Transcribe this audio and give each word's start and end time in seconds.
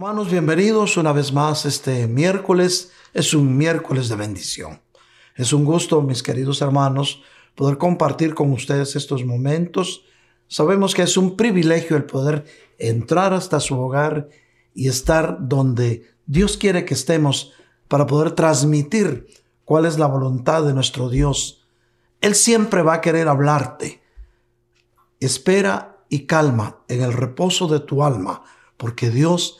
Hermanos, 0.00 0.30
bienvenidos 0.30 0.96
una 0.96 1.12
vez 1.12 1.30
más 1.30 1.66
este 1.66 2.06
miércoles. 2.06 2.90
Es 3.12 3.34
un 3.34 3.58
miércoles 3.58 4.08
de 4.08 4.16
bendición. 4.16 4.80
Es 5.36 5.52
un 5.52 5.66
gusto, 5.66 6.00
mis 6.00 6.22
queridos 6.22 6.62
hermanos, 6.62 7.22
poder 7.54 7.76
compartir 7.76 8.32
con 8.32 8.50
ustedes 8.50 8.96
estos 8.96 9.26
momentos. 9.26 10.06
Sabemos 10.48 10.94
que 10.94 11.02
es 11.02 11.18
un 11.18 11.36
privilegio 11.36 11.98
el 11.98 12.04
poder 12.04 12.46
entrar 12.78 13.34
hasta 13.34 13.60
su 13.60 13.78
hogar 13.78 14.30
y 14.72 14.88
estar 14.88 15.36
donde 15.38 16.10
Dios 16.24 16.56
quiere 16.56 16.86
que 16.86 16.94
estemos 16.94 17.52
para 17.86 18.06
poder 18.06 18.30
transmitir 18.30 19.26
cuál 19.66 19.84
es 19.84 19.98
la 19.98 20.06
voluntad 20.06 20.64
de 20.64 20.72
nuestro 20.72 21.10
Dios. 21.10 21.68
Él 22.22 22.34
siempre 22.36 22.80
va 22.80 22.94
a 22.94 23.00
querer 23.02 23.28
hablarte. 23.28 24.00
Espera 25.20 25.98
y 26.08 26.20
calma 26.24 26.78
en 26.88 27.02
el 27.02 27.12
reposo 27.12 27.68
de 27.68 27.80
tu 27.80 28.02
alma, 28.02 28.44
porque 28.78 29.10
Dios 29.10 29.58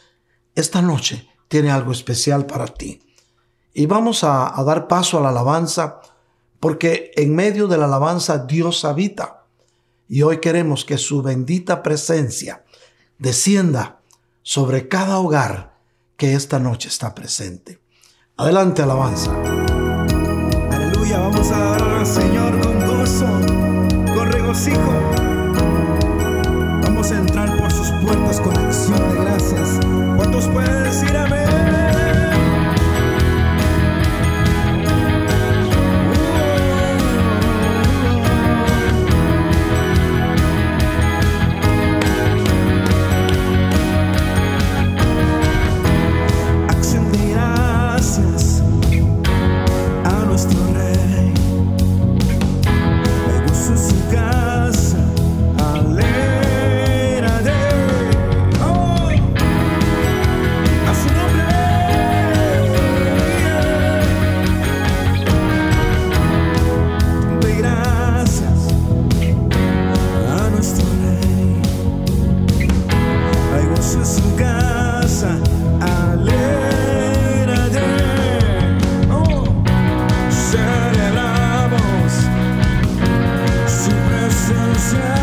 esta 0.55 0.83
noche 0.83 1.29
tiene 1.49 1.71
algo 1.71 1.93
especial 1.93 2.47
para 2.47 2.67
ti. 2.67 3.03
Y 3.73 3.87
vamos 3.87 4.25
a, 4.25 4.53
dar 4.65 4.89
paso 4.89 5.19
a 5.19 5.21
la 5.21 5.31
alabanza, 5.31 6.01
porque 6.59 7.13
en 7.17 7.35
medio 7.35 7.67
de 7.67 7.79
la 7.79 7.87
alabanza 7.87 8.39
Dios 8.39 8.85
habita. 8.85 9.45
Y 10.09 10.23
hoy 10.23 10.39
queremos 10.39 10.85
que 10.85 10.99
su 10.99 11.23
bendita 11.23 11.83
presencia 11.83 12.65
descienda 13.19 14.01
sobre 14.43 14.89
cada 14.89 15.19
hogar 15.19 15.79
que 16.17 16.35
esta 16.35 16.59
noche 16.59 16.89
está 16.89 17.15
presente. 17.15 17.81
Adelante, 18.37 18.83
alabanza. 18.83 19.33
Aleluya, 20.71 21.21
vamos 21.21 21.51
a 21.51 21.59
dar 21.59 21.83
al 21.83 22.07
Señor 22.07 22.61
con 22.61 22.99
gozo, 22.99 23.27
con 24.15 24.33
regocijo. 24.33 25.30
¿Cuántos 30.53 30.80
sun. 84.91 85.20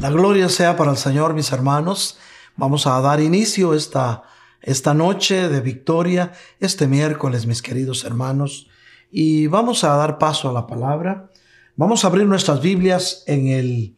La 0.00 0.10
gloria 0.10 0.50
sea 0.50 0.76
para 0.76 0.90
el 0.90 0.98
Señor, 0.98 1.32
mis 1.32 1.50
hermanos. 1.50 2.18
Vamos 2.56 2.86
a 2.86 3.00
dar 3.00 3.22
inicio 3.22 3.72
esta, 3.72 4.22
esta 4.60 4.92
noche 4.92 5.48
de 5.48 5.62
victoria, 5.62 6.32
este 6.58 6.86
miércoles, 6.86 7.46
mis 7.46 7.62
queridos 7.62 8.04
hermanos, 8.04 8.68
y 9.10 9.46
vamos 9.46 9.82
a 9.82 9.96
dar 9.96 10.18
paso 10.18 10.50
a 10.50 10.52
la 10.52 10.66
palabra. 10.66 11.30
Vamos 11.76 12.04
a 12.04 12.08
abrir 12.08 12.26
nuestras 12.26 12.60
Biblias 12.60 13.24
en, 13.26 13.48
el, 13.48 13.96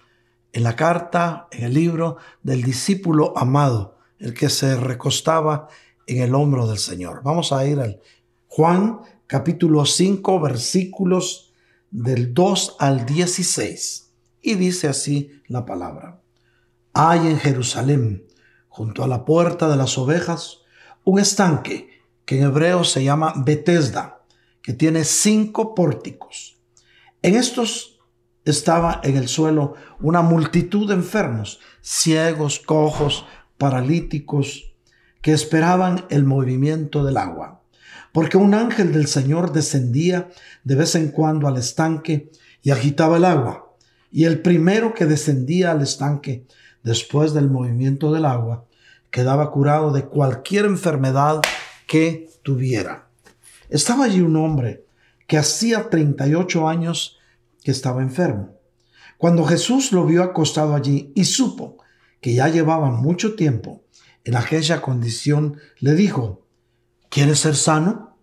en 0.53 0.63
la 0.63 0.77
carta, 0.77 1.49
en 1.51 1.65
el 1.65 1.75
libro 1.75 2.19
del 2.45 2.63
discípulo 2.63 3.37
amado, 3.37 3.99
el 4.21 4.35
que 4.35 4.49
se 4.49 4.77
recostaba 4.77 5.67
en 6.07 6.23
el 6.23 6.37
hombro 6.37 6.69
del 6.69 6.79
Señor. 6.79 7.23
Vamos 7.25 7.53
a 7.53 7.67
ir 7.67 7.81
al 7.81 8.01
Juan 8.47 9.01
capítulo 9.27 9.87
5 9.87 10.39
versículos 10.39 11.53
del 11.91 12.33
2 12.33 12.77
al 12.79 13.07
16. 13.07 14.12
Y 14.43 14.57
dice 14.57 14.89
así 14.89 15.41
la 15.47 15.65
palabra. 15.65 16.21
Hay 16.93 17.21
en 17.21 17.39
Jerusalén, 17.39 18.27
junto 18.69 19.03
a 19.03 19.09
la 19.09 19.25
puerta 19.25 19.69
de 19.69 19.77
las 19.77 19.97
ovejas, 19.97 20.59
un 21.05 21.19
estanque 21.19 21.89
que 22.27 22.39
en 22.39 22.45
hebreo 22.45 22.85
se 22.85 23.03
llama 23.03 23.33
Betesda, 23.37 24.25
que 24.61 24.75
tiene 24.75 25.05
cinco 25.05 25.75
pórticos. 25.75 26.61
En 27.23 27.37
estos 27.37 28.01
estaba 28.45 29.01
en 29.05 29.17
el 29.17 29.29
suelo 29.29 29.75
una 30.01 30.21
multitud 30.21 30.89
de 30.89 30.95
enfermos, 30.95 31.61
ciegos, 31.81 32.59
cojos, 32.59 33.25
paralíticos, 33.57 34.75
que 35.23 35.33
esperaban 35.33 36.05
el 36.11 36.25
movimiento 36.25 37.05
del 37.05 37.17
agua 37.17 37.63
porque 38.13 38.37
un 38.37 38.55
ángel 38.55 38.93
del 38.93 39.07
Señor 39.07 39.53
descendía 39.53 40.29
de 40.65 40.75
vez 40.75 40.95
en 40.95 41.09
cuando 41.09 41.49
al 41.49 41.57
estanque 41.57 42.31
y 42.63 42.71
agitaba 42.71 43.17
el 43.17 43.25
agua. 43.25 43.72
Y 44.12 44.25
el 44.25 44.42
primero 44.42 44.92
que 44.92 45.07
descendía 45.07 45.73
al 45.73 45.81
estanque 45.81 46.47
después 46.83 47.33
del 47.33 47.50
movimiento 47.50 48.12
del 48.12 48.26
agua 48.26 48.66
quedaba 49.11 49.50
curado 49.50 49.90
de 49.90 50.04
cualquier 50.04 50.66
enfermedad 50.66 51.40
que 51.87 52.28
tuviera. 52.42 53.09
Estaba 53.71 54.04
allí 54.04 54.21
un 54.21 54.37
hombre 54.37 54.85
que 55.26 55.38
hacía 55.38 55.88
38 55.88 56.69
años 56.69 57.19
que 57.64 57.71
estaba 57.71 58.02
enfermo. 58.02 58.59
Cuando 59.16 59.45
Jesús 59.45 59.92
lo 59.92 60.04
vio 60.04 60.23
acostado 60.23 60.75
allí 60.75 61.11
y 61.14 61.25
supo 61.25 61.78
que 62.21 62.35
ya 62.35 62.49
llevaba 62.49 62.90
mucho 62.90 63.35
tiempo 63.35 63.83
en 64.25 64.37
aquella 64.37 64.83
condición, 64.83 65.59
le 65.78 65.95
dijo, 65.95 66.42
¿Quieres 67.09 67.40
ser 67.40 67.57
sano? 67.57 68.16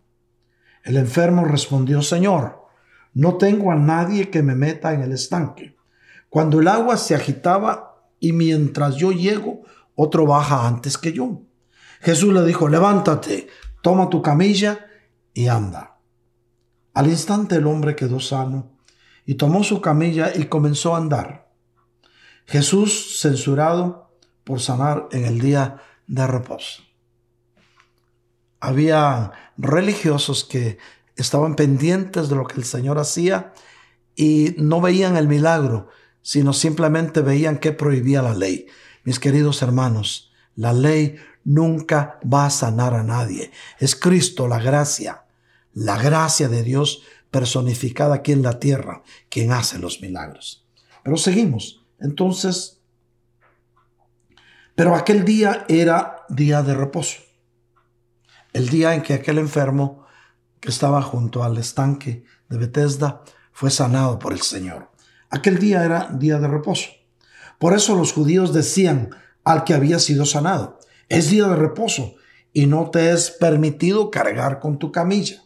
El 0.84 0.98
enfermo 0.98 1.46
respondió, 1.46 2.02
Señor, 2.02 2.66
no 3.14 3.38
tengo 3.38 3.72
a 3.72 3.76
nadie 3.76 4.30
que 4.30 4.42
me 4.42 4.56
meta 4.56 4.94
en 4.94 5.02
el 5.02 5.12
estanque. 5.12 5.79
Cuando 6.30 6.60
el 6.60 6.68
agua 6.68 6.98
se 6.98 7.16
agitaba 7.16 8.04
y 8.20 8.34
mientras 8.34 8.96
yo 8.96 9.12
llego, 9.12 9.64
otro 9.96 10.26
baja 10.26 10.68
antes 10.68 10.98
que 10.98 11.12
yo. 11.12 11.42
Jesús 12.02 12.34
le 12.34 12.44
dijo, 12.46 12.70
levántate, 12.70 13.48
toma 13.82 14.10
tu 14.10 14.22
camilla 14.22 14.88
y 15.34 15.48
anda. 15.48 15.98
Al 16.94 17.08
instante 17.08 17.56
el 17.56 17.68
hombre 17.68 17.96
quedó 17.96 18.20
sano 18.20 18.78
y 19.26 19.36
tomó 19.36 19.64
su 19.64 19.82
camilla 19.82 20.32
y 20.36 20.46
comenzó 20.46 20.96
a 20.96 21.00
andar. 21.00 21.52
Jesús 22.46 23.20
censurado 23.20 24.12
por 24.44 24.60
sanar 24.60 25.08
en 25.12 25.26
el 25.26 25.40
día 25.40 25.78
de 26.08 26.26
reposo 26.26 26.84
había 28.60 29.32
religiosos 29.58 30.44
que 30.44 30.78
estaban 31.16 31.56
pendientes 31.56 32.30
de 32.30 32.36
lo 32.36 32.46
que 32.46 32.58
el 32.58 32.66
Señor 32.66 32.98
hacía 33.00 33.54
y 34.16 34.56
no 34.58 34.82
veían 34.82 35.18
el 35.18 35.28
milagro, 35.28 35.90
sino 36.30 36.54
simplemente 36.54 37.22
veían 37.22 37.58
que 37.58 37.72
prohibía 37.72 38.22
la 38.22 38.36
ley. 38.36 38.68
Mis 39.04 39.20
queridos 39.20 39.64
hermanos, 39.64 40.32
la 40.56 40.74
ley 40.74 41.16
nunca 41.44 42.20
va 42.22 42.46
a 42.46 42.52
sanar 42.52 42.94
a 42.94 43.02
nadie. 43.02 43.50
Es 43.80 43.96
Cristo 43.96 44.48
la 44.48 44.60
gracia, 44.60 45.24
la 45.74 45.98
gracia 45.98 46.48
de 46.48 46.62
Dios 46.62 47.02
personificada 47.32 48.14
aquí 48.14 48.32
en 48.32 48.44
la 48.44 48.60
tierra, 48.60 49.02
quien 49.30 49.52
hace 49.52 49.80
los 49.80 50.02
milagros. 50.02 50.68
Pero 51.04 51.18
seguimos. 51.18 51.84
Entonces, 52.00 52.82
pero 54.76 54.94
aquel 54.94 55.26
día 55.26 55.66
era 55.68 56.26
día 56.30 56.62
de 56.62 56.76
reposo 56.76 57.22
el 58.54 58.70
día 58.70 58.94
en 58.94 59.02
que 59.02 59.14
aquel 59.14 59.38
enfermo 59.38 60.06
que 60.60 60.70
estaba 60.70 61.02
junto 61.02 61.44
al 61.44 61.58
estanque 61.58 62.24
de 62.50 62.58
Bethesda 62.58 63.24
fue 63.52 63.72
sanado 63.72 64.20
por 64.20 64.34
el 64.34 64.42
Señor. 64.42 64.90
Aquel 65.30 65.60
día 65.60 65.84
era 65.84 66.10
día 66.12 66.40
de 66.40 66.48
reposo. 66.48 66.90
Por 67.60 67.74
eso 67.74 67.96
los 67.96 68.14
judíos 68.14 68.54
decían 68.54 69.12
al 69.44 69.64
que 69.64 69.74
había 69.74 70.00
sido 70.00 70.26
sanado, 70.26 70.80
es 71.08 71.30
día 71.30 71.48
de 71.48 71.56
reposo 71.56 72.16
y 72.54 72.66
no 72.66 72.90
te 72.90 73.12
es 73.12 73.32
permitido 73.32 74.10
cargar 74.12 74.60
con 74.60 74.80
tu 74.80 74.92
camilla. 74.92 75.44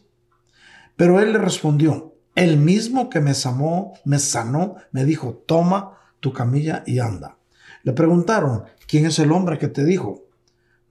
Pero 0.96 1.20
él 1.20 1.32
le 1.32 1.38
respondió, 1.38 2.14
el 2.34 2.56
mismo 2.56 3.10
que 3.10 3.20
me 3.20 3.34
sanó, 3.34 3.92
me 4.04 4.18
sanó, 4.18 4.76
me 4.90 5.04
dijo, 5.04 5.42
toma 5.46 5.98
tu 6.20 6.32
camilla 6.32 6.82
y 6.86 6.98
anda. 6.98 7.38
Le 7.82 7.92
preguntaron, 7.92 8.64
¿quién 8.86 9.06
es 9.06 9.18
el 9.18 9.32
hombre 9.32 9.58
que 9.58 9.68
te 9.68 9.84
dijo, 9.84 10.24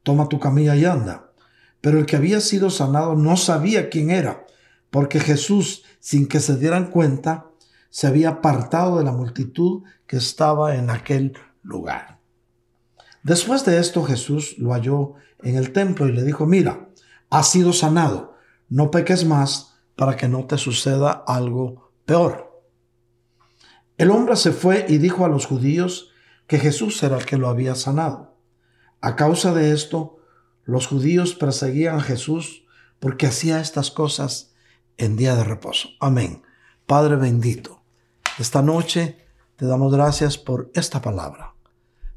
toma 0.04 0.30
tu 0.30 0.40
camilla 0.40 0.76
y 0.76 0.86
anda? 0.86 1.32
Pero 1.82 2.00
el 2.00 2.06
que 2.06 2.16
había 2.16 2.40
sido 2.40 2.70
sanado 2.70 3.16
no 3.16 3.36
sabía 3.38 3.90
quién 3.90 4.12
era, 4.12 4.46
porque 4.90 5.20
Jesús, 5.20 5.84
sin 6.00 6.28
que 6.28 6.40
se 6.40 6.58
dieran 6.58 6.92
cuenta, 6.92 7.48
se 7.94 8.08
había 8.08 8.30
apartado 8.30 8.98
de 8.98 9.04
la 9.04 9.12
multitud 9.12 9.84
que 10.08 10.18
estaba 10.18 10.78
en 10.78 10.90
aquel 10.90 11.38
lugar. 11.62 12.20
Después 13.22 13.66
de 13.66 13.78
esto 13.78 14.04
Jesús 14.04 14.56
lo 14.58 14.74
halló 14.74 15.14
en 15.44 15.58
el 15.58 15.72
templo 15.74 16.08
y 16.08 16.12
le 16.12 16.24
dijo, 16.24 16.48
mira, 16.48 16.90
has 17.30 17.52
sido 17.52 17.72
sanado, 17.72 18.34
no 18.68 18.90
peques 18.90 19.26
más 19.26 19.76
para 19.96 20.18
que 20.18 20.28
no 20.28 20.48
te 20.48 20.58
suceda 20.58 21.12
algo 21.12 21.92
peor. 22.04 22.64
El 24.00 24.10
hombre 24.10 24.38
se 24.38 24.54
fue 24.54 24.88
y 24.90 24.98
dijo 24.98 25.24
a 25.24 25.30
los 25.30 25.46
judíos 25.46 26.10
que 26.48 26.58
Jesús 26.58 27.04
era 27.04 27.18
el 27.18 27.28
que 27.28 27.38
lo 27.38 27.48
había 27.48 27.76
sanado. 27.76 28.40
A 29.02 29.16
causa 29.16 29.54
de 29.54 29.72
esto, 29.72 30.18
los 30.64 30.88
judíos 30.88 31.36
perseguían 31.36 31.98
a 31.98 32.02
Jesús 32.02 32.66
porque 33.00 33.28
hacía 33.28 33.60
estas 33.60 33.92
cosas 33.92 34.56
en 34.98 35.16
día 35.16 35.36
de 35.36 35.44
reposo. 35.44 35.90
Amén. 36.00 36.42
Padre 36.88 37.18
bendito, 37.18 37.83
esta 38.40 38.62
noche 38.62 39.18
te 39.56 39.66
damos 39.66 39.94
gracias 39.94 40.38
por 40.38 40.72
esta 40.74 41.02
palabra. 41.02 41.54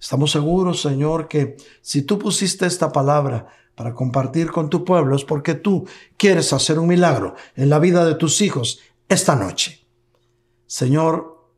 Estamos 0.01 0.31
seguros, 0.31 0.83
Señor, 0.83 1.29
que 1.29 1.57
si 1.83 2.03
tú 2.03 2.19
pusiste 2.19 2.67
esta 2.67 2.93
palabra 2.93 3.49
para 3.75 3.95
compartir 3.95 4.51
con 4.51 4.71
tu 4.71 4.85
pueblo 4.85 5.17
es 5.17 5.25
porque 5.25 5.55
tú 5.55 5.87
quieres 6.17 6.53
hacer 6.53 6.79
un 6.79 6.89
milagro 6.89 7.35
en 7.55 7.69
la 7.69 7.79
vida 7.79 8.05
de 8.05 8.15
tus 8.15 8.41
hijos 8.41 8.81
esta 9.09 9.37
noche. 9.37 9.87
Señor, 10.67 11.51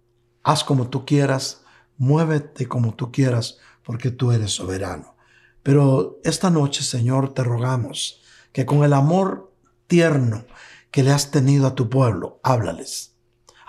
haz 0.43 0.65
como 0.65 0.89
tú 0.89 1.05
quieras, 1.05 1.63
muévete 1.97 2.67
como 2.67 2.95
tú 2.95 3.13
quieras, 3.13 3.59
porque 3.83 4.11
tú 4.11 4.33
eres 4.33 4.53
soberano. 4.53 5.17
Pero 5.63 6.19
esta 6.25 6.51
noche, 6.51 6.83
Señor, 6.83 7.35
te 7.35 7.43
rogamos 7.45 8.23
que 8.53 8.67
con 8.67 8.85
el 8.85 8.93
amor 8.93 9.53
tierno 9.87 10.45
que 10.91 11.03
le 11.03 11.13
has 11.13 11.31
tenido 11.31 11.67
a 11.67 11.75
tu 11.75 11.89
pueblo, 11.89 12.41
háblales. 12.43 13.08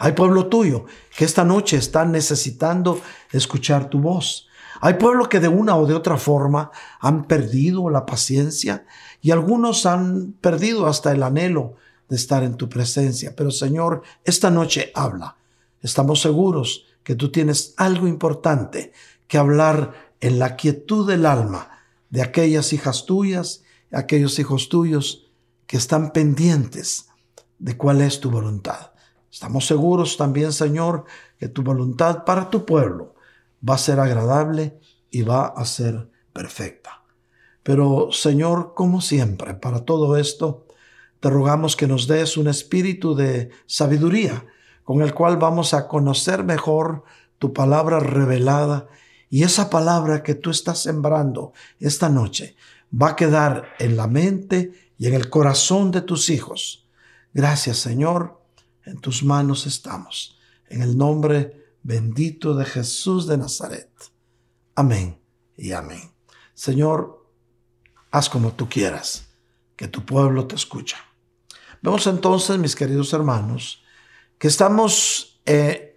Hay 0.01 0.13
pueblo 0.13 0.47
tuyo 0.47 0.85
que 1.15 1.25
esta 1.25 1.43
noche 1.43 1.75
está 1.75 2.05
necesitando 2.05 3.01
escuchar 3.33 3.89
tu 3.89 3.99
voz. 3.99 4.47
Hay 4.79 4.93
pueblo 4.93 5.27
que 5.27 5.41
de 5.41 5.49
una 5.49 5.75
o 5.75 5.85
de 5.85 5.93
otra 5.93 6.15
forma 6.15 6.71
han 7.01 7.25
perdido 7.25 7.89
la 7.89 8.05
paciencia 8.05 8.85
y 9.21 9.31
algunos 9.31 9.85
han 9.85 10.35
perdido 10.39 10.87
hasta 10.87 11.11
el 11.11 11.21
anhelo 11.21 11.75
de 12.07 12.15
estar 12.15 12.43
en 12.43 12.55
tu 12.55 12.69
presencia. 12.69 13.33
Pero 13.35 13.51
Señor, 13.51 14.03
esta 14.23 14.49
noche 14.49 14.89
habla. 14.95 15.35
Estamos 15.81 16.21
seguros 16.21 16.85
que 17.03 17.15
tú 17.15 17.29
tienes 17.29 17.73
algo 17.75 18.07
importante 18.07 18.93
que 19.27 19.37
hablar 19.37 20.13
en 20.21 20.39
la 20.39 20.55
quietud 20.55 21.09
del 21.09 21.25
alma 21.25 21.71
de 22.09 22.21
aquellas 22.21 22.71
hijas 22.71 23.05
tuyas, 23.05 23.63
aquellos 23.91 24.39
hijos 24.39 24.69
tuyos 24.69 25.29
que 25.67 25.75
están 25.75 26.13
pendientes 26.13 27.09
de 27.57 27.75
cuál 27.75 27.99
es 27.99 28.21
tu 28.21 28.31
voluntad. 28.31 28.91
Estamos 29.31 29.67
seguros 29.67 30.17
también, 30.17 30.51
Señor, 30.51 31.05
que 31.37 31.47
tu 31.47 31.61
voluntad 31.61 32.23
para 32.25 32.49
tu 32.49 32.65
pueblo 32.65 33.15
va 33.67 33.75
a 33.75 33.79
ser 33.79 33.99
agradable 33.99 34.79
y 35.11 35.21
va 35.21 35.47
a 35.47 35.65
ser 35.65 36.09
perfecta. 36.33 37.03
Pero, 37.63 38.11
Señor, 38.11 38.73
como 38.73 39.01
siempre, 39.01 39.53
para 39.53 39.85
todo 39.85 40.17
esto, 40.17 40.65
te 41.19 41.29
rogamos 41.29 41.75
que 41.75 41.87
nos 41.87 42.07
des 42.07 42.37
un 42.37 42.47
espíritu 42.47 43.15
de 43.15 43.49
sabiduría 43.65 44.45
con 44.83 45.01
el 45.01 45.13
cual 45.13 45.37
vamos 45.37 45.73
a 45.73 45.87
conocer 45.87 46.43
mejor 46.43 47.03
tu 47.37 47.53
palabra 47.53 47.99
revelada 47.99 48.87
y 49.29 49.43
esa 49.43 49.69
palabra 49.69 50.23
que 50.23 50.33
tú 50.33 50.49
estás 50.49 50.79
sembrando 50.79 51.53
esta 51.79 52.09
noche 52.09 52.55
va 52.91 53.09
a 53.09 53.15
quedar 53.15 53.75
en 53.77 53.95
la 53.97 54.07
mente 54.07 54.71
y 54.97 55.07
en 55.07 55.13
el 55.13 55.29
corazón 55.29 55.91
de 55.91 56.01
tus 56.01 56.29
hijos. 56.29 56.87
Gracias 57.33 57.77
Señor, 57.77 58.38
en 58.89 58.99
tus 58.99 59.23
manos 59.23 59.67
estamos. 59.67 60.37
En 60.67 60.81
el 60.81 60.97
nombre 60.97 61.75
bendito 61.83 62.55
de 62.55 62.65
Jesús 62.65 63.27
de 63.27 63.37
Nazaret. 63.37 63.89
Amén 64.75 65.19
y 65.55 65.71
amén. 65.71 66.11
Señor, 66.53 67.25
haz 68.11 68.29
como 68.29 68.53
tú 68.53 68.67
quieras, 68.67 69.27
que 69.75 69.87
tu 69.87 70.05
pueblo 70.05 70.47
te 70.47 70.55
escucha. 70.55 70.97
Vemos 71.81 72.07
entonces, 72.07 72.57
mis 72.57 72.75
queridos 72.75 73.13
hermanos, 73.13 73.83
que 74.37 74.47
estamos 74.47 75.41
eh, 75.45 75.95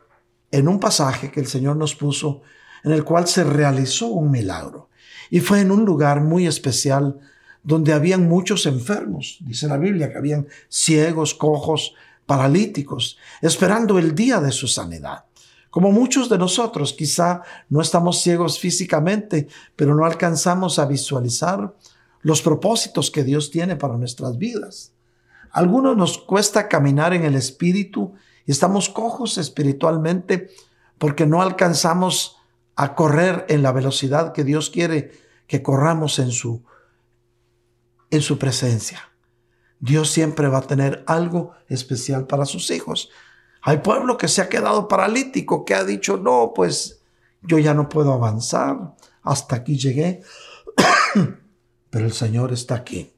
en 0.50 0.68
un 0.68 0.78
pasaje 0.78 1.30
que 1.30 1.40
el 1.40 1.46
Señor 1.46 1.76
nos 1.76 1.94
puso 1.94 2.42
en 2.84 2.92
el 2.92 3.04
cual 3.04 3.26
se 3.26 3.44
realizó 3.44 4.08
un 4.08 4.30
milagro. 4.30 4.90
Y 5.30 5.40
fue 5.40 5.60
en 5.60 5.70
un 5.70 5.84
lugar 5.84 6.20
muy 6.20 6.46
especial 6.46 7.18
donde 7.62 7.92
habían 7.92 8.28
muchos 8.28 8.66
enfermos. 8.66 9.38
Dice 9.40 9.66
la 9.66 9.78
Biblia 9.78 10.10
que 10.10 10.18
habían 10.18 10.46
ciegos, 10.68 11.34
cojos, 11.34 11.94
paralíticos, 12.26 13.18
esperando 13.40 13.98
el 13.98 14.14
día 14.14 14.40
de 14.40 14.52
su 14.52 14.68
sanidad. 14.68 15.24
Como 15.70 15.90
muchos 15.90 16.28
de 16.28 16.38
nosotros, 16.38 16.92
quizá 16.92 17.42
no 17.70 17.80
estamos 17.80 18.20
ciegos 18.20 18.58
físicamente, 18.58 19.48
pero 19.74 19.94
no 19.94 20.04
alcanzamos 20.04 20.78
a 20.78 20.86
visualizar 20.86 21.74
los 22.20 22.42
propósitos 22.42 23.10
que 23.10 23.24
Dios 23.24 23.50
tiene 23.50 23.76
para 23.76 23.96
nuestras 23.96 24.38
vidas. 24.38 24.92
algunos 25.50 25.96
nos 25.96 26.18
cuesta 26.18 26.68
caminar 26.68 27.12
en 27.12 27.24
el 27.24 27.34
Espíritu 27.34 28.14
y 28.46 28.52
estamos 28.52 28.88
cojos 28.88 29.36
espiritualmente 29.38 30.50
porque 30.98 31.26
no 31.26 31.42
alcanzamos 31.42 32.36
a 32.76 32.94
correr 32.94 33.44
en 33.48 33.62
la 33.62 33.72
velocidad 33.72 34.32
que 34.32 34.44
Dios 34.44 34.70
quiere 34.70 35.12
que 35.46 35.62
corramos 35.62 36.18
en 36.18 36.30
su, 36.30 36.64
en 38.10 38.22
su 38.22 38.38
presencia. 38.38 39.11
Dios 39.82 40.12
siempre 40.12 40.46
va 40.46 40.58
a 40.58 40.66
tener 40.68 41.02
algo 41.08 41.54
especial 41.68 42.28
para 42.28 42.46
sus 42.46 42.70
hijos. 42.70 43.10
Hay 43.62 43.78
pueblo 43.78 44.16
que 44.16 44.28
se 44.28 44.40
ha 44.40 44.48
quedado 44.48 44.86
paralítico, 44.86 45.64
que 45.64 45.74
ha 45.74 45.82
dicho, 45.82 46.16
no, 46.16 46.52
pues 46.54 47.02
yo 47.42 47.58
ya 47.58 47.74
no 47.74 47.88
puedo 47.88 48.12
avanzar, 48.12 48.94
hasta 49.22 49.56
aquí 49.56 49.76
llegué, 49.76 50.22
pero 51.90 52.06
el 52.06 52.12
Señor 52.12 52.52
está 52.52 52.76
aquí. 52.76 53.12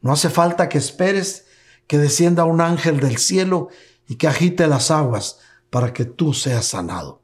No 0.00 0.12
hace 0.12 0.30
falta 0.30 0.68
que 0.68 0.78
esperes 0.78 1.46
que 1.88 1.98
descienda 1.98 2.44
un 2.44 2.60
ángel 2.60 3.00
del 3.00 3.18
cielo 3.18 3.68
y 4.06 4.14
que 4.14 4.28
agite 4.28 4.68
las 4.68 4.92
aguas 4.92 5.40
para 5.70 5.92
que 5.92 6.04
tú 6.04 6.34
seas 6.34 6.66
sanado. 6.66 7.20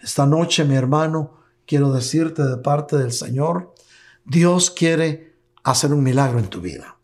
Esta 0.00 0.24
noche, 0.24 0.64
mi 0.64 0.76
hermano, 0.76 1.40
quiero 1.66 1.92
decirte 1.92 2.44
de 2.44 2.58
parte 2.58 2.96
del 2.96 3.10
Señor, 3.10 3.74
Dios 4.24 4.70
quiere 4.70 5.34
hacer 5.64 5.92
un 5.92 6.04
milagro 6.04 6.38
en 6.38 6.46
tu 6.46 6.60
vida. 6.60 6.94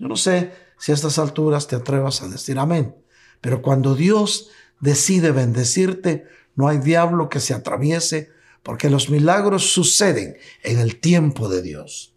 Yo 0.00 0.08
no 0.08 0.16
sé 0.16 0.50
si 0.80 0.92
a 0.92 0.94
estas 0.94 1.18
alturas 1.18 1.68
te 1.68 1.76
atrevas 1.76 2.22
a 2.22 2.28
decir 2.28 2.58
amén, 2.58 2.96
pero 3.42 3.60
cuando 3.60 3.94
Dios 3.94 4.48
decide 4.80 5.30
bendecirte, 5.30 6.24
no 6.56 6.68
hay 6.68 6.78
diablo 6.78 7.28
que 7.28 7.38
se 7.38 7.54
atraviese, 7.54 8.30
porque 8.62 8.90
los 8.90 9.10
milagros 9.10 9.72
suceden 9.72 10.36
en 10.62 10.78
el 10.78 10.98
tiempo 10.98 11.48
de 11.48 11.62
Dios. 11.62 12.16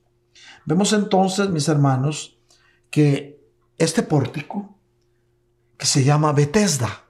Vemos 0.65 0.93
entonces, 0.93 1.49
mis 1.49 1.67
hermanos, 1.67 2.39
que 2.89 3.41
este 3.77 4.01
pórtico, 4.01 4.77
que 5.77 5.85
se 5.85 6.05
llama 6.05 6.31
Bethesda, 6.31 7.05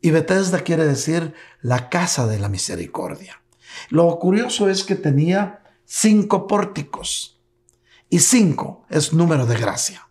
y 0.00 0.10
Bethesda 0.10 0.64
quiere 0.64 0.86
decir 0.86 1.34
la 1.62 1.88
casa 1.88 2.26
de 2.26 2.38
la 2.38 2.48
misericordia. 2.48 3.42
Lo 3.90 4.18
curioso 4.18 4.68
es 4.68 4.82
que 4.82 4.96
tenía 4.96 5.62
cinco 5.84 6.48
pórticos, 6.48 7.40
y 8.08 8.18
cinco 8.18 8.84
es 8.90 9.12
número 9.12 9.46
de 9.46 9.56
gracia. 9.56 10.09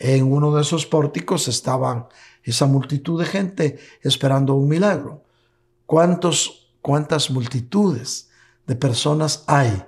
En 0.00 0.32
uno 0.32 0.54
de 0.54 0.62
esos 0.62 0.86
pórticos 0.86 1.48
estaban 1.48 2.06
esa 2.44 2.66
multitud 2.66 3.18
de 3.18 3.26
gente 3.26 3.78
esperando 4.00 4.54
un 4.54 4.68
milagro. 4.68 5.24
¿Cuántos, 5.86 6.72
cuántas 6.80 7.30
multitudes 7.30 8.30
de 8.68 8.76
personas 8.76 9.42
hay 9.48 9.84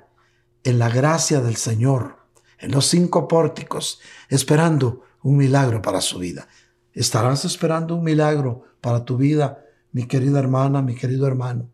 en 0.64 0.80
la 0.80 0.88
gracia 0.88 1.40
del 1.40 1.54
Señor, 1.54 2.16
en 2.58 2.72
los 2.72 2.86
cinco 2.86 3.28
pórticos, 3.28 4.00
esperando 4.28 5.04
un 5.22 5.36
milagro 5.36 5.80
para 5.80 6.00
su 6.00 6.18
vida? 6.18 6.48
¿Estarás 6.92 7.44
esperando 7.44 7.94
un 7.94 8.02
milagro 8.02 8.64
para 8.80 9.04
tu 9.04 9.16
vida, 9.16 9.64
mi 9.92 10.08
querida 10.08 10.40
hermana, 10.40 10.82
mi 10.82 10.96
querido 10.96 11.28
hermano? 11.28 11.70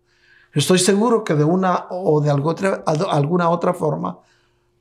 Estoy 0.52 0.78
seguro 0.78 1.24
que 1.24 1.34
de 1.34 1.44
una 1.44 1.86
o 1.88 2.20
de 2.20 2.28
alguna 2.28 3.48
otra 3.48 3.72
forma, 3.72 4.18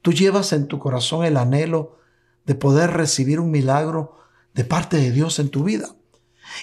tú 0.01 0.11
llevas 0.11 0.51
en 0.51 0.67
tu 0.67 0.77
corazón 0.77 1.23
el 1.23 1.37
anhelo 1.37 1.95
de 2.45 2.55
poder 2.55 2.91
recibir 2.91 3.39
un 3.39 3.51
milagro 3.51 4.17
de 4.53 4.63
parte 4.63 4.97
de 4.97 5.11
Dios 5.11 5.39
en 5.39 5.49
tu 5.49 5.63
vida. 5.63 5.95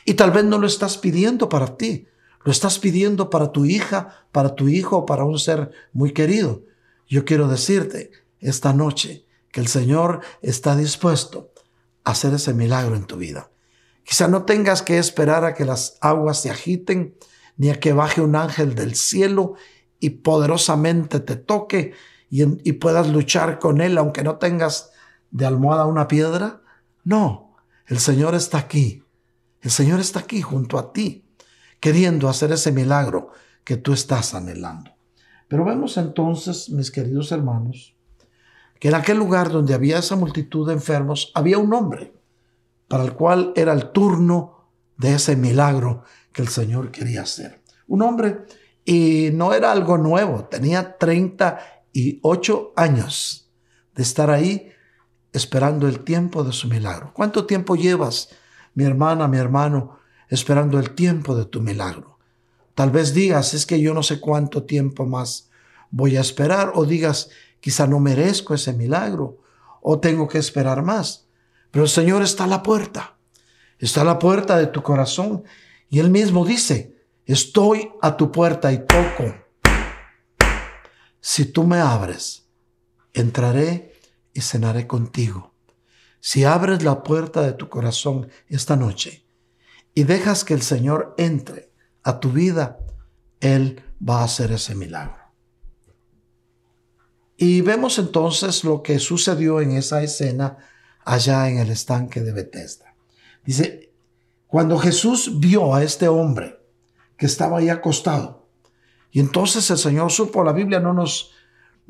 Y 0.04 0.14
tal 0.14 0.30
vez 0.30 0.44
no 0.44 0.58
lo 0.58 0.66
estás 0.66 0.96
pidiendo 0.98 1.48
para 1.48 1.76
ti, 1.76 2.06
lo 2.44 2.52
estás 2.52 2.78
pidiendo 2.78 3.30
para 3.30 3.52
tu 3.52 3.64
hija, 3.64 4.26
para 4.32 4.54
tu 4.54 4.68
hijo 4.68 5.06
para 5.06 5.24
un 5.24 5.38
ser 5.38 5.70
muy 5.92 6.12
querido. 6.12 6.62
Yo 7.08 7.24
quiero 7.24 7.48
decirte 7.48 8.10
esta 8.40 8.72
noche 8.72 9.26
que 9.50 9.60
el 9.60 9.68
Señor 9.68 10.20
está 10.40 10.76
dispuesto 10.76 11.52
a 12.04 12.12
hacer 12.12 12.34
ese 12.34 12.54
milagro 12.54 12.96
en 12.96 13.04
tu 13.04 13.16
vida. 13.16 13.50
Quizá 14.04 14.26
no 14.26 14.44
tengas 14.44 14.82
que 14.82 14.98
esperar 14.98 15.44
a 15.44 15.54
que 15.54 15.64
las 15.64 15.98
aguas 16.00 16.40
se 16.40 16.50
agiten, 16.50 17.14
ni 17.56 17.70
a 17.70 17.78
que 17.78 17.92
baje 17.92 18.20
un 18.20 18.34
ángel 18.34 18.74
del 18.74 18.94
cielo 18.94 19.54
y 20.00 20.10
poderosamente 20.10 21.20
te 21.20 21.36
toque 21.36 21.92
y, 22.30 22.42
y 22.68 22.72
puedas 22.72 23.08
luchar 23.08 23.58
con 23.58 23.80
él 23.80 23.98
aunque 23.98 24.24
no 24.24 24.38
tengas 24.38 24.91
de 25.32 25.46
almohada 25.46 25.86
una 25.86 26.06
piedra. 26.06 26.62
No, 27.02 27.56
el 27.86 27.98
Señor 27.98 28.36
está 28.36 28.58
aquí. 28.58 29.02
El 29.60 29.70
Señor 29.70 29.98
está 29.98 30.20
aquí 30.20 30.40
junto 30.40 30.78
a 30.78 30.92
ti, 30.92 31.24
queriendo 31.80 32.28
hacer 32.28 32.52
ese 32.52 32.70
milagro 32.70 33.30
que 33.64 33.76
tú 33.76 33.92
estás 33.92 34.34
anhelando. 34.34 34.92
Pero 35.48 35.64
vemos 35.64 35.96
entonces, 35.96 36.70
mis 36.70 36.90
queridos 36.90 37.32
hermanos, 37.32 37.96
que 38.78 38.88
en 38.88 38.94
aquel 38.94 39.18
lugar 39.18 39.50
donde 39.50 39.74
había 39.74 39.98
esa 39.98 40.16
multitud 40.16 40.66
de 40.66 40.74
enfermos, 40.74 41.30
había 41.34 41.58
un 41.58 41.72
hombre 41.72 42.12
para 42.88 43.04
el 43.04 43.14
cual 43.14 43.52
era 43.56 43.72
el 43.72 43.90
turno 43.92 44.68
de 44.96 45.14
ese 45.14 45.36
milagro 45.36 46.02
que 46.32 46.42
el 46.42 46.48
Señor 46.48 46.90
quería 46.90 47.22
hacer. 47.22 47.62
Un 47.86 48.02
hombre, 48.02 48.44
y 48.84 49.30
no 49.32 49.54
era 49.54 49.70
algo 49.70 49.98
nuevo, 49.98 50.44
tenía 50.46 50.98
38 50.98 52.72
años 52.74 53.50
de 53.94 54.02
estar 54.02 54.30
ahí 54.30 54.71
esperando 55.32 55.88
el 55.88 56.00
tiempo 56.00 56.44
de 56.44 56.52
su 56.52 56.68
milagro. 56.68 57.12
¿Cuánto 57.14 57.46
tiempo 57.46 57.76
llevas, 57.76 58.28
mi 58.74 58.84
hermana, 58.84 59.28
mi 59.28 59.38
hermano, 59.38 59.98
esperando 60.28 60.78
el 60.78 60.90
tiempo 60.90 61.34
de 61.34 61.44
tu 61.44 61.60
milagro? 61.60 62.18
Tal 62.74 62.90
vez 62.90 63.14
digas, 63.14 63.54
es 63.54 63.66
que 63.66 63.80
yo 63.80 63.94
no 63.94 64.02
sé 64.02 64.20
cuánto 64.20 64.64
tiempo 64.64 65.06
más 65.06 65.50
voy 65.90 66.16
a 66.16 66.20
esperar, 66.20 66.72
o 66.74 66.84
digas, 66.84 67.30
quizá 67.60 67.86
no 67.86 68.00
merezco 68.00 68.54
ese 68.54 68.72
milagro, 68.72 69.38
o 69.82 70.00
tengo 70.00 70.28
que 70.28 70.38
esperar 70.38 70.82
más. 70.82 71.26
Pero 71.70 71.84
el 71.84 71.90
Señor 71.90 72.22
está 72.22 72.44
a 72.44 72.48
la 72.48 72.62
puerta, 72.62 73.16
está 73.78 74.02
a 74.02 74.04
la 74.04 74.18
puerta 74.18 74.56
de 74.56 74.66
tu 74.66 74.82
corazón, 74.82 75.44
y 75.88 75.98
Él 75.98 76.10
mismo 76.10 76.44
dice, 76.44 76.96
estoy 77.26 77.90
a 78.00 78.16
tu 78.16 78.32
puerta 78.32 78.72
y 78.72 78.78
toco. 78.78 79.34
Si 81.20 81.44
tú 81.46 81.64
me 81.64 81.78
abres, 81.78 82.46
entraré 83.12 83.91
y 84.32 84.40
cenaré 84.40 84.86
contigo. 84.86 85.54
Si 86.20 86.44
abres 86.44 86.82
la 86.82 87.02
puerta 87.02 87.42
de 87.42 87.52
tu 87.52 87.68
corazón 87.68 88.28
esta 88.48 88.76
noche 88.76 89.26
y 89.94 90.04
dejas 90.04 90.44
que 90.44 90.54
el 90.54 90.62
Señor 90.62 91.14
entre 91.18 91.72
a 92.02 92.20
tu 92.20 92.30
vida, 92.30 92.78
Él 93.40 93.82
va 94.06 94.20
a 94.20 94.24
hacer 94.24 94.52
ese 94.52 94.74
milagro. 94.74 95.22
Y 97.36 97.60
vemos 97.60 97.98
entonces 97.98 98.62
lo 98.62 98.82
que 98.82 98.98
sucedió 98.98 99.60
en 99.60 99.72
esa 99.72 100.02
escena 100.02 100.58
allá 101.04 101.48
en 101.48 101.58
el 101.58 101.70
estanque 101.70 102.20
de 102.20 102.32
Bethesda. 102.32 102.94
Dice, 103.44 103.92
cuando 104.46 104.78
Jesús 104.78 105.40
vio 105.40 105.74
a 105.74 105.82
este 105.82 106.06
hombre 106.06 106.60
que 107.16 107.26
estaba 107.26 107.58
ahí 107.58 107.68
acostado, 107.68 108.48
y 109.10 109.20
entonces 109.20 109.68
el 109.70 109.78
Señor 109.78 110.12
supo, 110.12 110.44
la 110.44 110.52
Biblia 110.52 110.78
no 110.78 110.92
nos 110.92 111.32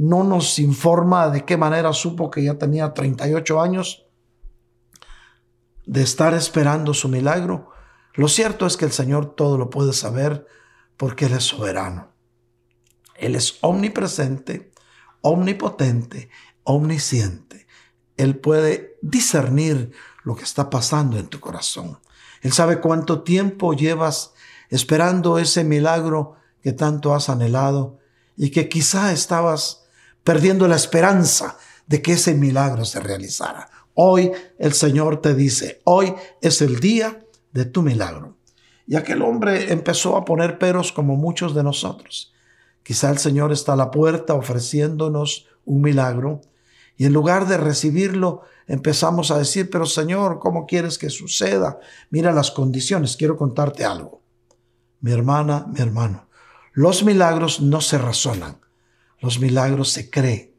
no 0.03 0.25
nos 0.25 0.59
informa 0.59 1.29
de 1.31 1.45
qué 1.45 1.57
manera 1.57 1.93
supo 1.93 2.29
que 2.29 2.43
ya 2.43 2.59
tenía 2.59 2.93
38 2.93 3.61
años 3.61 4.05
de 5.87 6.03
estar 6.03 6.35
esperando 6.35 6.93
su 6.93 7.09
milagro. 7.09 7.71
Lo 8.15 8.27
cierto 8.27 8.67
es 8.67 8.77
que 8.77 8.85
el 8.85 8.91
Señor 8.91 9.37
todo 9.37 9.57
lo 9.57 9.71
puede 9.71 9.93
saber 9.93 10.45
porque 10.97 11.27
Él 11.27 11.35
es 11.35 11.45
soberano. 11.45 12.09
Él 13.15 13.37
es 13.37 13.59
omnipresente, 13.61 14.73
omnipotente, 15.21 16.31
omnisciente. 16.65 17.69
Él 18.17 18.37
puede 18.41 18.99
discernir 19.03 19.93
lo 20.25 20.35
que 20.35 20.43
está 20.43 20.69
pasando 20.69 21.17
en 21.17 21.29
tu 21.29 21.39
corazón. 21.39 22.01
Él 22.41 22.53
sabe 22.53 22.81
cuánto 22.81 23.23
tiempo 23.23 23.73
llevas 23.73 24.35
esperando 24.69 25.39
ese 25.39 25.63
milagro 25.63 26.35
que 26.61 26.73
tanto 26.73 27.15
has 27.15 27.29
anhelado 27.29 28.01
y 28.37 28.51
que 28.51 28.69
quizá 28.69 29.13
estabas 29.13 29.82
perdiendo 30.25 30.69
la 30.69 30.77
esperanza 30.77 31.57
de 31.87 32.03
que 32.03 32.13
ese 32.13 32.35
milagro 32.35 32.85
se 32.85 33.01
realizara. 33.01 33.69
Hoy 33.95 34.33
el 34.59 34.73
Señor 34.73 35.21
te 35.21 35.35
dice, 35.35 35.81
hoy 35.85 36.15
es 36.41 36.63
el 36.63 36.81
día 36.81 37.25
de 37.53 37.65
tu 37.65 37.83
milagro. 37.83 38.37
Y 38.87 38.97
aquel 38.97 39.23
hombre 39.23 39.73
empezó 39.73 40.17
a 40.17 40.25
poner 40.25 40.59
peros 40.59 40.93
como 40.93 41.17
muchos 41.17 41.55
de 41.55 41.63
nosotros. 41.63 42.33
Quizá 42.83 43.11
el 43.11 43.19
Señor 43.19 43.53
está 43.53 43.75
a 43.75 43.77
la 43.77 43.91
puerta 43.91 44.35
ofreciéndonos 44.35 45.47
un 45.65 45.83
milagro 45.83 46.41
y 46.97 47.05
en 47.05 47.13
lugar 47.13 47.47
de 47.47 47.57
recibirlo 47.57 48.43
empezamos 48.67 49.31
a 49.31 49.39
decir, 49.39 49.71
pero 49.71 49.87
Señor, 49.87 50.39
¿cómo 50.39 50.67
quieres 50.67 50.99
que 50.99 51.11
suceda? 51.11 51.79
Mira 52.11 52.33
las 52.33 52.51
condiciones. 52.51 53.17
Quiero 53.17 53.37
contarte 53.37 53.85
algo. 53.85 54.23
Mi 55.01 55.13
hermana, 55.13 55.67
mi 55.69 55.81
hermano, 55.81 56.29
los 56.73 57.03
milagros 57.03 57.61
no 57.61 57.81
se 57.81 57.99
razonan, 57.99 58.61
los 59.23 59.39
milagros 59.41 59.91
se 59.91 60.11
creen, 60.11 60.55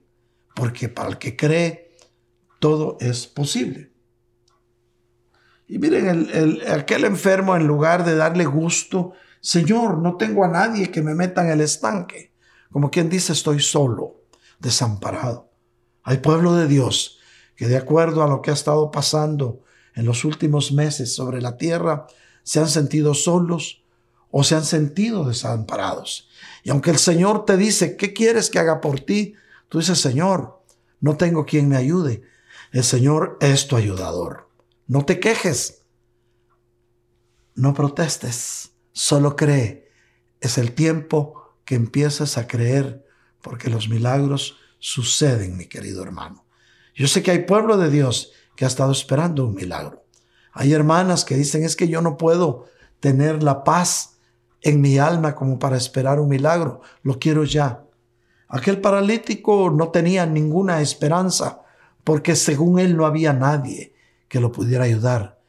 porque 0.56 0.90
para 0.90 1.10
el 1.10 1.18
que 1.18 1.36
cree, 1.36 1.96
todo 2.60 2.98
es 3.02 3.28
posible. 3.28 3.92
Y 5.68 5.80
miren, 5.80 6.30
el, 6.34 6.64
aquel 6.72 7.04
enfermo, 7.04 7.56
en 7.56 7.68
lugar 7.68 8.06
de 8.06 8.16
darle 8.16 8.46
gusto, 8.46 9.14
Señor, 9.42 9.98
no 9.98 10.16
tengo 10.16 10.46
a 10.46 10.48
nadie 10.48 10.92
que 10.92 11.02
me 11.02 11.14
meta 11.14 11.44
en 11.44 11.52
el 11.52 11.60
estanque. 11.60 12.34
Como 12.72 12.90
quien 12.90 13.10
dice, 13.10 13.34
estoy 13.34 13.60
solo, 13.60 14.24
desamparado. 14.60 15.52
Hay 16.04 16.18
pueblo 16.18 16.56
de 16.56 16.68
Dios 16.68 17.20
que 17.56 17.68
de 17.68 17.78
acuerdo 17.78 18.24
a 18.24 18.28
lo 18.28 18.42
que 18.42 18.52
ha 18.52 18.54
estado 18.54 18.92
pasando 18.92 19.62
en 19.94 20.06
los 20.06 20.24
últimos 20.24 20.72
meses 20.72 21.14
sobre 21.14 21.42
la 21.42 21.58
tierra, 21.58 22.08
se 22.44 22.60
han 22.60 22.70
sentido 22.70 23.14
solos 23.14 23.84
o 24.32 24.44
se 24.44 24.56
han 24.56 24.64
sentido 24.64 25.26
desamparados. 25.26 26.30
Y 26.64 26.70
aunque 26.70 26.90
el 26.92 26.98
Señor 26.98 27.46
te 27.46 27.58
dice, 27.58 27.98
¿qué 27.98 28.14
quieres 28.14 28.50
que 28.50 28.58
haga 28.58 28.82
por 28.82 29.02
ti? 29.02 29.36
Tú 29.70 29.80
dices, 29.80 30.00
Señor, 30.00 30.64
no 31.02 31.18
tengo 31.18 31.46
quien 31.46 31.68
me 31.68 31.76
ayude. 31.76 32.24
El 32.72 32.84
Señor 32.84 33.38
es 33.42 33.68
tu 33.68 33.76
ayudador. 33.76 34.50
No 34.88 35.06
te 35.06 35.20
quejes. 35.20 35.84
No 37.54 37.74
protestes. 37.74 38.72
Solo 38.94 39.36
cree. 39.36 39.92
Es 40.40 40.58
el 40.58 40.72
tiempo 40.72 41.58
que 41.66 41.76
empieces 41.76 42.38
a 42.38 42.48
creer 42.48 43.06
porque 43.42 43.70
los 43.70 43.90
milagros 43.90 44.58
suceden, 44.80 45.58
mi 45.58 45.68
querido 45.68 46.02
hermano. 46.02 46.46
Yo 46.96 47.08
sé 47.08 47.22
que 47.22 47.32
hay 47.32 47.40
pueblo 47.40 47.78
de 47.78 47.90
Dios 47.90 48.32
que 48.56 48.66
ha 48.66 48.68
estado 48.68 48.92
esperando 48.92 49.46
un 49.46 49.56
milagro. 49.56 50.06
Hay 50.54 50.74
hermanas 50.74 51.26
que 51.26 51.36
dicen 51.36 51.64
es 51.64 51.76
que 51.76 51.88
yo 51.88 52.02
no 52.02 52.18
puedo 52.18 52.66
tener 53.00 53.44
la 53.44 53.64
paz 53.64 54.13
en 54.64 54.82
mi 54.82 54.98
alma 54.98 55.36
como 55.36 55.60
para 55.60 55.78
esperar 55.78 56.20
un 56.20 56.30
milagro. 56.30 56.82
Lo 57.04 57.20
quiero 57.20 57.44
ya. 57.44 57.84
Aquel 58.48 58.80
paralítico 58.80 59.70
no 59.70 59.90
tenía 59.90 60.26
ninguna 60.26 60.82
esperanza 60.82 61.62
porque 62.04 62.36
según 62.36 62.80
él 62.80 62.96
no 62.96 63.06
había 63.06 63.34
nadie 63.34 63.94
que 64.28 64.40
lo 64.40 64.52
pudiera 64.52 64.86
ayudar. 64.86 65.40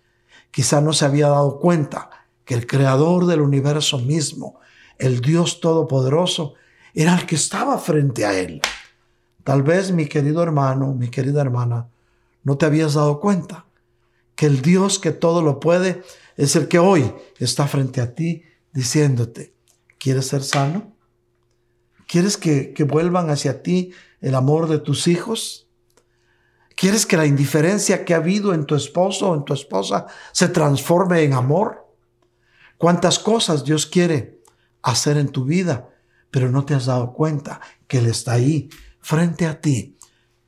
Quizá 0.51 0.81
no 0.81 0.93
se 0.93 1.05
había 1.05 1.29
dado 1.29 1.59
cuenta 1.59 2.11
que 2.45 2.55
el 2.55 2.67
creador 2.67 3.27
del 3.27 3.41
universo 3.41 3.99
mismo, 3.99 4.61
el 4.99 5.21
Dios 5.21 5.61
Todopoderoso, 5.61 6.55
era 6.93 7.15
el 7.15 7.27
que 7.27 7.37
estaba 7.37 7.79
frente 7.79 8.25
a 8.25 8.39
él. 8.39 8.61
Tal 9.43 9.63
vez, 9.63 9.93
mi 9.93 10.07
querido 10.07 10.43
hermano, 10.43 10.95
mi 10.95 11.09
querida 11.09 11.41
hermana, 11.41 11.89
no 12.43 12.57
te 12.57 12.67
habías 12.67 12.95
dado 12.95 13.21
cuenta 13.21 13.67
que 14.35 14.47
el 14.47 14.63
Dios 14.63 14.99
que 14.99 15.13
todo 15.13 15.43
lo 15.43 15.61
puede 15.61 16.03
es 16.37 16.57
el 16.57 16.69
que 16.69 16.79
hoy 16.79 17.13
está 17.39 17.67
frente 17.67 18.01
a 18.01 18.15
ti 18.15 18.43
diciéndote, 18.75 19.55
¿quieres 19.99 20.27
ser 20.27 20.43
sano? 20.43 20.95
¿Quieres 22.07 22.37
que, 22.37 22.75
que 22.75 22.85
vuelvan 22.85 23.31
hacia 23.31 23.63
ti 23.63 23.93
el 24.21 24.35
amor 24.35 24.69
de 24.69 24.79
tus 24.79 25.09
hijos? 25.09 25.67
¿Quieres 26.77 27.07
que 27.07 27.17
la 27.17 27.25
indiferencia 27.25 28.05
que 28.05 28.13
ha 28.13 28.19
habido 28.19 28.53
en 28.53 28.67
tu 28.67 28.75
esposo 28.75 29.31
o 29.31 29.35
en 29.35 29.45
tu 29.45 29.55
esposa 29.55 30.07
se 30.33 30.49
transforme 30.49 31.23
en 31.23 31.33
amor? 31.33 31.89
¿Cuántas 32.77 33.19
cosas 33.19 33.65
Dios 33.65 33.87
quiere 33.87 34.35
hacer 34.85 35.17
en 35.17 35.29
tu 35.29 35.45
vida, 35.45 35.91
pero 36.31 36.51
no 36.51 36.65
te 36.65 36.75
has 36.75 36.87
dado 36.87 37.13
cuenta 37.13 37.61
que 37.89 37.99
Él 37.99 38.07
está 38.07 38.33
ahí, 38.33 38.69
frente 39.01 39.47
a 39.47 39.61
ti, 39.61 39.97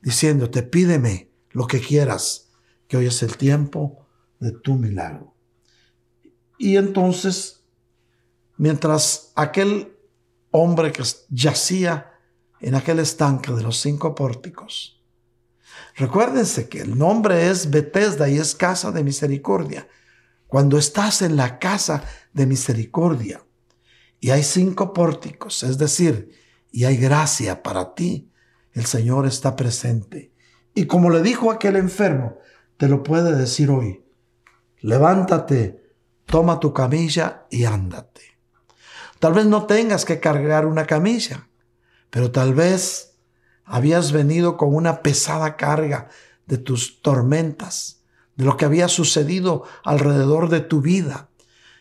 diciéndote, 0.01 0.63
pídeme 0.63 1.31
lo 1.51 1.65
que 1.65 1.81
quieras, 1.81 2.49
que 2.87 2.97
hoy 2.97 3.07
es 3.07 3.23
el 3.23 3.35
tiempo 3.35 4.05
de 4.39 4.51
tu 4.51 4.75
milagro. 4.75 5.33
Y 6.59 6.77
entonces, 6.77 7.56
mientras 8.57 9.31
aquel 9.35 9.95
hombre 10.51 10.91
que 10.91 11.03
yacía 11.29 12.11
en 12.59 12.75
aquel 12.75 12.99
estanque 12.99 13.51
de 13.51 13.63
los 13.63 13.77
cinco 13.77 14.15
pórticos, 14.15 14.97
Recuérdense 15.95 16.69
que 16.69 16.81
el 16.81 16.97
nombre 16.97 17.49
es 17.49 17.71
Bethesda 17.71 18.29
y 18.29 18.37
es 18.37 18.55
casa 18.55 18.91
de 18.91 19.03
misericordia. 19.03 19.87
Cuando 20.47 20.77
estás 20.77 21.23
en 21.23 21.35
la 21.35 21.59
casa 21.59 22.03
de 22.33 22.45
misericordia 22.45 23.43
y 24.19 24.29
hay 24.29 24.43
cinco 24.43 24.93
pórticos, 24.93 25.63
es 25.63 25.77
decir, 25.77 26.31
y 26.71 26.85
hay 26.85 26.97
gracia 26.97 27.63
para 27.63 27.95
ti, 27.95 28.31
el 28.73 28.85
Señor 28.85 29.25
está 29.25 29.55
presente. 29.55 30.31
Y 30.75 30.85
como 30.85 31.09
le 31.09 31.23
dijo 31.23 31.51
aquel 31.51 31.75
enfermo, 31.75 32.37
te 32.77 32.87
lo 32.87 33.01
puede 33.01 33.35
decir 33.35 33.71
hoy. 33.71 34.03
Levántate, 34.81 35.95
toma 36.25 36.59
tu 36.59 36.73
camilla 36.73 37.47
y 37.49 37.65
ándate. 37.65 38.26
Tal 39.19 39.33
vez 39.33 39.45
no 39.45 39.65
tengas 39.65 40.05
que 40.05 40.19
cargar 40.19 40.65
una 40.65 40.85
camilla, 40.85 41.47
pero 42.09 42.31
tal 42.31 42.53
vez 42.53 43.15
habías 43.65 44.11
venido 44.11 44.57
con 44.57 44.73
una 44.73 45.01
pesada 45.01 45.57
carga 45.57 46.09
de 46.45 46.57
tus 46.57 47.01
tormentas, 47.01 48.01
de 48.35 48.45
lo 48.45 48.55
que 48.55 48.65
había 48.65 48.87
sucedido 48.87 49.63
alrededor 49.83 50.49
de 50.49 50.61
tu 50.61 50.81
vida. 50.81 51.29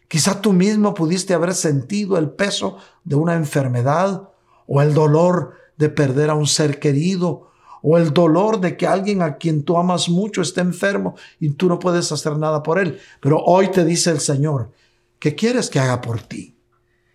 Quizá 0.08 0.40
tú 0.40 0.52
mismo 0.52 0.94
pudiste 0.94 1.34
haber 1.34 1.54
sentido 1.54 2.16
el 2.16 2.30
peso 2.30 2.78
de 3.04 3.16
una 3.16 3.34
enfermedad 3.34 4.30
o 4.66 4.80
el 4.80 4.94
dolor 4.94 5.54
de 5.76 5.88
perder 5.88 6.30
a 6.30 6.34
un 6.34 6.46
ser 6.46 6.80
querido 6.80 7.50
o 7.82 7.98
el 7.98 8.12
dolor 8.12 8.60
de 8.60 8.76
que 8.76 8.86
alguien 8.86 9.22
a 9.22 9.36
quien 9.36 9.62
tú 9.62 9.78
amas 9.78 10.08
mucho 10.08 10.42
esté 10.42 10.60
enfermo 10.60 11.16
y 11.38 11.50
tú 11.50 11.68
no 11.68 11.78
puedes 11.78 12.10
hacer 12.10 12.36
nada 12.36 12.62
por 12.62 12.78
él. 12.78 12.98
Pero 13.20 13.38
hoy 13.44 13.68
te 13.68 13.84
dice 13.84 14.10
el 14.10 14.20
Señor, 14.20 14.72
¿qué 15.18 15.34
quieres 15.34 15.70
que 15.70 15.78
haga 15.78 16.00
por 16.00 16.20
ti? 16.20 16.55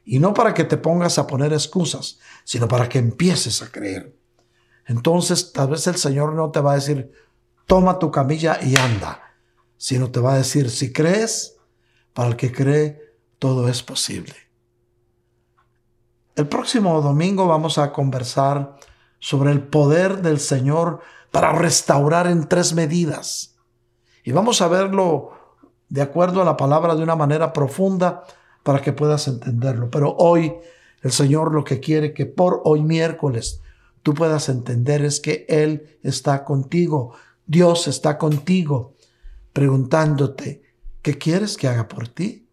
Y 0.03 0.19
no 0.19 0.33
para 0.33 0.53
que 0.53 0.63
te 0.63 0.77
pongas 0.77 1.17
a 1.17 1.27
poner 1.27 1.53
excusas, 1.53 2.19
sino 2.43 2.67
para 2.67 2.89
que 2.89 2.99
empieces 2.99 3.61
a 3.61 3.71
creer 3.71 4.21
entonces 4.91 5.53
tal 5.53 5.69
vez 5.69 5.87
el 5.87 5.95
Señor 5.95 6.33
no 6.33 6.51
te 6.51 6.59
va 6.59 6.73
a 6.73 6.75
decir, 6.75 7.11
toma 7.65 7.99
tu 7.99 8.11
camilla 8.11 8.59
y 8.61 8.77
anda, 8.77 9.21
sino 9.77 10.11
te 10.11 10.19
va 10.19 10.33
a 10.33 10.37
decir, 10.37 10.69
si 10.69 10.91
crees, 10.91 11.57
para 12.13 12.29
el 12.29 12.35
que 12.35 12.51
cree, 12.51 12.99
todo 13.39 13.67
es 13.69 13.83
posible. 13.83 14.35
El 16.35 16.47
próximo 16.47 17.01
domingo 17.01 17.47
vamos 17.47 17.77
a 17.77 17.93
conversar 17.93 18.75
sobre 19.19 19.51
el 19.51 19.61
poder 19.61 20.21
del 20.21 20.39
Señor 20.39 20.99
para 21.31 21.53
restaurar 21.53 22.27
en 22.27 22.49
tres 22.49 22.73
medidas. 22.73 23.55
Y 24.23 24.33
vamos 24.33 24.61
a 24.61 24.67
verlo 24.67 25.31
de 25.89 26.01
acuerdo 26.01 26.41
a 26.41 26.45
la 26.45 26.57
palabra 26.57 26.95
de 26.95 27.03
una 27.03 27.15
manera 27.15 27.53
profunda 27.53 28.23
para 28.63 28.81
que 28.81 28.93
puedas 28.93 29.27
entenderlo. 29.27 29.89
Pero 29.89 30.15
hoy 30.17 30.53
el 31.01 31.11
Señor 31.11 31.53
lo 31.53 31.63
que 31.63 31.79
quiere 31.79 32.13
que 32.13 32.25
por 32.25 32.61
hoy 32.63 32.81
miércoles 32.81 33.61
tú 34.03 34.13
puedas 34.13 34.49
entender 34.49 35.03
es 35.03 35.19
que 35.19 35.45
Él 35.49 35.97
está 36.03 36.43
contigo, 36.43 37.13
Dios 37.45 37.87
está 37.87 38.17
contigo, 38.17 38.95
preguntándote, 39.53 40.61
¿qué 41.01 41.17
quieres 41.17 41.57
que 41.57 41.67
haga 41.67 41.87
por 41.87 42.07
ti? 42.07 42.47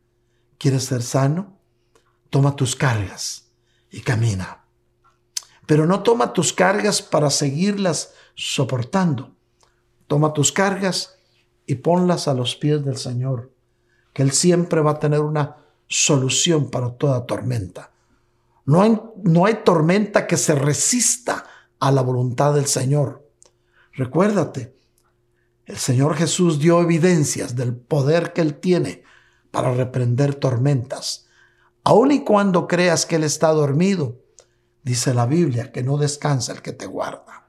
¿Quieres 0.59 0.85
ser 0.85 1.03
sano? 1.03 1.59
Toma 2.31 2.57
tus 2.57 2.75
cargas 2.75 3.51
y 3.91 4.01
camina. 4.01 4.65
Pero 5.67 5.87
no 5.87 6.03
toma 6.03 6.33
tus 6.33 6.53
cargas 6.53 7.03
para 7.03 7.31
seguirlas 7.31 8.15
soportando. 8.35 9.35
Toma 10.07 10.33
tus 10.33 10.53
cargas 10.53 11.19
y 11.67 11.77
ponlas 11.77 12.29
a 12.29 12.35
los 12.35 12.57
pies 12.57 12.85
del 12.85 12.97
Señor, 12.97 13.53
que 14.15 14.23
Él 14.23 14.33
siempre 14.33 14.81
va 14.81 14.93
a 14.93 14.99
tener 14.99 15.21
una 15.21 15.59
solución 15.89 16.71
para 16.71 16.91
toda 16.91 17.27
tormenta. 17.27 17.91
No 18.65 18.83
hay, 18.83 19.01
no 19.23 19.47
hay 19.47 19.63
tormenta 19.65 20.27
que 20.27 20.37
se 20.37 20.55
resista 20.55 21.45
a 21.81 21.91
la 21.91 22.03
voluntad 22.03 22.55
del 22.55 22.67
Señor. 22.67 23.27
Recuérdate, 23.95 24.77
el 25.65 25.79
Señor 25.79 26.15
Jesús 26.15 26.59
dio 26.59 26.81
evidencias 26.81 27.57
del 27.57 27.75
poder 27.75 28.33
que 28.33 28.43
Él 28.43 28.55
tiene 28.55 29.03
para 29.51 29.73
reprender 29.73 30.35
tormentas. 30.35 31.27
Aun 31.85 32.13
y 32.13 32.25
cuando 32.25 32.67
creas 32.67 33.07
que 33.07 33.17
Él 33.17 33.25
está 33.25 33.49
dormido, 33.49 34.21
dice 34.83 35.15
la 35.15 35.27
Biblia, 35.27 35.73
que 35.73 35.83
no 35.83 35.97
descansa 35.97 36.53
el 36.53 36.63
que 36.63 36.73
te 36.73 36.87
guarda. 36.87 37.49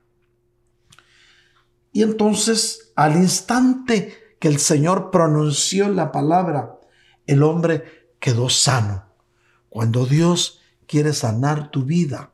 Y 1.92 2.04
entonces, 2.04 2.92
al 2.96 3.16
instante 3.16 4.36
que 4.40 4.48
el 4.48 4.60
Señor 4.60 5.12
pronunció 5.12 5.90
la 5.90 6.12
palabra, 6.12 6.80
el 7.26 7.44
hombre 7.44 7.99
quedó 8.20 8.50
sano. 8.50 9.06
Cuando 9.70 10.06
Dios 10.06 10.60
quiere 10.90 11.14
sanar 11.14 11.70
tu 11.70 11.86
vida. 11.86 12.34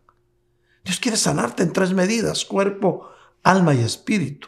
Dios 0.85 0.99
quiere 0.99 1.17
sanarte 1.17 1.63
en 1.63 1.73
tres 1.73 1.93
medidas, 1.93 2.45
cuerpo, 2.45 3.09
alma 3.43 3.75
y 3.75 3.81
espíritu. 3.81 4.47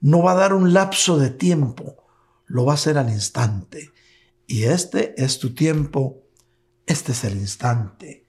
No 0.00 0.22
va 0.22 0.32
a 0.32 0.36
dar 0.36 0.54
un 0.54 0.72
lapso 0.72 1.18
de 1.18 1.28
tiempo, 1.28 2.02
lo 2.46 2.64
va 2.64 2.72
a 2.72 2.74
hacer 2.76 2.96
al 2.96 3.10
instante. 3.10 3.92
Y 4.46 4.64
este 4.64 5.14
es 5.22 5.38
tu 5.38 5.54
tiempo, 5.54 6.22
este 6.86 7.12
es 7.12 7.24
el 7.24 7.36
instante, 7.36 8.26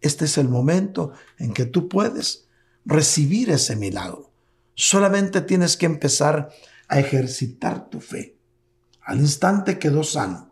este 0.00 0.24
es 0.24 0.36
el 0.38 0.48
momento 0.48 1.12
en 1.38 1.52
que 1.52 1.64
tú 1.64 1.88
puedes 1.88 2.48
recibir 2.84 3.48
ese 3.50 3.76
milagro. 3.76 4.32
Solamente 4.74 5.40
tienes 5.40 5.76
que 5.76 5.86
empezar 5.86 6.50
a 6.88 6.98
ejercitar 6.98 7.88
tu 7.88 8.00
fe. 8.00 8.36
Al 9.02 9.20
instante 9.20 9.78
quedó 9.78 10.02
sano 10.02 10.51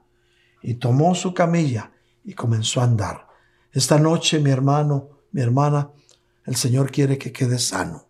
y 0.62 0.75
tomó 0.75 1.14
su 1.14 1.35
camilla 1.35 1.92
y 2.25 2.35
comenzó 2.35 2.81
a 2.81 2.85
andar. 2.85 3.27
Esta 3.73 3.99
noche, 3.99 4.40
mi 4.40 4.51
hermano, 4.51 5.11
mi 5.33 5.40
hermana, 5.40 5.90
el 6.44 6.57
Señor 6.57 6.90
quiere 6.90 7.18
que 7.18 7.33
quedes 7.33 7.68
sano 7.68 8.09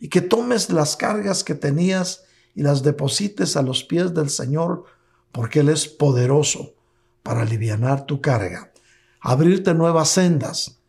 y 0.00 0.08
que 0.08 0.20
tomes 0.20 0.70
las 0.70 0.96
cargas 0.96 1.44
que 1.44 1.54
tenías 1.54 2.24
y 2.54 2.62
las 2.62 2.82
deposites 2.82 3.56
a 3.56 3.62
los 3.62 3.84
pies 3.84 4.14
del 4.14 4.30
Señor, 4.30 4.84
porque 5.32 5.60
Él 5.60 5.68
es 5.68 5.86
poderoso 5.86 6.74
para 7.22 7.42
aliviar 7.42 8.06
tu 8.06 8.20
carga, 8.20 8.72
abrirte 9.20 9.74
nuevas 9.74 10.08
sendas 10.08 10.80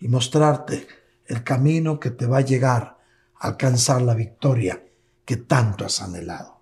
y 0.00 0.08
mostrarte 0.08 0.86
el 1.26 1.44
camino 1.44 2.00
que 2.00 2.10
te 2.10 2.26
va 2.26 2.38
a 2.38 2.42
llegar 2.42 2.98
a 3.38 3.48
alcanzar 3.48 4.02
la 4.02 4.14
victoria 4.14 4.84
que 5.24 5.36
tanto 5.36 5.84
has 5.84 6.00
anhelado. 6.00 6.60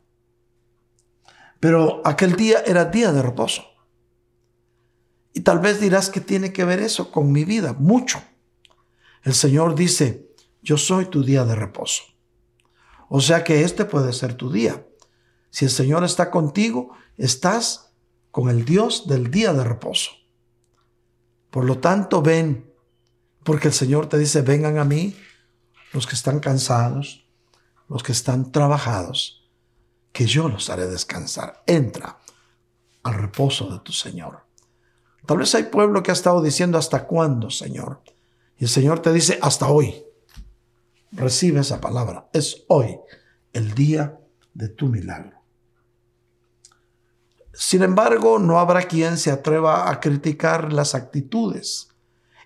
Pero 1.58 2.02
aquel 2.04 2.36
día 2.36 2.62
era 2.66 2.86
día 2.86 3.12
de 3.12 3.22
reposo. 3.22 3.69
Y 5.32 5.40
tal 5.40 5.60
vez 5.60 5.80
dirás 5.80 6.10
que 6.10 6.20
tiene 6.20 6.52
que 6.52 6.64
ver 6.64 6.80
eso 6.80 7.10
con 7.10 7.30
mi 7.32 7.44
vida, 7.44 7.74
mucho. 7.74 8.22
El 9.22 9.34
Señor 9.34 9.74
dice, 9.74 10.30
yo 10.62 10.76
soy 10.76 11.06
tu 11.06 11.22
día 11.22 11.44
de 11.44 11.54
reposo. 11.54 12.02
O 13.08 13.20
sea 13.20 13.44
que 13.44 13.62
este 13.62 13.84
puede 13.84 14.12
ser 14.12 14.34
tu 14.34 14.50
día. 14.50 14.86
Si 15.50 15.64
el 15.64 15.70
Señor 15.70 16.04
está 16.04 16.30
contigo, 16.30 16.90
estás 17.16 17.92
con 18.30 18.48
el 18.48 18.64
Dios 18.64 19.08
del 19.08 19.30
día 19.30 19.52
de 19.52 19.64
reposo. 19.64 20.12
Por 21.50 21.64
lo 21.64 21.78
tanto, 21.78 22.22
ven, 22.22 22.72
porque 23.44 23.68
el 23.68 23.74
Señor 23.74 24.08
te 24.08 24.18
dice, 24.18 24.42
vengan 24.42 24.78
a 24.78 24.84
mí 24.84 25.16
los 25.92 26.06
que 26.06 26.14
están 26.14 26.38
cansados, 26.38 27.26
los 27.88 28.02
que 28.02 28.12
están 28.12 28.52
trabajados, 28.52 29.50
que 30.12 30.26
yo 30.26 30.48
los 30.48 30.70
haré 30.70 30.86
descansar. 30.86 31.62
Entra 31.66 32.20
al 33.02 33.14
reposo 33.14 33.72
de 33.72 33.80
tu 33.80 33.92
Señor. 33.92 34.46
Tal 35.26 35.38
vez 35.38 35.54
hay 35.54 35.64
pueblo 35.64 36.02
que 36.02 36.10
ha 36.10 36.14
estado 36.14 36.42
diciendo, 36.42 36.78
¿hasta 36.78 37.06
cuándo, 37.06 37.50
Señor? 37.50 38.02
Y 38.58 38.64
el 38.64 38.70
Señor 38.70 39.00
te 39.00 39.12
dice, 39.12 39.38
hasta 39.42 39.68
hoy. 39.68 40.04
Recibe 41.12 41.60
esa 41.60 41.80
palabra. 41.80 42.28
Es 42.32 42.64
hoy 42.68 42.98
el 43.52 43.74
día 43.74 44.18
de 44.54 44.68
tu 44.68 44.86
milagro. 44.86 45.40
Sin 47.52 47.82
embargo, 47.82 48.38
no 48.38 48.58
habrá 48.58 48.82
quien 48.82 49.18
se 49.18 49.30
atreva 49.30 49.90
a 49.90 50.00
criticar 50.00 50.72
las 50.72 50.94
actitudes. 50.94 51.88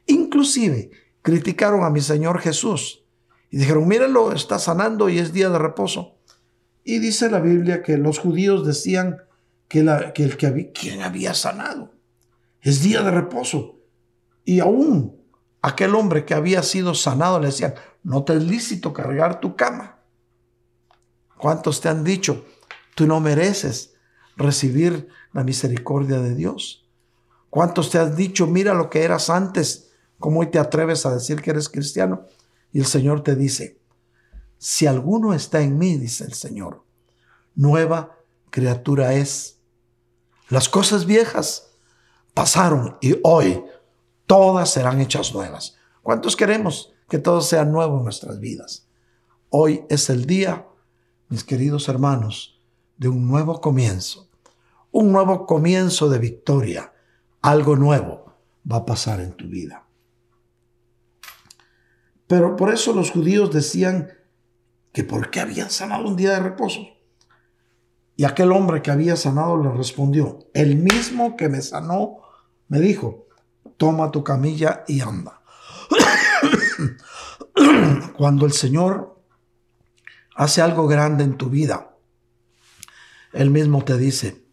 Inclusive, 0.06 0.90
criticaron 1.22 1.84
a 1.84 1.90
mi 1.90 2.00
Señor 2.00 2.40
Jesús 2.40 3.04
y 3.50 3.58
dijeron, 3.58 3.86
mírenlo, 3.86 4.32
está 4.32 4.58
sanando 4.58 5.08
y 5.08 5.18
es 5.18 5.32
día 5.32 5.48
de 5.50 5.58
reposo. 5.58 6.18
Y 6.82 6.98
dice 6.98 7.30
la 7.30 7.40
Biblia 7.40 7.82
que 7.82 7.96
los 7.96 8.18
judíos 8.18 8.66
decían 8.66 9.18
que, 9.68 9.80
el 9.80 10.36
que 10.36 10.46
había, 10.46 10.72
¿quién 10.72 11.02
había 11.02 11.32
sanado? 11.32 11.93
Es 12.64 12.82
día 12.82 13.02
de 13.02 13.10
reposo. 13.10 13.78
Y 14.42 14.60
aún 14.60 15.22
aquel 15.60 15.94
hombre 15.94 16.24
que 16.24 16.32
había 16.32 16.62
sido 16.62 16.94
sanado 16.94 17.38
le 17.38 17.48
decían, 17.48 17.74
no 18.02 18.24
te 18.24 18.34
es 18.34 18.42
lícito 18.42 18.94
cargar 18.94 19.38
tu 19.38 19.54
cama. 19.54 20.00
¿Cuántos 21.36 21.82
te 21.82 21.90
han 21.90 22.04
dicho, 22.04 22.46
tú 22.94 23.06
no 23.06 23.20
mereces 23.20 23.94
recibir 24.36 25.08
la 25.34 25.44
misericordia 25.44 26.20
de 26.20 26.34
Dios? 26.34 26.88
¿Cuántos 27.50 27.90
te 27.90 27.98
han 27.98 28.16
dicho, 28.16 28.46
mira 28.46 28.72
lo 28.72 28.88
que 28.88 29.04
eras 29.04 29.28
antes, 29.28 29.90
cómo 30.18 30.40
hoy 30.40 30.46
te 30.46 30.58
atreves 30.58 31.04
a 31.04 31.12
decir 31.12 31.42
que 31.42 31.50
eres 31.50 31.68
cristiano? 31.68 32.26
Y 32.72 32.78
el 32.78 32.86
Señor 32.86 33.22
te 33.22 33.36
dice, 33.36 33.78
si 34.56 34.86
alguno 34.86 35.34
está 35.34 35.60
en 35.60 35.76
mí, 35.76 35.98
dice 35.98 36.24
el 36.24 36.32
Señor, 36.32 36.82
nueva 37.54 38.16
criatura 38.48 39.12
es. 39.12 39.58
Las 40.48 40.70
cosas 40.70 41.04
viejas 41.04 41.73
pasaron 42.34 42.98
y 43.00 43.16
hoy 43.22 43.64
todas 44.26 44.70
serán 44.70 45.00
hechas 45.00 45.32
nuevas. 45.32 45.76
¿Cuántos 46.02 46.36
queremos 46.36 46.92
que 47.08 47.18
todo 47.18 47.40
sea 47.40 47.64
nuevo 47.64 47.98
en 47.98 48.04
nuestras 48.04 48.40
vidas? 48.40 48.88
Hoy 49.48 49.84
es 49.88 50.10
el 50.10 50.26
día, 50.26 50.66
mis 51.28 51.44
queridos 51.44 51.88
hermanos, 51.88 52.60
de 52.98 53.08
un 53.08 53.26
nuevo 53.26 53.60
comienzo, 53.60 54.28
un 54.90 55.12
nuevo 55.12 55.46
comienzo 55.46 56.08
de 56.08 56.18
victoria. 56.18 56.92
Algo 57.40 57.76
nuevo 57.76 58.34
va 58.70 58.78
a 58.78 58.86
pasar 58.86 59.20
en 59.20 59.32
tu 59.32 59.46
vida. 59.46 59.86
Pero 62.26 62.56
por 62.56 62.72
eso 62.72 62.92
los 62.92 63.10
judíos 63.10 63.52
decían 63.52 64.08
que 64.92 65.04
por 65.04 65.30
qué 65.30 65.40
habían 65.40 65.70
sanado 65.70 66.08
un 66.08 66.16
día 66.16 66.30
de 66.30 66.40
reposo. 66.40 66.93
Y 68.16 68.24
aquel 68.24 68.52
hombre 68.52 68.82
que 68.82 68.90
había 68.90 69.16
sanado 69.16 69.62
le 69.62 69.70
respondió, 69.70 70.38
el 70.54 70.76
mismo 70.76 71.36
que 71.36 71.48
me 71.48 71.62
sanó, 71.62 72.18
me 72.68 72.80
dijo, 72.80 73.26
toma 73.76 74.10
tu 74.10 74.22
camilla 74.22 74.84
y 74.86 75.00
anda. 75.00 75.40
Cuando 78.16 78.46
el 78.46 78.52
Señor 78.52 79.20
hace 80.36 80.62
algo 80.62 80.86
grande 80.86 81.24
en 81.24 81.36
tu 81.36 81.50
vida, 81.50 81.96
Él 83.32 83.50
mismo 83.50 83.84
te 83.84 83.96
dice, 83.96 84.44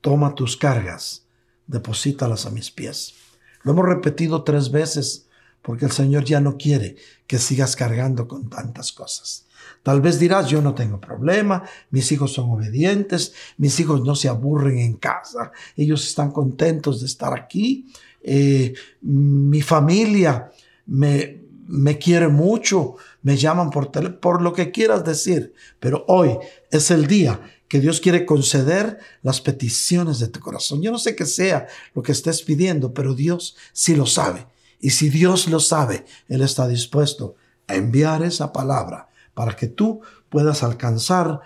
toma 0.00 0.34
tus 0.34 0.56
cargas, 0.56 1.26
deposítalas 1.66 2.46
a 2.46 2.50
mis 2.50 2.70
pies. 2.70 3.14
Lo 3.62 3.72
hemos 3.72 3.86
repetido 3.86 4.42
tres 4.42 4.70
veces 4.70 5.28
porque 5.62 5.84
el 5.84 5.92
Señor 5.92 6.24
ya 6.24 6.40
no 6.40 6.56
quiere 6.56 6.96
que 7.26 7.38
sigas 7.38 7.76
cargando 7.76 8.26
con 8.26 8.48
tantas 8.48 8.92
cosas. 8.92 9.47
Tal 9.82 10.00
vez 10.00 10.18
dirás, 10.18 10.48
yo 10.48 10.60
no 10.60 10.74
tengo 10.74 11.00
problema, 11.00 11.62
mis 11.90 12.10
hijos 12.12 12.32
son 12.32 12.50
obedientes, 12.50 13.32
mis 13.56 13.78
hijos 13.80 14.02
no 14.04 14.14
se 14.14 14.28
aburren 14.28 14.78
en 14.78 14.94
casa, 14.94 15.52
ellos 15.76 16.06
están 16.06 16.30
contentos 16.30 17.00
de 17.00 17.06
estar 17.06 17.32
aquí, 17.32 17.86
eh, 18.22 18.74
mi 19.02 19.62
familia 19.62 20.50
me, 20.86 21.40
me 21.68 21.98
quiere 21.98 22.28
mucho, 22.28 22.96
me 23.22 23.36
llaman 23.36 23.70
por 23.70 23.90
teléfono, 23.90 24.20
por 24.20 24.42
lo 24.42 24.52
que 24.52 24.70
quieras 24.70 25.04
decir, 25.04 25.54
pero 25.78 26.04
hoy 26.08 26.36
es 26.70 26.90
el 26.90 27.06
día 27.06 27.40
que 27.68 27.80
Dios 27.80 28.00
quiere 28.00 28.24
conceder 28.24 28.98
las 29.22 29.40
peticiones 29.40 30.18
de 30.18 30.28
tu 30.28 30.40
corazón. 30.40 30.80
Yo 30.82 30.90
no 30.90 30.98
sé 30.98 31.14
qué 31.14 31.26
sea 31.26 31.66
lo 31.94 32.02
que 32.02 32.12
estés 32.12 32.42
pidiendo, 32.42 32.94
pero 32.94 33.14
Dios 33.14 33.56
sí 33.72 33.94
lo 33.94 34.06
sabe. 34.06 34.46
Y 34.80 34.90
si 34.90 35.10
Dios 35.10 35.48
lo 35.48 35.60
sabe, 35.60 36.06
Él 36.28 36.40
está 36.40 36.66
dispuesto 36.66 37.36
a 37.66 37.74
enviar 37.74 38.22
esa 38.22 38.52
palabra 38.52 39.08
para 39.38 39.54
que 39.54 39.68
tú 39.68 40.00
puedas 40.30 40.64
alcanzar 40.64 41.42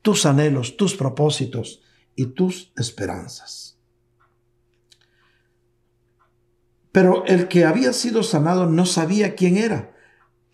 tus 0.00 0.24
anhelos, 0.24 0.78
tus 0.78 0.94
propósitos 0.94 1.82
y 2.16 2.28
tus 2.28 2.72
esperanzas. 2.74 3.76
Pero 6.90 7.26
el 7.26 7.46
que 7.48 7.66
había 7.66 7.92
sido 7.92 8.22
sanado 8.22 8.64
no 8.64 8.86
sabía 8.86 9.34
quién 9.34 9.58
era, 9.58 9.94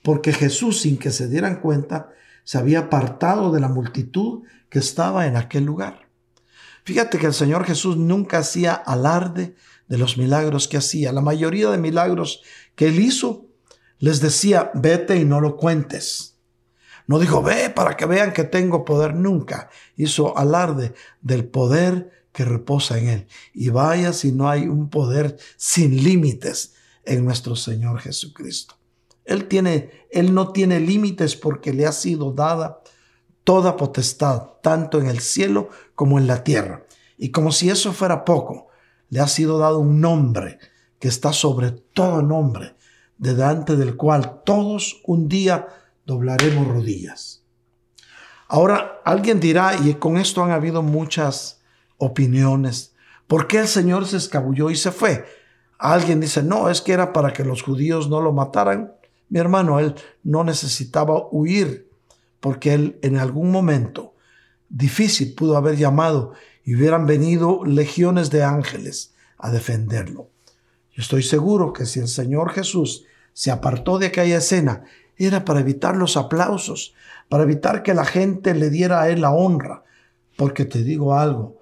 porque 0.02 0.32
Jesús, 0.32 0.80
sin 0.80 0.98
que 0.98 1.12
se 1.12 1.28
dieran 1.28 1.60
cuenta, 1.60 2.10
se 2.42 2.58
había 2.58 2.80
apartado 2.80 3.52
de 3.52 3.60
la 3.60 3.68
multitud 3.68 4.42
que 4.68 4.80
estaba 4.80 5.28
en 5.28 5.36
aquel 5.36 5.62
lugar. 5.62 6.08
Fíjate 6.82 7.18
que 7.18 7.26
el 7.26 7.34
Señor 7.34 7.66
Jesús 7.66 7.98
nunca 7.98 8.38
hacía 8.38 8.74
alarde 8.74 9.54
de 9.86 9.96
los 9.96 10.18
milagros 10.18 10.66
que 10.66 10.78
hacía. 10.78 11.12
La 11.12 11.20
mayoría 11.20 11.70
de 11.70 11.78
milagros 11.78 12.42
que 12.74 12.88
él 12.88 12.98
hizo, 12.98 13.46
les 14.00 14.20
decía, 14.20 14.72
vete 14.74 15.18
y 15.18 15.24
no 15.24 15.40
lo 15.40 15.56
cuentes. 15.56 16.29
No 17.10 17.18
dijo, 17.18 17.42
ve 17.42 17.70
para 17.70 17.96
que 17.96 18.06
vean 18.06 18.32
que 18.32 18.44
tengo 18.44 18.84
poder. 18.84 19.16
Nunca 19.16 19.68
hizo 19.96 20.38
alarde 20.38 20.94
del 21.20 21.44
poder 21.44 22.28
que 22.30 22.44
reposa 22.44 23.00
en 23.00 23.08
Él. 23.08 23.26
Y 23.52 23.70
vaya 23.70 24.12
si 24.12 24.30
no 24.30 24.48
hay 24.48 24.68
un 24.68 24.90
poder 24.90 25.36
sin 25.56 26.04
límites 26.04 26.74
en 27.04 27.24
nuestro 27.24 27.56
Señor 27.56 27.98
Jesucristo. 27.98 28.76
Él 29.24 29.48
tiene, 29.48 30.06
Él 30.12 30.32
no 30.32 30.52
tiene 30.52 30.78
límites 30.78 31.34
porque 31.34 31.72
le 31.72 31.84
ha 31.84 31.90
sido 31.90 32.30
dada 32.30 32.80
toda 33.42 33.76
potestad, 33.76 34.42
tanto 34.62 35.00
en 35.00 35.06
el 35.06 35.18
cielo 35.18 35.68
como 35.96 36.16
en 36.16 36.28
la 36.28 36.44
tierra. 36.44 36.86
Y 37.18 37.32
como 37.32 37.50
si 37.50 37.70
eso 37.70 37.92
fuera 37.92 38.24
poco, 38.24 38.68
le 39.08 39.18
ha 39.18 39.26
sido 39.26 39.58
dado 39.58 39.80
un 39.80 40.00
nombre 40.00 40.60
que 41.00 41.08
está 41.08 41.32
sobre 41.32 41.72
todo 41.72 42.22
nombre, 42.22 42.76
delante 43.18 43.74
del 43.74 43.96
cual 43.96 44.42
todos 44.44 45.00
un 45.06 45.28
día 45.28 45.66
doblaremos 46.06 46.66
rodillas. 46.66 47.42
Ahora, 48.48 49.00
alguien 49.04 49.38
dirá, 49.38 49.76
y 49.76 49.94
con 49.94 50.16
esto 50.16 50.42
han 50.42 50.50
habido 50.50 50.82
muchas 50.82 51.60
opiniones. 51.98 52.94
¿Por 53.26 53.46
qué 53.46 53.58
el 53.58 53.68
Señor 53.68 54.06
se 54.06 54.16
escabulló 54.16 54.70
y 54.70 54.76
se 54.76 54.90
fue? 54.90 55.24
Alguien 55.78 56.20
dice, 56.20 56.42
no, 56.42 56.68
es 56.68 56.80
que 56.80 56.92
era 56.92 57.12
para 57.12 57.32
que 57.32 57.44
los 57.44 57.62
judíos 57.62 58.08
no 58.08 58.20
lo 58.20 58.32
mataran. 58.32 58.92
Mi 59.28 59.38
hermano, 59.38 59.78
él 59.78 59.94
no 60.24 60.42
necesitaba 60.42 61.28
huir 61.30 61.88
porque 62.40 62.74
él 62.74 62.98
en 63.02 63.18
algún 63.18 63.52
momento 63.52 64.14
difícil 64.68 65.34
pudo 65.34 65.56
haber 65.56 65.76
llamado 65.76 66.32
y 66.64 66.74
hubieran 66.74 67.06
venido 67.06 67.64
legiones 67.64 68.30
de 68.30 68.42
ángeles 68.42 69.14
a 69.38 69.50
defenderlo. 69.50 70.28
Yo 70.92 71.02
estoy 71.02 71.22
seguro 71.22 71.72
que 71.72 71.86
si 71.86 72.00
el 72.00 72.08
Señor 72.08 72.50
Jesús 72.50 73.04
se 73.32 73.50
apartó 73.50 73.98
de 73.98 74.06
aquella 74.06 74.38
escena, 74.38 74.84
era 75.26 75.44
para 75.44 75.60
evitar 75.60 75.96
los 75.96 76.16
aplausos, 76.16 76.94
para 77.28 77.44
evitar 77.44 77.82
que 77.82 77.94
la 77.94 78.04
gente 78.04 78.54
le 78.54 78.70
diera 78.70 79.02
a 79.02 79.08
él 79.10 79.20
la 79.20 79.32
honra. 79.32 79.84
Porque 80.36 80.64
te 80.64 80.82
digo 80.82 81.14
algo, 81.14 81.60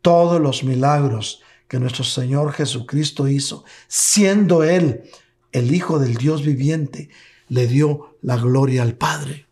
todos 0.00 0.40
los 0.40 0.64
milagros 0.64 1.42
que 1.68 1.78
nuestro 1.78 2.04
Señor 2.04 2.52
Jesucristo 2.52 3.28
hizo, 3.28 3.64
siendo 3.88 4.62
Él 4.62 5.02
el 5.52 5.74
Hijo 5.74 5.98
del 5.98 6.14
Dios 6.14 6.44
viviente, 6.44 7.08
le 7.48 7.66
dio 7.66 8.16
la 8.22 8.36
gloria 8.36 8.82
al 8.82 8.94
Padre. 8.94 9.46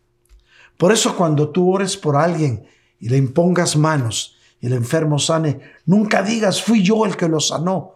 Por 0.77 0.91
eso 0.91 1.15
cuando 1.15 1.49
tú 1.49 1.73
ores 1.73 1.97
por 1.97 2.15
alguien 2.15 2.65
y 2.99 3.09
le 3.09 3.17
impongas 3.17 3.75
manos 3.75 4.37
y 4.59 4.67
el 4.67 4.73
enfermo 4.73 5.19
sane, 5.19 5.59
nunca 5.85 6.23
digas, 6.23 6.61
fui 6.61 6.83
yo 6.83 7.05
el 7.05 7.15
que 7.17 7.27
lo 7.27 7.39
sanó, 7.39 7.95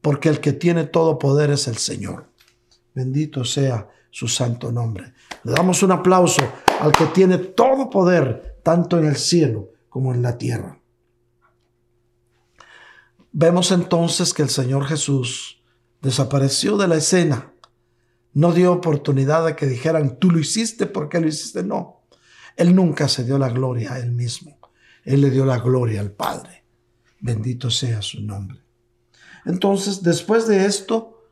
porque 0.00 0.28
el 0.28 0.40
que 0.40 0.52
tiene 0.52 0.84
todo 0.84 1.18
poder 1.18 1.50
es 1.50 1.68
el 1.68 1.76
Señor. 1.76 2.28
Bendito 2.94 3.44
sea 3.44 3.88
su 4.16 4.28
santo 4.28 4.72
nombre. 4.72 5.12
Le 5.44 5.52
damos 5.52 5.82
un 5.82 5.92
aplauso 5.92 6.40
al 6.80 6.90
que 6.92 7.04
tiene 7.04 7.36
todo 7.36 7.90
poder, 7.90 8.56
tanto 8.62 8.98
en 8.98 9.04
el 9.04 9.16
cielo 9.16 9.72
como 9.90 10.14
en 10.14 10.22
la 10.22 10.38
tierra. 10.38 10.80
Vemos 13.30 13.72
entonces 13.72 14.32
que 14.32 14.40
el 14.40 14.48
Señor 14.48 14.86
Jesús 14.86 15.62
desapareció 16.00 16.78
de 16.78 16.88
la 16.88 16.94
escena. 16.94 17.52
No 18.32 18.52
dio 18.52 18.72
oportunidad 18.72 19.44
de 19.44 19.54
que 19.54 19.66
dijeran, 19.66 20.18
tú 20.18 20.30
lo 20.30 20.38
hiciste, 20.38 20.86
porque 20.86 21.20
lo 21.20 21.28
hiciste? 21.28 21.62
No. 21.62 22.00
Él 22.56 22.74
nunca 22.74 23.08
se 23.08 23.22
dio 23.22 23.36
la 23.36 23.50
gloria 23.50 23.92
a 23.92 23.98
él 23.98 24.12
mismo. 24.12 24.58
Él 25.04 25.20
le 25.20 25.30
dio 25.30 25.44
la 25.44 25.58
gloria 25.58 26.00
al 26.00 26.12
Padre. 26.12 26.64
Bendito 27.20 27.70
sea 27.70 28.00
su 28.00 28.22
nombre. 28.22 28.62
Entonces, 29.44 30.02
después 30.02 30.46
de 30.46 30.64
esto, 30.64 31.22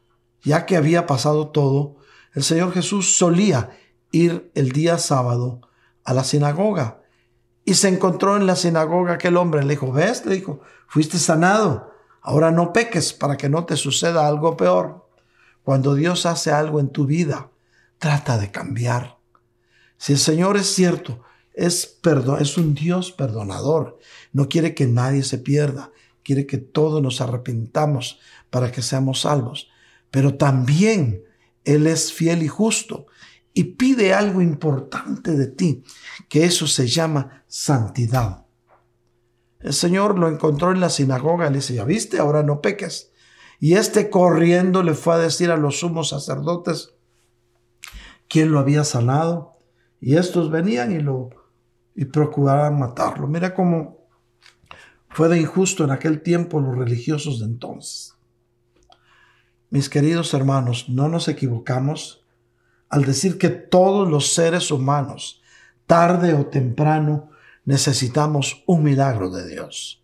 ya 0.42 0.66
que 0.66 0.77
había 0.77 1.07
pasado 1.07 1.49
todo, 1.49 2.04
el 2.35 2.42
Señor 2.42 2.73
Jesús 2.73 3.16
solía 3.16 3.70
ir 4.11 4.51
el 4.55 4.73
día 4.73 4.99
sábado 4.99 5.61
a 6.05 6.12
la 6.12 6.25
sinagoga 6.25 7.01
y 7.64 7.75
se 7.75 7.88
encontró 7.88 8.37
en 8.37 8.47
la 8.47 8.57
sinagoga 8.57 9.14
aquel 9.14 9.37
hombre. 9.37 9.62
Le 9.62 9.70
dijo, 9.70 9.90
¿ves? 9.92 10.27
Le 10.27 10.35
dijo, 10.35 10.61
fuiste 10.87 11.18
sanado. 11.18 11.92
Ahora 12.20 12.51
no 12.51 12.73
peques 12.73 13.12
para 13.12 13.37
que 13.37 13.49
no 13.49 13.64
te 13.64 13.77
suceda 13.77 14.27
algo 14.27 14.57
peor. 14.57 15.09
Cuando 15.62 15.94
Dios 15.94 16.27
hace 16.27 16.51
algo 16.53 16.81
en 16.81 16.90
tu 16.90 17.07
vida, 17.07 17.51
trata 17.99 18.37
de 18.37 18.51
cambiar. 18.51 19.18
Si 19.97 20.12
el 20.12 20.18
Señor 20.18 20.57
es 20.57 20.66
cierto, 20.75 21.23
es, 21.55 21.87
perdón, 21.87 22.42
es 22.42 22.59
un 22.59 22.75
Dios 22.75 23.12
perdonador. 23.12 23.99
No 24.33 24.49
quiere 24.49 24.75
que 24.75 24.87
nadie 24.87 25.23
se 25.23 25.38
pierda. 25.38 25.90
Quiere 26.23 26.47
que 26.47 26.59
todos 26.59 27.01
nos 27.01 27.20
arrepintamos 27.20 28.18
para 28.51 28.73
que 28.73 28.83
seamos 28.83 29.23
salvos. 29.23 29.68
Pero 30.11 30.35
también 30.35 31.23
Él 31.64 31.87
es 31.87 32.12
fiel 32.12 32.42
y 32.42 32.48
justo 32.48 33.07
y 33.53 33.64
pide 33.64 34.12
algo 34.12 34.42
importante 34.42 35.33
de 35.37 35.46
ti, 35.46 35.85
que 36.29 36.44
eso 36.44 36.66
se 36.66 36.88
llama 36.88 37.44
santidad. 37.46 38.44
El 39.61 39.72
Señor 39.72 40.18
lo 40.18 40.29
encontró 40.29 40.72
en 40.72 40.81
la 40.81 40.90
sinagoga 40.90 41.48
le 41.48 41.57
dice, 41.57 41.74
ya 41.74 41.85
viste, 41.85 42.18
ahora 42.18 42.42
no 42.42 42.61
peques. 42.61 43.12
Y 43.61 43.74
este 43.74 44.11
corriendo 44.11 44.83
le 44.83 44.94
fue 44.94 45.14
a 45.14 45.18
decir 45.18 45.50
a 45.50 45.57
los 45.57 45.79
sumos 45.81 46.11
sacerdotes 46.11 46.94
quién 48.29 48.53
lo 48.53 48.59
había 48.59 48.85
sanado. 48.85 49.57
Y 50.00 50.16
estos 50.16 50.50
venían 50.50 50.92
y 50.92 50.98
lo 50.98 51.31
y 51.94 52.07
procuraban 52.07 52.79
matarlo. 52.79 53.27
Mira 53.29 53.55
cómo 53.55 54.09
fue 55.09 55.29
de 55.29 55.40
injusto 55.40 55.85
en 55.85 55.92
aquel 55.92 56.22
tiempo 56.22 56.61
los 56.61 56.77
religiosos 56.77 57.38
de 57.38 57.46
entonces. 57.46 58.13
Mis 59.75 59.89
queridos 59.89 60.33
hermanos, 60.35 60.89
no 60.89 61.09
nos 61.09 61.27
equivocamos 61.27 62.25
al 62.91 63.05
decir 63.05 63.39
que 63.39 63.49
todos 63.49 64.09
los 64.09 64.33
seres 64.33 64.71
humanos, 64.71 65.43
tarde 65.89 66.33
o 66.33 66.47
temprano, 66.47 67.31
necesitamos 67.65 68.63
un 68.69 68.85
milagro 68.85 69.31
de 69.31 69.49
Dios. 69.49 70.01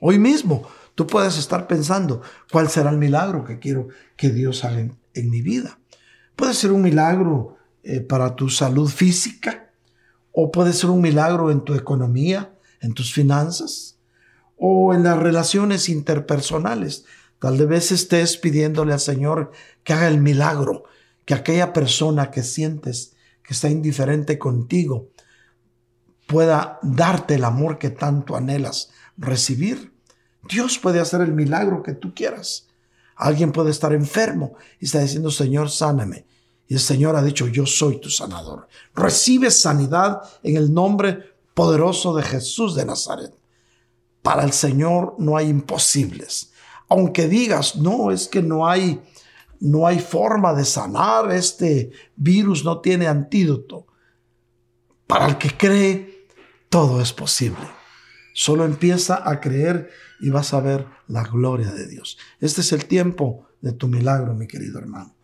Hoy 0.00 0.18
mismo 0.18 0.66
tú 0.94 1.06
puedes 1.06 1.36
estar 1.36 1.66
pensando, 1.66 2.22
¿cuál 2.50 2.70
será 2.70 2.88
el 2.88 2.96
milagro 2.96 3.44
que 3.44 3.58
quiero 3.58 3.88
que 4.16 4.30
Dios 4.30 4.64
haga 4.64 4.78
en, 4.78 5.30
mi 5.30 5.42
vida? 5.42 5.78
Puede 6.34 6.54
ser 6.54 6.72
un 6.72 6.80
milagro 6.80 7.58
eh, 7.82 8.00
para 8.00 8.34
tu 8.34 8.48
salud 8.48 8.88
física, 8.88 9.74
o 10.32 10.50
puede 10.50 10.72
ser 10.72 10.88
un 10.88 11.02
milagro 11.02 11.50
en 11.50 11.60
tu 11.60 11.74
economía, 11.74 12.54
en 12.80 12.94
tus 12.94 13.12
finanzas, 13.12 13.98
o 14.56 14.94
en 14.94 15.02
las 15.02 15.18
relaciones 15.18 15.90
interpersonales. 15.90 17.04
Tal 17.42 17.66
vez 17.66 17.90
estés 17.90 18.36
pidiéndole 18.36 18.92
al 18.92 19.00
Señor 19.00 19.50
que 19.82 19.92
haga 19.92 20.06
el 20.06 20.20
milagro 20.20 20.84
que 21.24 21.34
aquella 21.34 21.72
persona 21.72 22.30
que 22.30 22.44
sientes 22.44 23.16
que 23.42 23.52
está 23.52 23.68
indiferente 23.68 24.38
contigo 24.38 25.08
pueda 26.28 26.78
darte 26.84 27.34
el 27.34 27.42
amor 27.42 27.80
que 27.80 27.90
tanto 27.90 28.36
anhelas 28.36 28.90
recibir. 29.16 29.92
Dios 30.48 30.78
puede 30.78 31.00
hacer 31.00 31.20
el 31.20 31.32
milagro 31.32 31.82
que 31.82 31.94
tú 31.94 32.14
quieras. 32.14 32.68
Alguien 33.16 33.50
puede 33.50 33.72
estar 33.72 33.92
enfermo 33.92 34.54
y 34.78 34.84
está 34.84 35.00
diciendo, 35.00 35.32
Señor, 35.32 35.68
sáname. 35.68 36.26
Y 36.68 36.74
el 36.74 36.80
Señor 36.80 37.16
ha 37.16 37.24
dicho, 37.24 37.48
yo 37.48 37.66
soy 37.66 38.00
tu 38.00 38.08
sanador. 38.08 38.68
Recibe 38.94 39.50
sanidad 39.50 40.20
en 40.44 40.56
el 40.56 40.72
nombre 40.72 41.34
poderoso 41.54 42.14
de 42.14 42.22
Jesús 42.22 42.76
de 42.76 42.86
Nazaret. 42.86 43.34
Para 44.22 44.44
el 44.44 44.52
Señor 44.52 45.16
no 45.18 45.36
hay 45.36 45.48
imposibles. 45.48 46.51
Aunque 46.92 47.28
digas, 47.28 47.76
no, 47.76 48.10
es 48.10 48.28
que 48.28 48.42
no 48.42 48.68
hay 48.68 49.00
no 49.62 49.86
hay 49.86 50.00
forma 50.00 50.54
de 50.54 50.64
sanar, 50.64 51.30
este 51.30 51.92
virus 52.16 52.64
no 52.64 52.80
tiene 52.80 53.06
antídoto. 53.06 53.86
Para 55.06 55.26
el 55.28 55.38
que 55.38 55.56
cree, 55.56 56.26
todo 56.68 57.00
es 57.00 57.12
posible. 57.12 57.64
Solo 58.34 58.64
empieza 58.64 59.22
a 59.28 59.40
creer 59.40 59.88
y 60.20 60.30
vas 60.30 60.52
a 60.52 60.60
ver 60.60 60.86
la 61.06 61.22
gloria 61.22 61.70
de 61.70 61.86
Dios. 61.86 62.18
Este 62.40 62.60
es 62.60 62.72
el 62.72 62.86
tiempo 62.86 63.46
de 63.60 63.70
tu 63.70 63.86
milagro, 63.86 64.34
mi 64.34 64.48
querido 64.48 64.80
hermano. 64.80 65.14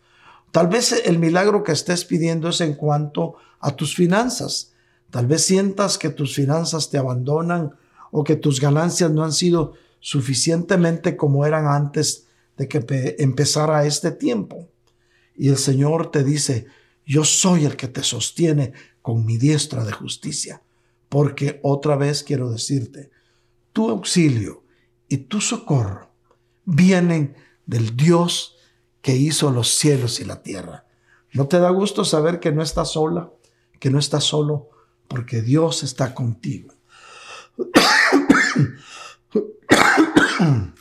Tal 0.51 0.67
vez 0.67 0.93
el 1.05 1.19
milagro 1.19 1.61
que 1.61 1.73
estés 1.73 2.05
pidiendo 2.05 2.47
es 2.47 2.61
en 2.61 2.75
cuanto 2.75 3.35
a 3.59 3.75
tus 3.75 3.93
finanzas. 3.93 4.71
Tal 5.09 5.27
vez 5.27 5.43
sientas 5.43 5.97
que 5.97 6.09
tus 6.09 6.33
finanzas 6.33 6.89
te 6.89 6.97
abandonan 6.97 7.71
o 8.11 8.23
que 8.23 8.37
tus 8.37 8.61
ganancias 8.61 9.11
no 9.11 9.25
han 9.25 9.33
sido 9.33 9.73
suficientemente 9.99 11.15
como 11.17 11.45
eran 11.45 11.67
antes 11.67 12.27
de 12.57 12.67
que 12.67 13.15
empezara 13.19 13.85
este 13.85 14.11
tiempo. 14.11 14.69
Y 15.35 15.49
el 15.49 15.57
Señor 15.57 16.11
te 16.11 16.23
dice, 16.23 16.67
yo 17.05 17.23
soy 17.23 17.65
el 17.65 17.75
que 17.75 17.87
te 17.87 18.03
sostiene 18.03 18.73
con 19.01 19.25
mi 19.25 19.37
diestra 19.37 19.83
de 19.83 19.91
justicia. 19.91 20.61
Porque 21.07 21.59
otra 21.63 21.95
vez 21.95 22.23
quiero 22.23 22.51
decirte, 22.51 23.09
tu 23.73 23.89
auxilio 23.89 24.63
y 25.07 25.17
tu 25.17 25.41
socorro 25.41 26.11
vienen 26.65 27.35
del 27.65 27.95
Dios 27.95 28.57
que 29.01 29.15
hizo 29.15 29.51
los 29.51 29.69
cielos 29.69 30.19
y 30.19 30.25
la 30.25 30.43
tierra. 30.43 30.85
¿No 31.33 31.47
te 31.47 31.59
da 31.59 31.69
gusto 31.69 32.05
saber 32.05 32.39
que 32.39 32.51
no 32.51 32.61
estás 32.61 32.91
sola, 32.91 33.31
que 33.79 33.89
no 33.89 33.99
estás 33.99 34.23
solo, 34.23 34.69
porque 35.07 35.41
Dios 35.41 35.83
está 35.83 36.13
contigo? 36.13 36.73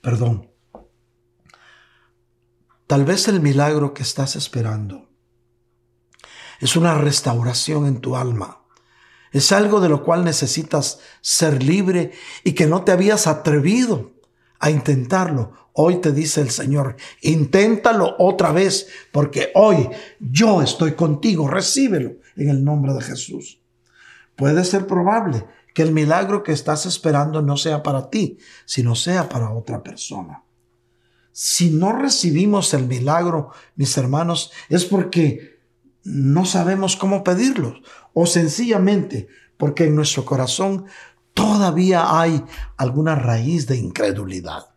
Perdón. 0.00 0.50
Tal 2.86 3.04
vez 3.04 3.28
el 3.28 3.40
milagro 3.40 3.94
que 3.94 4.02
estás 4.02 4.36
esperando 4.36 5.08
es 6.60 6.76
una 6.76 6.94
restauración 6.96 7.86
en 7.86 8.00
tu 8.00 8.16
alma. 8.16 8.60
Es 9.32 9.50
algo 9.52 9.80
de 9.80 9.88
lo 9.88 10.04
cual 10.04 10.24
necesitas 10.24 11.00
ser 11.20 11.62
libre 11.62 12.12
y 12.44 12.52
que 12.52 12.66
no 12.66 12.84
te 12.84 12.92
habías 12.92 13.26
atrevido 13.26 14.12
a 14.60 14.70
intentarlo. 14.70 15.52
Hoy 15.72 15.96
te 16.00 16.12
dice 16.12 16.40
el 16.40 16.50
Señor, 16.50 16.96
inténtalo 17.20 18.14
otra 18.18 18.52
vez 18.52 18.86
porque 19.10 19.50
hoy 19.54 19.88
yo 20.20 20.62
estoy 20.62 20.92
contigo. 20.92 21.48
Recíbelo 21.48 22.12
en 22.36 22.50
el 22.50 22.64
nombre 22.64 22.94
de 22.94 23.02
Jesús. 23.02 23.60
Puede 24.36 24.64
ser 24.64 24.86
probable 24.86 25.44
que 25.74 25.82
el 25.82 25.92
milagro 25.92 26.42
que 26.42 26.52
estás 26.52 26.86
esperando 26.86 27.42
no 27.42 27.58
sea 27.58 27.82
para 27.82 28.08
ti, 28.08 28.38
sino 28.64 28.94
sea 28.94 29.28
para 29.28 29.50
otra 29.50 29.82
persona. 29.82 30.44
Si 31.32 31.70
no 31.70 31.92
recibimos 31.92 32.72
el 32.74 32.86
milagro, 32.86 33.50
mis 33.74 33.96
hermanos, 33.98 34.52
es 34.68 34.84
porque 34.84 35.58
no 36.04 36.46
sabemos 36.46 36.96
cómo 36.96 37.24
pedirlo 37.24 37.74
o 38.12 38.24
sencillamente 38.24 39.28
porque 39.56 39.86
en 39.86 39.96
nuestro 39.96 40.24
corazón 40.24 40.86
todavía 41.34 42.20
hay 42.20 42.44
alguna 42.76 43.16
raíz 43.16 43.66
de 43.66 43.76
incredulidad. 43.76 44.74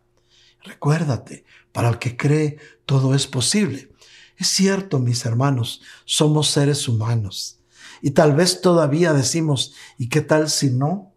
Recuérdate, 0.64 1.44
para 1.70 1.90
el 1.90 1.98
que 1.98 2.16
cree, 2.16 2.58
todo 2.86 3.14
es 3.14 3.28
posible. 3.28 3.92
Es 4.36 4.48
cierto, 4.48 4.98
mis 4.98 5.24
hermanos, 5.24 5.80
somos 6.04 6.50
seres 6.50 6.88
humanos. 6.88 7.57
Y 8.02 8.10
tal 8.12 8.34
vez 8.34 8.60
todavía 8.60 9.12
decimos, 9.12 9.74
¿y 9.96 10.08
qué 10.08 10.20
tal 10.20 10.48
si 10.48 10.70
no? 10.70 11.08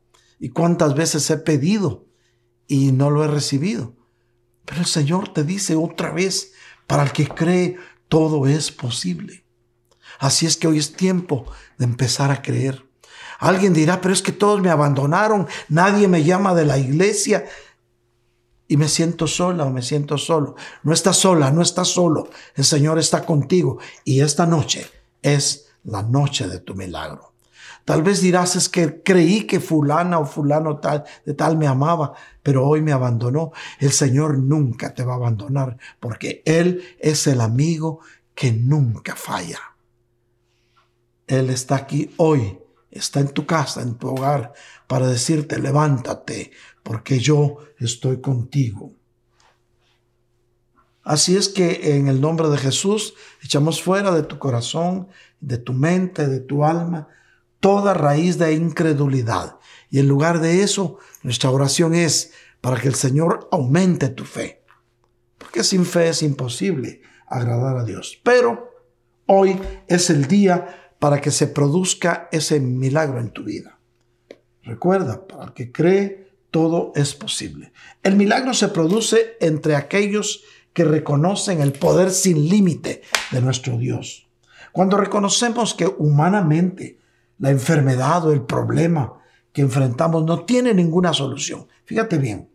y 0.42 0.50
cuántas 0.50 0.96
veces 0.96 1.30
he 1.30 1.38
pedido 1.38 2.08
y 2.68 2.92
no 2.92 3.12
lo 3.12 3.24
he 3.24 3.28
recibido. 3.28 3.94
Pero 4.66 4.82
el 4.82 4.88
Señor 4.88 5.32
te 5.32 5.44
dice 5.44 5.76
otra 5.76 6.12
vez, 6.12 6.54
para 6.88 7.04
el 7.04 7.12
que 7.12 7.28
cree, 7.28 7.78
todo 8.10 8.48
es 8.48 8.72
posible. 8.72 9.46
Así 10.20 10.48
es 10.48 10.58
que 10.58 10.68
hoy 10.68 10.80
es 10.80 10.94
tiempo 10.94 11.46
de 11.78 11.86
empezar 11.86 12.32
a 12.32 12.42
creer. 12.42 12.84
Alguien 13.40 13.74
dirá, 13.74 14.02
pero 14.02 14.14
es 14.14 14.24
que 14.24 14.32
todos 14.32 14.62
me 14.62 14.72
abandonaron, 14.72 15.48
nadie 15.70 16.08
me 16.08 16.24
llama 16.24 16.56
de 16.56 16.66
la 16.66 16.80
iglesia 16.80 17.46
y 18.68 18.78
me 18.78 18.88
siento 18.88 19.28
sola 19.28 19.66
o 19.66 19.70
me 19.70 19.84
siento 19.84 20.18
solo. 20.18 20.56
No 20.82 20.92
estás 20.92 21.18
sola, 21.18 21.52
no 21.52 21.62
estás 21.62 21.90
solo. 21.90 22.32
El 22.56 22.66
Señor 22.66 22.98
está 22.98 23.26
contigo 23.28 23.78
y 24.06 24.22
esta 24.22 24.48
noche 24.48 24.90
es 25.22 25.68
la 25.84 26.04
noche 26.04 26.48
de 26.48 26.60
tu 26.60 26.76
milagro. 26.76 27.32
Tal 27.86 28.04
vez 28.04 28.22
dirás 28.22 28.56
es 28.56 28.70
que 28.70 29.02
creí 29.02 29.48
que 29.48 29.60
fulana 29.60 30.20
o 30.20 30.26
fulano 30.26 30.78
tal 30.78 31.04
de 31.26 31.34
tal 31.34 31.58
me 31.58 31.68
amaba, 31.68 32.14
pero 32.44 32.68
hoy 32.68 32.82
me 32.82 32.92
abandonó. 32.92 33.52
El 33.80 33.92
Señor 33.92 34.38
nunca 34.38 34.94
te 34.94 35.04
va 35.04 35.14
a 35.14 35.18
abandonar 35.18 35.78
porque 36.00 36.44
Él 36.46 36.84
es 37.00 37.26
el 37.28 37.42
amigo 37.42 38.00
que 38.36 38.52
nunca 38.52 39.16
falla. 39.16 39.60
Él 41.28 41.50
está 41.50 41.76
aquí 41.76 42.14
hoy, 42.18 42.60
está 42.90 43.20
en 43.20 43.30
tu 43.30 43.46
casa, 43.46 43.82
en 43.82 43.96
tu 43.96 44.10
hogar, 44.10 44.54
para 44.88 45.08
decirte, 45.08 45.60
levántate, 45.60 46.52
porque 46.84 47.20
yo 47.20 47.58
estoy 47.80 48.20
contigo. 48.20 48.94
Así 51.04 51.36
es 51.36 51.50
que 51.50 51.96
en 51.96 52.08
el 52.08 52.22
nombre 52.22 52.50
de 52.50 52.58
Jesús 52.58 53.16
echamos 53.44 53.82
fuera 53.82 54.12
de 54.12 54.24
tu 54.24 54.38
corazón, 54.38 55.08
de 55.42 55.58
tu 55.58 55.74
mente, 55.74 56.28
de 56.28 56.39
tu 56.39 56.64
alma, 56.64 57.10
toda 57.60 57.94
raíz 57.94 58.38
de 58.38 58.54
incredulidad. 58.54 59.58
Y 59.89 60.00
en 60.00 60.08
lugar 60.08 60.39
de 60.39 60.64
eso, 60.64 60.98
nuestra 61.24 61.50
oración 61.50 61.94
es 61.94 62.32
para 62.62 62.80
que 62.80 62.88
el 62.88 62.96
Señor 62.96 63.50
aumente 63.52 64.10
tu 64.10 64.24
fe. 64.24 64.64
Porque 65.38 65.64
sin 65.64 65.86
fe 65.86 66.10
es 66.10 66.24
imposible 66.24 67.02
agradar 67.28 67.78
a 67.78 67.84
Dios. 67.84 68.20
Pero 68.24 68.72
hoy 69.26 69.60
es 69.88 70.10
el 70.10 70.28
día 70.28 70.94
para 71.00 71.20
que 71.20 71.32
se 71.32 71.48
produzca 71.48 72.30
ese 72.32 72.60
milagro 72.60 73.20
en 73.20 73.32
tu 73.32 73.44
vida. 73.44 73.80
Recuerda, 74.64 75.26
para 75.28 75.46
el 75.46 75.54
que 75.54 75.72
cree, 75.72 76.32
todo 76.52 76.92
es 76.96 77.16
posible. 77.16 77.74
El 78.04 78.16
milagro 78.16 78.54
se 78.54 78.68
produce 78.68 79.38
entre 79.39 79.76
aquellos 79.76 80.44
que 80.74 80.84
reconocen 80.84 81.62
el 81.62 81.74
poder 81.74 82.12
sin 82.12 82.48
límite 82.48 83.02
de 83.32 83.42
nuestro 83.42 83.78
Dios. 83.78 84.30
Cuando 84.72 84.97
reconocemos 84.97 85.74
que 85.74 85.88
humanamente 85.88 86.97
la 87.39 87.49
enfermedad 87.49 88.26
o 88.26 88.32
el 88.32 88.41
problema 88.41 89.13
que 89.51 89.61
enfrentamos 89.61 90.24
no 90.24 90.45
tiene 90.45 90.74
ninguna 90.74 91.13
solución. 91.13 91.67
Fíjate 91.86 92.17
bien, 92.17 92.49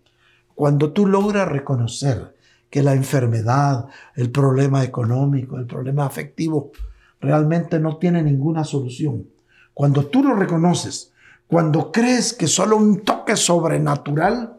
cuando 0.55 0.93
tú 0.93 1.07
logras 1.07 1.49
reconocer 1.49 2.35
que 2.71 2.83
la 2.83 2.95
enfermedad, 2.95 3.87
el 4.15 4.31
problema 4.31 4.83
económico, 4.83 5.59
el 5.59 5.67
problema 5.67 6.07
afectivo, 6.07 6.73
realmente 7.21 7.79
no 7.79 7.99
tiene 7.99 8.23
ninguna 8.23 8.65
solución. 8.65 9.29
Cuando 9.75 10.07
tú 10.07 10.23
lo 10.23 10.35
reconoces, 10.35 11.13
cuando 11.47 11.93
crees 11.93 12.33
que 12.33 12.47
solo 12.47 12.77
un 12.77 13.05
toque 13.05 13.37
sobrenatural 13.37 14.57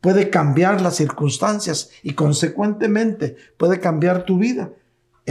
puede 0.00 0.30
cambiar 0.30 0.80
las 0.80 0.96
circunstancias 0.96 1.90
y 2.02 2.12
consecuentemente 2.12 3.36
puede 3.56 3.80
cambiar 3.80 4.24
tu 4.24 4.38
vida, 4.38 4.70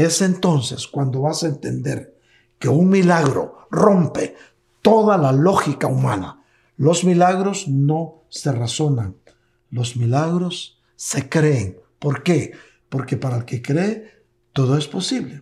es 0.05 0.21
entonces 0.21 0.85
cuando 0.85 1.21
vas 1.21 1.41
a 1.41 1.47
entender 1.47 2.19
que 2.59 2.69
un 2.69 2.87
milagro 2.87 3.67
rompe 3.71 4.35
toda 4.83 5.17
la 5.17 5.31
lógica 5.31 5.87
humana. 5.87 6.43
Los 6.75 7.03
milagros 7.03 7.67
no 7.67 8.23
se 8.29 8.51
razonan, 8.51 9.17
los 9.71 9.97
milagros 9.97 10.79
se 10.95 11.27
creen. 11.27 11.79
¿Por 11.97 12.21
qué? 12.21 12.51
Porque 12.89 13.17
para 13.17 13.37
el 13.37 13.45
que 13.45 13.63
cree, 13.63 14.23
todo 14.53 14.77
es 14.77 14.87
posible. 14.87 15.41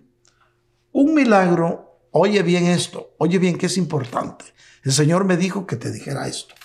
Un 0.94 1.14
milagro, 1.14 2.00
oye 2.12 2.42
bien 2.42 2.68
esto, 2.68 3.14
oye 3.18 3.40
bien 3.40 3.58
que 3.58 3.66
es 3.66 3.78
importante. 3.78 4.46
El 4.84 4.94
Señor 4.94 5.26
me 5.26 5.36
dijo 5.36 5.68
que 5.68 5.76
te 5.76 5.92
dijera 5.92 6.30
esto. 6.30 6.56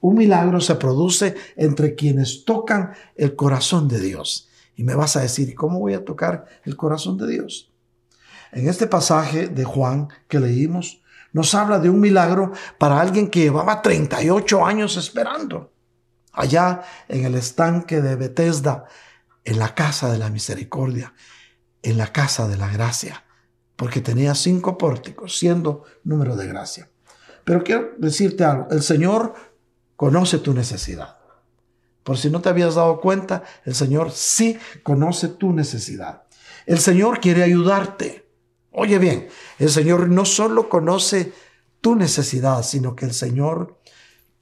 Un 0.00 0.16
milagro 0.16 0.62
se 0.62 0.76
produce 0.76 1.34
entre 1.56 1.94
quienes 1.94 2.46
tocan 2.46 2.94
el 3.16 3.36
corazón 3.36 3.86
de 3.86 4.00
Dios. 4.00 4.48
Y 4.76 4.84
me 4.84 4.94
vas 4.94 5.16
a 5.16 5.20
decir, 5.20 5.54
¿cómo 5.54 5.78
voy 5.78 5.94
a 5.94 6.04
tocar 6.04 6.46
el 6.64 6.76
corazón 6.76 7.16
de 7.18 7.28
Dios? 7.28 7.72
En 8.52 8.68
este 8.68 8.86
pasaje 8.86 9.48
de 9.48 9.64
Juan 9.64 10.08
que 10.28 10.40
leímos, 10.40 11.02
nos 11.32 11.54
habla 11.54 11.80
de 11.80 11.90
un 11.90 12.00
milagro 12.00 12.52
para 12.78 13.00
alguien 13.00 13.28
que 13.28 13.40
llevaba 13.40 13.82
38 13.82 14.64
años 14.64 14.96
esperando. 14.96 15.72
Allá 16.32 16.82
en 17.08 17.24
el 17.24 17.34
estanque 17.34 18.00
de 18.00 18.14
Bethesda, 18.14 18.84
en 19.44 19.58
la 19.58 19.74
casa 19.74 20.10
de 20.10 20.18
la 20.18 20.30
misericordia, 20.30 21.12
en 21.82 21.98
la 21.98 22.12
casa 22.12 22.48
de 22.48 22.56
la 22.56 22.68
gracia, 22.68 23.24
porque 23.76 24.00
tenía 24.00 24.34
cinco 24.34 24.78
pórticos, 24.78 25.36
siendo 25.36 25.84
número 26.04 26.36
de 26.36 26.46
gracia. 26.46 26.88
Pero 27.44 27.62
quiero 27.62 27.90
decirte 27.98 28.44
algo, 28.44 28.68
el 28.70 28.82
Señor 28.82 29.34
conoce 29.96 30.38
tu 30.38 30.54
necesidad. 30.54 31.13
Por 32.04 32.18
si 32.18 32.30
no 32.30 32.40
te 32.40 32.50
habías 32.50 32.76
dado 32.76 33.00
cuenta, 33.00 33.42
el 33.64 33.74
Señor 33.74 34.12
sí 34.12 34.58
conoce 34.82 35.28
tu 35.28 35.52
necesidad. 35.52 36.24
El 36.66 36.78
Señor 36.78 37.18
quiere 37.18 37.42
ayudarte. 37.42 38.28
Oye 38.70 38.98
bien, 38.98 39.28
el 39.58 39.70
Señor 39.70 40.08
no 40.08 40.24
solo 40.24 40.68
conoce 40.68 41.32
tu 41.80 41.96
necesidad, 41.96 42.62
sino 42.62 42.94
que 42.94 43.06
el 43.06 43.14
Señor 43.14 43.80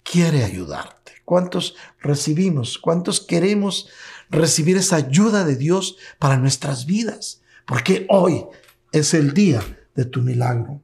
quiere 0.02 0.44
ayudarte. 0.44 1.12
¿Cuántos 1.24 1.76
recibimos? 2.00 2.78
¿Cuántos 2.78 3.20
queremos 3.20 3.88
recibir 4.28 4.76
esa 4.76 4.96
ayuda 4.96 5.44
de 5.44 5.56
Dios 5.56 5.96
para 6.18 6.36
nuestras 6.36 6.86
vidas? 6.86 7.42
Porque 7.66 8.06
hoy 8.08 8.44
es 8.90 9.14
el 9.14 9.34
día 9.34 9.62
de 9.94 10.04
tu 10.04 10.20
milagro. 10.20 10.80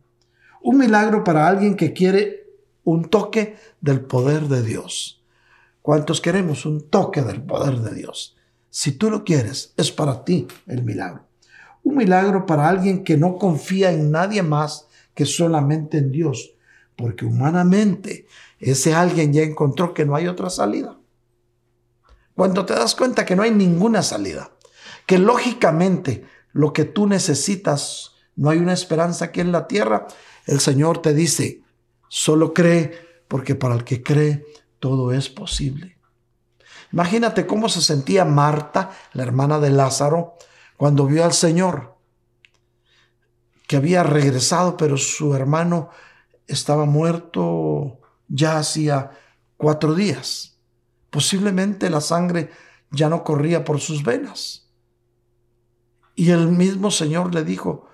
Un 0.63 0.79
milagro 0.79 1.25
para 1.25 1.49
alguien 1.49 1.77
que 1.77 1.93
quiere 1.93 2.47
un 2.85 3.05
toque 3.09 3.57
del 3.81 4.01
poder 4.01 4.49
de 4.49 4.63
Dios. 4.63 5.18
¿Cuántos 5.89 6.21
queremos 6.21 6.67
un 6.67 6.91
toque 6.91 7.23
del 7.23 7.41
poder 7.41 7.79
de 7.79 7.95
Dios? 7.95 8.37
Si 8.69 8.93
tú 8.93 9.09
lo 9.09 9.25
quieres, 9.25 9.73
es 9.79 9.91
para 9.91 10.23
ti 10.23 10.47
el 10.67 10.85
milagro. 10.85 11.25
Un 11.83 11.97
milagro 11.97 12.45
para 12.45 12.69
alguien 12.69 13.03
que 13.05 13.17
no 13.17 13.39
confía 13.39 13.91
en 13.91 14.11
nadie 14.11 14.43
más 14.43 14.87
que 15.15 15.25
solamente 15.25 15.97
en 15.97 16.13
Dios, 16.13 16.53
porque 16.95 17.25
humanamente 17.25 18.27
ese 18.59 18.93
alguien 18.93 19.33
ya 19.33 19.41
encontró 19.41 19.95
que 19.95 20.05
no 20.05 20.15
hay 20.15 20.29
otra 20.29 20.51
salida. 20.51 20.99
Cuando 22.35 22.67
te 22.67 22.75
das 22.75 22.95
cuenta 22.95 23.25
que 23.25 23.35
no 23.35 23.43
hay 23.43 23.53
ninguna 23.53 24.03
salida, 24.03 24.51
que 25.07 25.17
lógicamente 25.17 26.27
lo 26.53 26.75
que 26.75 26.85
tú 26.85 27.07
necesitas, 27.07 28.13
no 28.37 28.51
hay 28.51 28.59
una 28.59 28.75
esperanza 28.75 29.25
aquí 29.25 29.41
en 29.41 29.53
la 29.53 29.67
tierra, 29.67 30.07
el 30.45 30.61
Señor 30.61 31.01
te 31.01 31.15
dice, 31.15 31.63
solo 32.09 32.53
cree, 32.53 32.93
porque 33.27 33.55
para 33.55 33.75
el 33.75 33.85
que 33.85 34.03
cree 34.03 34.45
todo 34.79 35.13
es 35.13 35.29
posible. 35.29 35.99
Imagínate 36.93 37.47
cómo 37.47 37.69
se 37.69 37.83
sentía 37.83 38.25
Marta, 38.25 38.91
la 39.13 39.23
hermana 39.23 39.59
de 39.59 39.71
Lázaro, 39.71 40.37
cuando 40.77 41.07
vio 41.07 41.25
al 41.25 41.33
Señor, 41.33 41.97
que 43.67 43.77
había 43.77 44.03
regresado, 44.03 44.77
pero 44.77 44.97
su 44.97 45.35
hermano 45.35 45.91
estaba 46.47 46.87
muerto 46.87 48.01
ya 48.29 48.59
hacía 48.59 49.11
cuatro 49.57 49.95
días. 49.95 50.59
Posiblemente 51.11 51.91
la 51.91 52.01
sangre 52.01 52.51
ya 52.91 53.09
no 53.09 53.25
corría 53.25 53.65
por 53.65 53.81
sus 53.81 54.03
venas. 54.03 54.71
Y 56.15 56.31
el 56.31 56.49
mismo 56.49 56.91
Señor 56.91 57.35
le 57.35 57.45
dijo, 57.45 57.89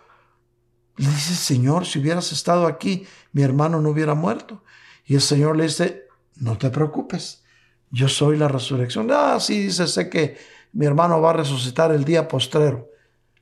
le 0.96 1.08
dice, 1.08 1.34
Señor, 1.34 1.86
si 1.86 1.98
hubieras 1.98 2.32
estado 2.32 2.66
aquí, 2.66 3.06
mi 3.32 3.42
hermano 3.42 3.80
no 3.80 3.90
hubiera 3.90 4.14
muerto. 4.14 4.62
Y 5.04 5.14
el 5.16 5.20
Señor 5.20 5.56
le 5.56 5.64
dice, 5.64 6.03
no 6.36 6.58
te 6.58 6.70
preocupes, 6.70 7.44
yo 7.90 8.08
soy 8.08 8.36
la 8.36 8.48
resurrección. 8.48 9.08
Ah, 9.12 9.38
sí, 9.40 9.62
dice, 9.62 9.86
sé 9.86 10.10
que 10.10 10.36
mi 10.72 10.86
hermano 10.86 11.20
va 11.20 11.30
a 11.30 11.34
resucitar 11.34 11.92
el 11.92 12.04
día 12.04 12.26
postrero. 12.26 12.90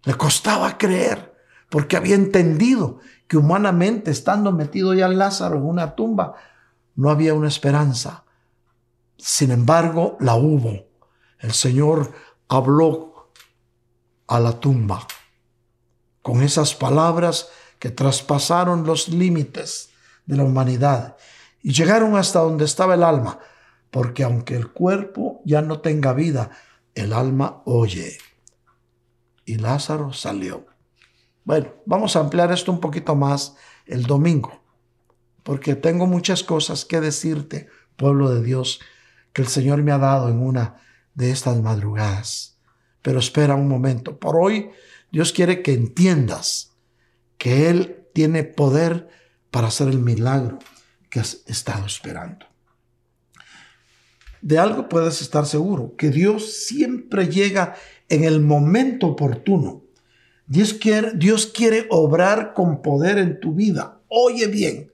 Le 0.05 0.15
costaba 0.15 0.77
creer, 0.77 1.35
porque 1.71 1.97
había 1.97 2.15
entendido 2.15 3.01
que 3.27 3.39
humanamente, 3.39 4.11
estando 4.11 4.53
metido 4.53 4.93
ya 4.93 5.09
Lázaro 5.09 5.57
en 5.57 5.65
una 5.65 5.95
tumba, 5.95 6.35
no 6.95 7.09
había 7.09 7.33
una 7.33 7.49
esperanza. 7.49 8.25
Sin 9.17 9.51
embargo, 9.51 10.17
la 10.21 10.35
hubo. 10.35 10.87
El 11.39 11.53
Señor 11.53 12.13
habló 12.49 13.33
a 14.27 14.39
la 14.39 14.61
tumba 14.61 15.07
con 16.21 16.43
esas 16.43 16.75
palabras 16.75 17.49
que 17.79 17.91
traspasaron 17.91 18.85
los 18.85 19.09
límites 19.09 19.91
de 20.27 20.37
la 20.37 20.45
humanidad 20.45 21.17
y 21.63 21.73
llegaron 21.73 22.17
hasta 22.17 22.41
donde 22.41 22.65
estaba 22.65 22.95
el 22.95 23.05
alma, 23.05 23.39
porque 23.91 24.25
aunque 24.25 24.57
el 24.57 24.71
cuerpo 24.71 25.41
ya 25.45 25.63
no 25.63 25.81
tenga 25.81 26.13
vida, 26.13 26.51
el 26.95 27.13
alma 27.13 27.63
oye. 27.65 28.19
Y 29.45 29.57
Lázaro 29.57 30.13
salió. 30.13 30.67
Bueno, 31.45 31.73
vamos 31.87 32.17
a 32.17 32.21
ampliar 32.21 32.53
esto 32.53 32.73
un 32.73 32.81
poquito 32.81 33.15
más 33.15 33.57
el 33.87 34.05
domingo, 34.05 34.61
porque 35.43 35.75
tengo 35.77 36.07
muchas 36.07 36.43
cosas 36.43 36.85
que 36.85 37.01
decirte 37.01 37.69
pueblo 37.97 38.31
de 38.31 38.43
Dios, 38.43 38.81
que 39.33 39.43
el 39.43 39.49
Señor 39.49 39.83
me 39.83 39.93
ha 39.93 39.99
dado 39.99 40.29
en 40.29 40.41
una 40.41 40.77
de 41.15 41.31
estas 41.31 41.61
madrugadas. 41.61 42.59
Pero 43.03 43.19
espera 43.19 43.55
un 43.55 43.69
momento. 43.69 44.19
Por 44.19 44.37
hoy 44.37 44.71
Dios 45.11 45.33
quiere 45.33 45.63
que 45.63 45.75
entiendas 45.75 46.73
que 47.39 47.69
Él 47.69 48.07
tiene 48.15 48.45
poder 48.45 49.09
para 49.51 49.69
hacer 49.69 49.89
el 49.89 49.99
milagro 49.99 50.59
que 51.13 51.21
has 51.21 51.43
estado 51.47 51.85
esperando. 51.85 52.47
De 54.41 54.59
algo 54.59 54.89
puedes 54.89 55.21
estar 55.21 55.45
seguro, 55.45 55.95
que 55.95 56.09
Dios 56.09 56.65
siempre 56.65 57.29
llega 57.29 57.75
en 58.09 58.25
el 58.25 58.41
momento 58.41 59.09
oportuno. 59.09 59.83
Dios 60.47 60.73
quiere, 60.73 61.13
Dios 61.15 61.47
quiere 61.47 61.87
obrar 61.91 62.55
con 62.55 62.81
poder 62.81 63.19
en 63.19 63.41
tu 63.41 63.53
vida. 63.53 64.01
Oye 64.09 64.47
bien, 64.47 64.91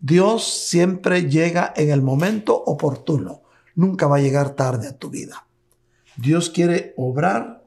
Dios 0.00 0.50
siempre 0.50 1.28
llega 1.28 1.74
en 1.76 1.90
el 1.90 2.00
momento 2.00 2.56
oportuno. 2.56 3.42
Nunca 3.74 4.06
va 4.06 4.16
a 4.16 4.22
llegar 4.22 4.56
tarde 4.56 4.88
a 4.88 4.96
tu 4.96 5.10
vida. 5.10 5.46
Dios 6.16 6.48
quiere 6.48 6.94
obrar 6.96 7.66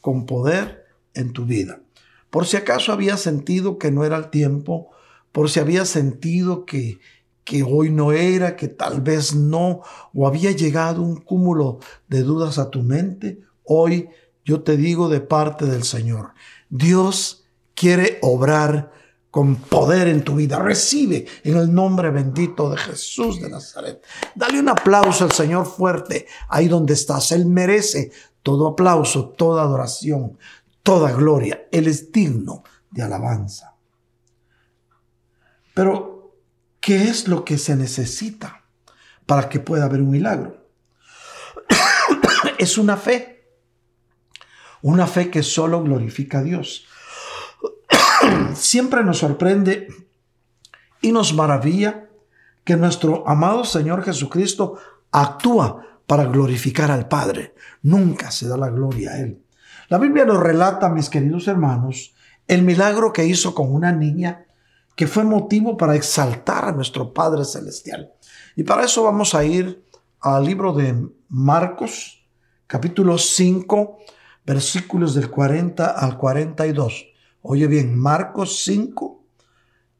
con 0.00 0.24
poder 0.24 0.86
en 1.12 1.34
tu 1.34 1.44
vida. 1.44 1.80
Por 2.30 2.46
si 2.46 2.56
acaso 2.56 2.92
había 2.92 3.18
sentido 3.18 3.76
que 3.76 3.90
no 3.90 4.06
era 4.06 4.16
el 4.16 4.30
tiempo, 4.30 4.90
por 5.32 5.50
si 5.50 5.60
había 5.60 5.84
sentido 5.84 6.64
que, 6.64 6.98
que 7.46 7.62
hoy 7.62 7.90
no 7.90 8.10
era, 8.10 8.56
que 8.56 8.66
tal 8.66 9.00
vez 9.00 9.34
no, 9.34 9.80
o 10.12 10.26
había 10.26 10.50
llegado 10.50 11.00
un 11.00 11.16
cúmulo 11.16 11.78
de 12.08 12.22
dudas 12.22 12.58
a 12.58 12.70
tu 12.70 12.82
mente, 12.82 13.40
hoy 13.62 14.10
yo 14.44 14.62
te 14.62 14.76
digo 14.76 15.08
de 15.08 15.20
parte 15.20 15.64
del 15.64 15.84
Señor, 15.84 16.34
Dios 16.68 17.44
quiere 17.74 18.18
obrar 18.20 18.92
con 19.30 19.54
poder 19.56 20.08
en 20.08 20.24
tu 20.24 20.34
vida. 20.34 20.58
Recibe 20.58 21.26
en 21.44 21.56
el 21.56 21.72
nombre 21.72 22.10
bendito 22.10 22.68
de 22.70 22.78
Jesús 22.78 23.40
de 23.40 23.48
Nazaret. 23.48 24.02
Dale 24.34 24.58
un 24.58 24.68
aplauso 24.68 25.24
al 25.24 25.32
Señor 25.32 25.66
fuerte 25.66 26.26
ahí 26.48 26.68
donde 26.68 26.94
estás. 26.94 27.30
Él 27.32 27.46
merece 27.46 28.10
todo 28.42 28.66
aplauso, 28.66 29.28
toda 29.28 29.62
adoración, 29.62 30.38
toda 30.82 31.12
gloria. 31.12 31.68
Él 31.70 31.86
es 31.86 32.10
digno 32.10 32.64
de 32.90 33.02
alabanza. 33.02 33.74
Pero, 35.74 36.15
¿qué 36.86 37.08
es 37.08 37.26
lo 37.26 37.44
que 37.44 37.58
se 37.58 37.74
necesita 37.74 38.62
para 39.26 39.48
que 39.48 39.58
pueda 39.58 39.86
haber 39.86 40.00
un 40.00 40.10
milagro? 40.10 40.68
es 42.58 42.78
una 42.78 42.96
fe 42.96 43.36
una 44.82 45.08
fe 45.08 45.30
que 45.30 45.42
solo 45.42 45.82
glorifica 45.82 46.38
a 46.38 46.42
Dios. 46.44 46.86
Siempre 48.54 49.02
nos 49.02 49.18
sorprende 49.18 49.88
y 51.00 51.10
nos 51.10 51.34
maravilla 51.34 52.08
que 52.62 52.76
nuestro 52.76 53.28
amado 53.28 53.64
Señor 53.64 54.04
Jesucristo 54.04 54.78
actúa 55.10 56.00
para 56.06 56.26
glorificar 56.26 56.92
al 56.92 57.08
Padre. 57.08 57.56
Nunca 57.82 58.30
se 58.30 58.46
da 58.46 58.56
la 58.56 58.70
gloria 58.70 59.10
a 59.10 59.18
Él. 59.18 59.42
La 59.88 59.98
Biblia 59.98 60.24
nos 60.24 60.38
relata, 60.38 60.88
mis 60.88 61.10
queridos 61.10 61.48
hermanos, 61.48 62.14
el 62.46 62.62
milagro 62.62 63.12
que 63.12 63.24
hizo 63.24 63.56
con 63.56 63.74
una 63.74 63.90
niña 63.90 64.45
que 64.96 65.06
fue 65.06 65.24
motivo 65.24 65.76
para 65.76 65.94
exaltar 65.94 66.64
a 66.64 66.72
nuestro 66.72 67.12
Padre 67.12 67.44
Celestial. 67.44 68.12
Y 68.56 68.64
para 68.64 68.84
eso 68.84 69.04
vamos 69.04 69.34
a 69.34 69.44
ir 69.44 69.84
al 70.20 70.44
libro 70.44 70.72
de 70.72 71.06
Marcos, 71.28 72.26
capítulo 72.66 73.18
5, 73.18 73.98
versículos 74.46 75.14
del 75.14 75.30
40 75.30 75.86
al 75.86 76.16
42. 76.16 77.06
Oye 77.42 77.66
bien, 77.66 77.96
Marcos 77.96 78.64
5, 78.64 79.22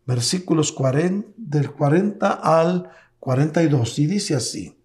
versículos 0.07 0.73
40, 0.73 1.29
del 1.37 1.71
40 1.73 2.33
al 2.33 2.91
42. 3.21 3.99
Y 3.99 4.07
dice 4.07 4.35
así, 4.35 4.81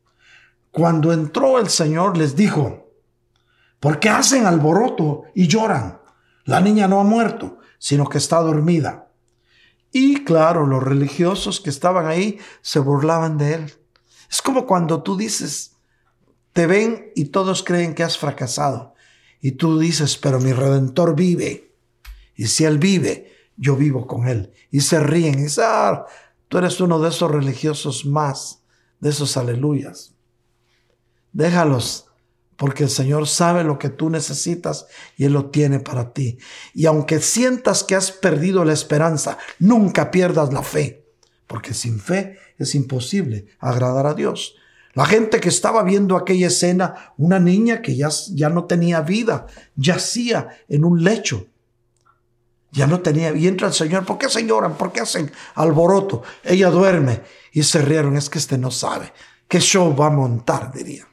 cuando 0.72 1.14
entró 1.14 1.57
el 1.57 1.70
Señor 1.70 2.18
les 2.18 2.36
dijo, 2.36 2.91
¿por 3.80 3.99
qué 3.99 4.09
hacen 4.09 4.45
alboroto 4.45 5.24
y 5.34 5.47
lloran? 5.47 6.01
La 6.43 6.59
niña 6.59 6.89
no 6.89 6.99
ha 6.99 7.03
muerto, 7.05 7.59
sino 7.80 8.09
que 8.09 8.18
está 8.18 8.41
dormida. 8.41 9.11
Y 9.91 10.23
claro, 10.23 10.65
los 10.65 10.81
religiosos 10.81 11.59
que 11.59 11.69
estaban 11.69 12.07
ahí 12.07 12.39
se 12.61 12.79
burlaban 12.79 13.37
de 13.37 13.55
él. 13.55 13.73
Es 14.29 14.41
como 14.41 14.65
cuando 14.65 15.03
tú 15.03 15.17
dices, 15.17 15.75
te 16.53 16.65
ven 16.67 17.11
y 17.15 17.25
todos 17.25 17.63
creen 17.63 17.93
que 17.93 18.03
has 18.03 18.17
fracasado. 18.17 18.93
Y 19.41 19.53
tú 19.53 19.79
dices, 19.79 20.17
pero 20.17 20.39
mi 20.39 20.53
redentor 20.53 21.15
vive. 21.15 21.75
Y 22.35 22.47
si 22.47 22.63
él 22.63 22.77
vive, 22.77 23.33
yo 23.57 23.75
vivo 23.75 24.07
con 24.07 24.27
él. 24.27 24.53
Y 24.69 24.81
se 24.81 24.99
ríen 24.99 25.39
y 25.39 25.43
dicen, 25.43 25.65
ah, 25.67 26.05
tú 26.47 26.57
eres 26.57 26.79
uno 26.79 26.99
de 26.99 27.09
esos 27.09 27.29
religiosos 27.29 28.05
más, 28.05 28.63
de 28.99 29.09
esos 29.09 29.35
aleluyas. 29.35 30.13
Déjalos, 31.33 32.11
porque 32.62 32.84
el 32.84 32.91
Señor 32.91 33.28
sabe 33.28 33.64
lo 33.64 33.80
que 33.80 33.89
tú 33.89 34.12
necesitas 34.12 34.86
y 35.18 35.26
Él 35.26 35.34
lo 35.34 35.49
tiene 35.49 35.80
para 35.80 36.14
ti. 36.14 36.38
Y 36.76 36.86
aunque 36.86 37.20
sientas 37.20 37.84
que 37.84 37.95
has 37.95 38.12
perdido 38.12 38.64
la 38.64 38.72
esperanza, 38.72 39.39
nunca 39.57 40.12
pierdas 40.12 40.53
la 40.53 40.62
fe, 40.62 41.07
porque 41.47 41.74
sin 41.74 41.99
fe 41.99 42.38
es 42.59 42.76
imposible 42.76 43.47
agradar 43.57 44.05
a 44.05 44.14
Dios. 44.14 44.57
La 44.93 45.07
gente 45.07 45.39
que 45.39 45.49
estaba 45.49 45.82
viendo 45.82 46.16
aquella 46.16 46.49
escena, 46.49 47.14
una 47.18 47.39
niña 47.39 47.82
que 47.82 47.95
ya, 47.95 48.09
ya 48.36 48.49
no 48.49 48.66
tenía 48.66 49.01
vida, 49.01 49.47
yacía 49.76 50.49
en 50.70 50.86
un 50.86 51.03
lecho. 51.03 51.47
Ya 52.70 52.86
no 52.86 52.99
tenía, 52.99 53.34
y 53.34 53.47
entra 53.47 53.70
el 53.70 53.74
Señor, 53.74 54.05
¿por 54.05 54.20
qué 54.20 54.30
se 54.30 54.45
lloran? 54.45 54.78
¿Por 54.78 54.91
qué 54.91 54.99
hacen 54.99 55.32
alboroto? 55.55 56.22
Ella 56.43 56.70
duerme 56.70 57.24
y 57.53 57.64
se 57.64 57.82
rieron, 57.82 58.18
es 58.18 58.30
que 58.30 58.38
este 58.38 58.59
no 58.59 58.70
sabe. 58.70 59.12
¿Qué 59.47 59.59
show 59.59 59.95
va 59.95 60.05
a 60.05 60.12
montar? 60.12 60.72
Diría. 60.72 61.07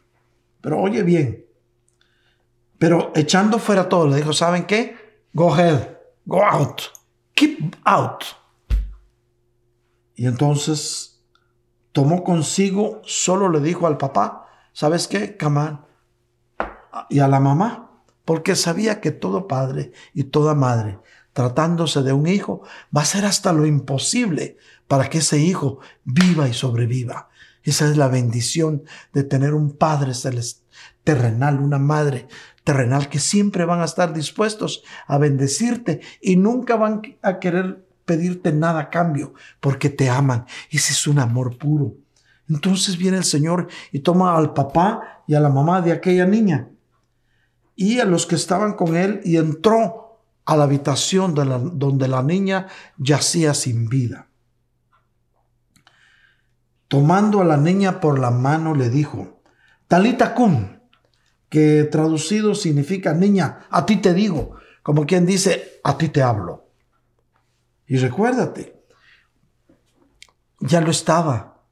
Pero 0.69 0.83
oye 0.83 1.03
bien, 1.03 1.47
pero 2.77 3.11
echando 3.15 3.59
fuera 3.59 3.89
todo, 3.89 4.07
le 4.07 4.17
dijo, 4.17 4.35
¿saben 4.35 4.67
qué? 4.67 5.25
Go 5.33 5.55
ahead, 5.55 5.97
go 6.27 6.45
out, 6.45 6.83
keep 7.33 7.75
out. 7.87 8.23
Y 10.15 10.27
entonces 10.27 11.25
tomó 11.93 12.23
consigo, 12.23 13.01
solo 13.07 13.49
le 13.49 13.61
dijo 13.61 13.87
al 13.87 13.97
papá, 13.97 14.47
¿sabes 14.75 15.09
qué? 15.09 15.39
Camán. 15.39 15.87
Y 17.09 17.21
a 17.21 17.29
la 17.29 17.41
mamá, 17.41 18.03
porque 18.27 18.55
sabía 18.55 19.01
que 19.01 19.11
todo 19.11 19.49
padre 19.49 19.93
y 20.13 20.25
toda 20.25 20.55
madre, 20.55 20.99
tratándose 21.33 22.03
de 22.03 22.13
un 22.13 22.27
hijo, 22.27 22.61
va 22.95 23.01
a 23.01 23.07
ser 23.07 23.25
hasta 23.25 23.55
lo 23.55 23.65
imposible 23.65 24.59
para 24.87 25.09
que 25.09 25.17
ese 25.17 25.39
hijo 25.39 25.79
viva 26.05 26.47
y 26.47 26.53
sobreviva. 26.53 27.31
Esa 27.69 27.87
es 27.91 27.99
la 27.99 28.09
bendición 28.09 28.85
de 29.13 29.25
tener 29.25 29.53
un 29.53 29.77
padre 29.77 30.13
terrenal, 31.05 31.61
una 31.61 31.79
madre 31.79 32.27
terrenal 32.65 33.11
que 33.11 33.19
siempre 33.19 33.67
van 33.67 33.83
a 33.83 33.85
estar 33.85 34.15
dispuestos 34.15 34.83
a 35.07 35.19
bendecirte 35.19 36.01
y 36.23 36.37
nunca 36.37 36.77
van 36.77 37.03
a 37.21 37.39
querer 37.39 37.85
pedirte 38.07 38.53
nada 38.53 38.81
a 38.81 38.89
cambio, 38.89 39.35
porque 39.61 39.91
te 39.91 40.09
aman. 40.09 40.47
Ese 40.71 40.95
es 40.95 41.07
un 41.07 41.19
amor 41.19 41.59
puro. 41.59 41.93
Entonces 42.49 42.97
viene 42.97 43.19
el 43.19 43.25
Señor 43.25 43.69
y 43.93 43.99
toma 43.99 44.35
al 44.35 44.55
papá 44.55 45.23
y 45.27 45.35
a 45.35 45.41
la 45.41 45.51
mamá 45.51 45.83
de 45.83 45.93
aquella 45.93 46.25
niña 46.25 46.71
y 47.77 48.01
a 48.01 48.07
los 48.07 48.25
que 48.25 48.37
estaban 48.37 48.73
con 48.73 48.97
él 48.97 49.21
y 49.25 49.37
entró 49.37 50.23
a 50.47 50.57
la 50.57 50.65
habitación 50.65 51.35
de 51.35 51.45
donde 51.75 52.09
la 52.09 52.23
niña 52.23 52.69
yacía 52.97 53.53
sin 53.53 53.91
vida. 53.91 54.28
Tomando 56.89 57.41
a 57.43 57.45
la 57.45 57.59
niña 57.59 58.01
por 58.01 58.19
la 58.19 58.31
mano 58.31 58.75
le 58.75 58.89
dijo, 58.89 59.43
Talita 59.87 60.35
cum, 60.35 60.79
que 61.49 61.85
traducido 61.85 62.55
significa 62.55 63.15
niña, 63.15 63.67
a 63.71 63.87
ti 63.87 63.97
te 63.97 64.15
digo, 64.15 64.57
como 64.83 65.07
quien 65.07 65.27
dice, 65.27 65.81
a 65.85 65.97
ti 65.99 66.09
te 66.09 66.23
hablo. 66.23 66.71
Y 67.87 67.97
recuérdate, 67.97 68.83
ya 70.61 70.81
lo 70.81 70.91
estaba, 70.91 71.63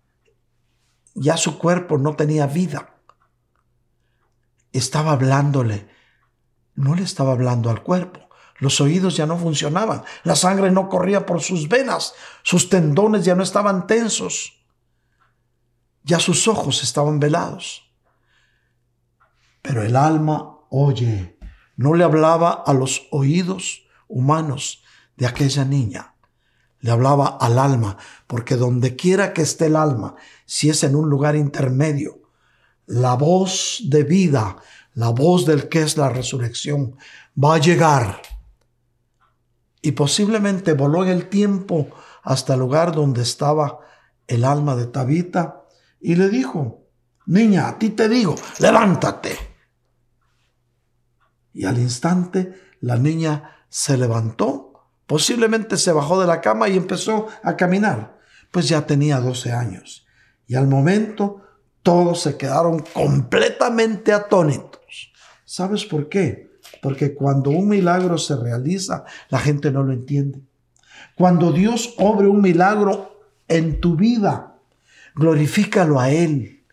ya 1.15 1.37
su 1.37 1.59
cuerpo 1.59 1.99
no 1.99 2.15
tenía 2.15 2.47
vida. 2.47 2.95
Estaba 4.73 5.13
hablándole, 5.13 5.89
no 6.75 6.95
le 6.95 7.03
estaba 7.03 7.33
hablando 7.33 7.71
al 7.71 7.83
cuerpo. 7.83 8.21
Los 8.59 8.81
oídos 8.81 9.17
ya 9.17 9.27
no 9.27 9.37
funcionaban, 9.37 10.03
la 10.25 10.37
sangre 10.37 10.71
no 10.71 10.89
corría 10.89 11.27
por 11.27 11.43
sus 11.43 11.69
venas, 11.69 12.15
sus 12.43 12.71
tendones 12.71 13.25
ya 13.25 13.35
no 13.35 13.43
estaban 13.43 13.87
tensos, 13.87 14.66
ya 16.07 16.21
sus 16.21 16.49
ojos 16.49 16.83
estaban 16.83 17.21
velados. 17.21 17.93
Pero 19.61 19.83
el 19.83 19.97
alma, 19.97 20.61
oye, 20.71 21.37
no 21.77 21.95
le 21.95 22.05
hablaba 22.05 22.53
a 22.53 22.73
los 22.73 23.09
oídos 23.11 23.83
humanos, 24.09 24.83
de 25.17 25.27
aquella 25.27 25.65
niña. 25.65 26.15
Le 26.81 26.91
hablaba 26.91 27.39
al 27.41 27.59
alma, 27.59 27.97
porque 28.27 28.57
donde 28.57 28.97
quiera 28.97 29.33
que 29.33 29.43
esté 29.43 29.67
el 29.67 29.77
alma, 29.77 30.15
si 30.45 30.69
es 30.69 30.85
en 30.85 30.95
un 30.95 31.09
lugar 31.09 31.35
intermedio, 31.37 32.21
la 32.87 33.15
voz 33.15 33.83
de 33.87 34.05
vida, 34.05 34.57
la 34.95 35.09
voz 35.09 35.47
del 35.47 35.69
que 35.69 35.83
es 35.83 35.97
la 35.97 36.11
resurrección, 36.11 36.97
va 37.43 37.55
a 37.55 37.59
llegar. 37.59 38.23
Y 39.83 39.93
posiblemente 39.93 40.75
voló 40.75 41.03
en 41.05 41.11
el 41.11 41.29
tiempo 41.29 41.89
hasta 42.23 42.55
el 42.55 42.61
lugar 42.61 42.95
donde 42.95 43.23
estaba 43.23 43.81
el 44.27 44.45
alma 44.45 44.77
de 44.77 44.87
Tabita, 44.87 45.66
y 46.01 46.15
le 46.15 46.29
dijo, 46.29 46.87
niña, 47.27 47.69
a 47.69 47.79
ti 47.79 47.91
te 47.91 48.09
digo, 48.09 48.35
levántate. 48.61 49.37
Y 51.53 51.65
al 51.65 51.79
instante 51.79 52.55
la 52.81 52.97
niña 52.97 53.57
se 53.69 53.97
levantó, 53.97 54.89
posiblemente 55.07 55.77
se 55.77 55.93
bajó 55.93 56.21
de 56.21 56.27
la 56.27 56.41
cama 56.41 56.69
y 56.69 56.77
empezó 56.77 57.27
a 57.43 57.57
caminar, 57.57 58.19
pues 58.51 58.69
ya 58.69 58.87
tenía 58.87 59.21
12 59.21 59.53
años. 59.53 60.07
Y 60.47 60.55
al 60.55 60.69
momento 60.69 61.43
todos 61.83 62.23
se 62.23 62.37
quedaron 62.37 62.81
completamente 62.93 64.13
atónitos. 64.13 65.13
¿Sabes 65.45 65.85
por 65.85 66.09
qué? 66.09 66.51
Porque 66.83 67.15
cuando 67.15 67.51
un 67.51 67.69
milagro 67.69 68.19
se 68.19 68.37
realiza, 68.37 69.05
la 69.29 69.39
gente 69.39 69.71
no 69.71 69.83
lo 69.83 69.93
entiende. 69.93 70.41
Cuando 71.17 71.53
Dios 71.53 71.95
obre 71.99 72.27
un 72.27 72.41
milagro 72.41 73.21
en 73.49 73.81
tu 73.81 73.97
vida, 73.97 74.56
glorifícalo 75.17 75.99
a 75.99 76.11
Él. 76.11 76.65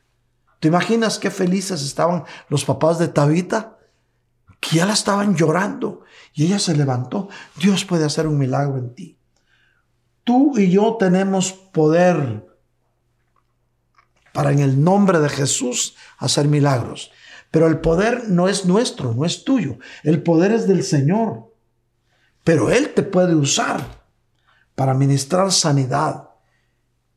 ¿Te 0.59 0.67
imaginas 0.67 1.17
qué 1.17 1.31
felices 1.31 1.81
estaban 1.81 2.23
los 2.49 2.63
papás 2.63 2.99
de 2.99 3.07
Tabita? 3.07 3.79
Que 4.59 4.77
ya 4.77 4.85
la 4.85 4.93
estaban 4.93 5.35
llorando 5.35 6.01
y 6.33 6.45
ella 6.45 6.59
se 6.59 6.75
levantó. 6.75 7.29
Dios 7.57 7.83
puede 7.83 8.05
hacer 8.05 8.27
un 8.27 8.37
milagro 8.37 8.77
en 8.77 8.93
ti. 8.93 9.17
Tú 10.23 10.57
y 10.57 10.69
yo 10.69 10.95
tenemos 10.97 11.51
poder 11.51 12.47
para 14.31 14.51
en 14.51 14.59
el 14.59 14.83
nombre 14.83 15.19
de 15.19 15.29
Jesús 15.29 15.95
hacer 16.17 16.47
milagros. 16.47 17.11
Pero 17.51 17.67
el 17.67 17.79
poder 17.79 18.29
no 18.29 18.47
es 18.47 18.65
nuestro, 18.65 19.13
no 19.13 19.25
es 19.25 19.43
tuyo. 19.43 19.77
El 20.03 20.23
poder 20.23 20.51
es 20.51 20.67
del 20.67 20.83
Señor. 20.83 21.53
Pero 22.43 22.71
Él 22.71 22.93
te 22.93 23.03
puede 23.03 23.35
usar 23.35 24.03
para 24.75 24.93
ministrar 24.93 25.51
sanidad, 25.51 26.29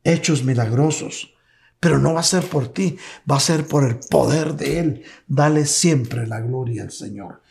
hechos 0.07 0.43
milagrosos. 0.43 1.33
Pero 1.79 1.99
no 1.99 2.13
va 2.13 2.21
a 2.21 2.23
ser 2.23 2.47
por 2.47 2.69
ti, 2.69 2.97
va 3.29 3.37
a 3.37 3.41
ser 3.41 3.67
por 3.67 3.83
el 3.83 3.99
poder 3.99 4.55
de 4.55 4.79
Él. 4.79 5.03
Dale 5.27 5.65
siempre 5.65 6.25
la 6.25 6.39
gloria 6.39 6.83
al 6.83 6.91
Señor. 6.91 7.43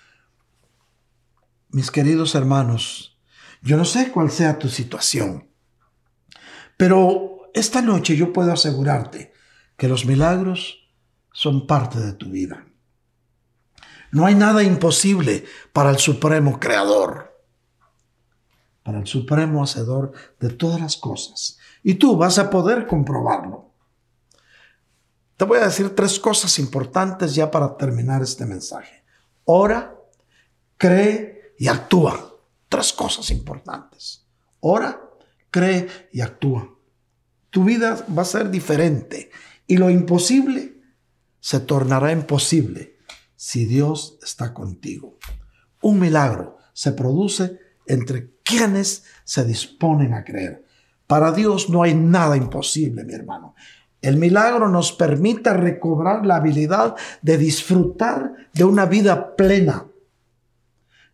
Mis 1.68 1.90
queridos 1.90 2.34
hermanos, 2.34 3.18
yo 3.62 3.76
no 3.76 3.84
sé 3.84 4.10
cuál 4.10 4.30
sea 4.30 4.58
tu 4.58 4.68
situación, 4.68 5.48
pero 6.76 7.50
esta 7.54 7.82
noche 7.82 8.16
yo 8.16 8.32
puedo 8.32 8.52
asegurarte 8.52 9.32
que 9.76 9.88
los 9.88 10.06
milagros 10.06 10.88
son 11.32 11.66
parte 11.66 12.00
de 12.00 12.12
tu 12.14 12.30
vida. 12.30 12.66
No 14.10 14.26
hay 14.26 14.34
nada 14.34 14.62
imposible 14.62 15.44
para 15.72 15.90
el 15.90 15.98
Supremo 15.98 16.58
Creador, 16.58 17.36
para 18.82 18.98
el 19.00 19.06
Supremo 19.06 19.62
Hacedor 19.62 20.12
de 20.40 20.50
todas 20.50 20.80
las 20.80 20.96
cosas. 20.96 21.58
Y 21.86 21.94
tú 21.94 22.16
vas 22.16 22.36
a 22.40 22.50
poder 22.50 22.88
comprobarlo. 22.88 23.70
Te 25.36 25.44
voy 25.44 25.58
a 25.58 25.66
decir 25.66 25.94
tres 25.94 26.18
cosas 26.18 26.58
importantes 26.58 27.36
ya 27.36 27.48
para 27.48 27.76
terminar 27.76 28.22
este 28.22 28.44
mensaje. 28.44 29.04
Ora, 29.44 29.94
cree 30.78 31.54
y 31.56 31.68
actúa. 31.68 32.34
Tres 32.68 32.92
cosas 32.92 33.30
importantes. 33.30 34.26
Ora, 34.58 35.00
cree 35.48 35.86
y 36.12 36.22
actúa. 36.22 36.76
Tu 37.50 37.62
vida 37.62 38.04
va 38.18 38.22
a 38.22 38.24
ser 38.24 38.50
diferente 38.50 39.30
y 39.68 39.76
lo 39.76 39.88
imposible 39.88 40.80
se 41.38 41.60
tornará 41.60 42.10
imposible 42.10 42.96
si 43.36 43.64
Dios 43.64 44.18
está 44.24 44.52
contigo. 44.52 45.18
Un 45.82 46.00
milagro 46.00 46.58
se 46.72 46.90
produce 46.90 47.60
entre 47.86 48.32
quienes 48.42 49.04
se 49.22 49.44
disponen 49.44 50.14
a 50.14 50.24
creer. 50.24 50.65
Para 51.06 51.32
Dios 51.32 51.70
no 51.70 51.82
hay 51.82 51.94
nada 51.94 52.36
imposible, 52.36 53.04
mi 53.04 53.14
hermano. 53.14 53.54
El 54.02 54.16
milagro 54.16 54.68
nos 54.68 54.92
permite 54.92 55.52
recobrar 55.52 56.24
la 56.26 56.36
habilidad 56.36 56.94
de 57.22 57.38
disfrutar 57.38 58.34
de 58.52 58.64
una 58.64 58.86
vida 58.86 59.34
plena. 59.36 59.86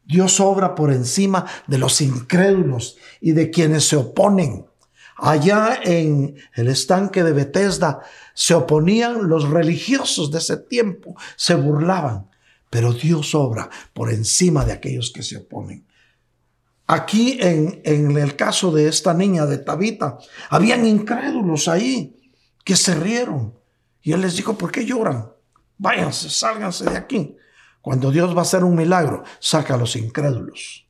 Dios 0.04 0.40
obra 0.40 0.74
por 0.74 0.92
encima 0.92 1.46
de 1.66 1.78
los 1.78 2.00
incrédulos 2.00 2.98
y 3.20 3.32
de 3.32 3.50
quienes 3.50 3.88
se 3.88 3.96
oponen. 3.96 4.66
Allá 5.16 5.78
en 5.84 6.36
el 6.54 6.68
estanque 6.68 7.22
de 7.22 7.32
Bethesda 7.32 8.00
se 8.34 8.54
oponían 8.54 9.28
los 9.28 9.48
religiosos 9.48 10.30
de 10.32 10.38
ese 10.38 10.56
tiempo, 10.56 11.14
se 11.36 11.54
burlaban, 11.54 12.28
pero 12.68 12.92
Dios 12.92 13.34
obra 13.34 13.70
por 13.92 14.10
encima 14.10 14.64
de 14.64 14.72
aquellos 14.72 15.12
que 15.12 15.22
se 15.22 15.36
oponen. 15.36 15.86
Aquí 16.92 17.38
en, 17.40 18.18
el 18.18 18.36
caso 18.36 18.70
de 18.70 18.86
esta 18.86 19.14
niña 19.14 19.46
de 19.46 19.56
Tabita, 19.56 20.18
habían 20.50 20.84
incrédulos 20.84 21.66
ahí 21.66 22.14
que 22.64 22.76
se 22.76 22.94
rieron. 22.94 23.54
Y 24.02 24.12
él 24.12 24.20
les 24.20 24.36
dijo, 24.36 24.58
¿por 24.58 24.70
qué 24.70 24.84
lloran? 24.84 25.32
Váyanse, 25.78 26.28
sálganse 26.28 26.84
de 26.84 26.98
aquí. 26.98 27.34
Cuando 27.80 28.10
Dios 28.10 28.36
va 28.36 28.40
a 28.40 28.42
hacer 28.42 28.62
un 28.62 28.76
milagro, 28.76 29.24
saca 29.38 29.72
a 29.72 29.78
los 29.78 29.96
incrédulos. 29.96 30.86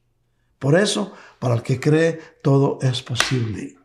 Por 0.59 0.77
eso, 0.77 1.13
para 1.39 1.55
el 1.55 1.63
que 1.63 1.79
cree, 1.79 2.19
todo 2.43 2.81
es 2.83 3.01
posible. 3.01 3.77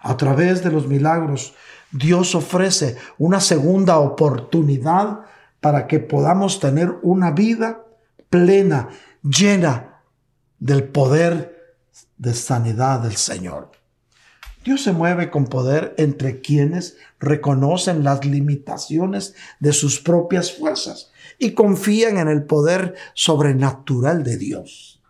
A 0.00 0.16
través 0.16 0.64
de 0.64 0.72
los 0.72 0.88
milagros, 0.88 1.54
Dios 1.92 2.34
ofrece 2.34 2.96
una 3.18 3.38
segunda 3.38 4.00
oportunidad 4.00 5.20
para 5.60 5.86
que 5.86 6.00
podamos 6.00 6.58
tener 6.58 6.92
una 7.02 7.30
vida 7.30 7.84
plena, 8.30 8.88
llena 9.22 9.89
del 10.60 10.84
poder 10.84 11.76
de 12.18 12.34
sanidad 12.34 13.00
del 13.00 13.16
Señor. 13.16 13.72
Dios 14.64 14.82
se 14.82 14.92
mueve 14.92 15.30
con 15.30 15.46
poder 15.46 15.94
entre 15.96 16.42
quienes 16.42 16.98
reconocen 17.18 18.04
las 18.04 18.26
limitaciones 18.26 19.34
de 19.58 19.72
sus 19.72 20.00
propias 20.00 20.52
fuerzas 20.52 21.10
y 21.38 21.52
confían 21.52 22.18
en 22.18 22.28
el 22.28 22.44
poder 22.44 22.94
sobrenatural 23.14 24.22
de 24.22 24.36
Dios. 24.36 25.02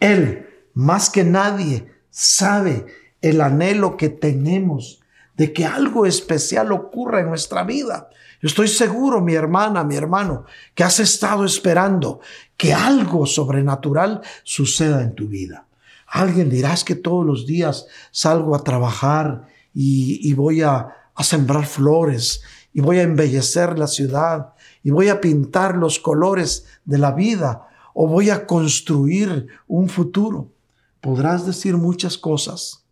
Él, 0.00 0.48
más 0.74 1.10
que 1.10 1.22
nadie, 1.22 1.86
sabe 2.10 2.86
el 3.20 3.40
anhelo 3.40 3.96
que 3.96 4.08
tenemos 4.08 5.00
de 5.36 5.52
que 5.52 5.64
algo 5.64 6.04
especial 6.04 6.72
ocurra 6.72 7.20
en 7.20 7.28
nuestra 7.28 7.62
vida. 7.62 8.10
Estoy 8.42 8.68
seguro, 8.68 9.20
mi 9.20 9.34
hermana, 9.34 9.84
mi 9.84 9.96
hermano, 9.96 10.44
que 10.74 10.84
has 10.84 11.00
estado 11.00 11.44
esperando 11.44 12.20
que 12.56 12.74
algo 12.74 13.26
sobrenatural 13.26 14.20
suceda 14.42 15.02
en 15.02 15.14
tu 15.14 15.28
vida. 15.28 15.66
Alguien 16.06 16.50
dirás 16.50 16.84
que 16.84 16.94
todos 16.94 17.24
los 17.24 17.46
días 17.46 17.86
salgo 18.10 18.54
a 18.54 18.62
trabajar 18.62 19.46
y, 19.72 20.32
voy 20.34 20.62
a, 20.62 20.88
a 21.14 21.24
sembrar 21.24 21.66
flores 21.66 22.42
y 22.72 22.80
voy 22.80 22.98
a 22.98 23.02
embellecer 23.02 23.78
la 23.78 23.86
ciudad 23.86 24.52
y 24.82 24.90
voy 24.90 25.08
a 25.08 25.20
pintar 25.20 25.76
los 25.76 25.98
colores 25.98 26.66
de 26.84 26.98
la 26.98 27.12
vida 27.12 27.68
o 27.94 28.06
voy 28.06 28.30
a 28.30 28.46
construir 28.46 29.48
un 29.66 29.88
futuro. 29.88 30.52
Podrás 31.00 31.46
decir 31.46 31.76
muchas 31.76 32.18
cosas, 32.18 32.84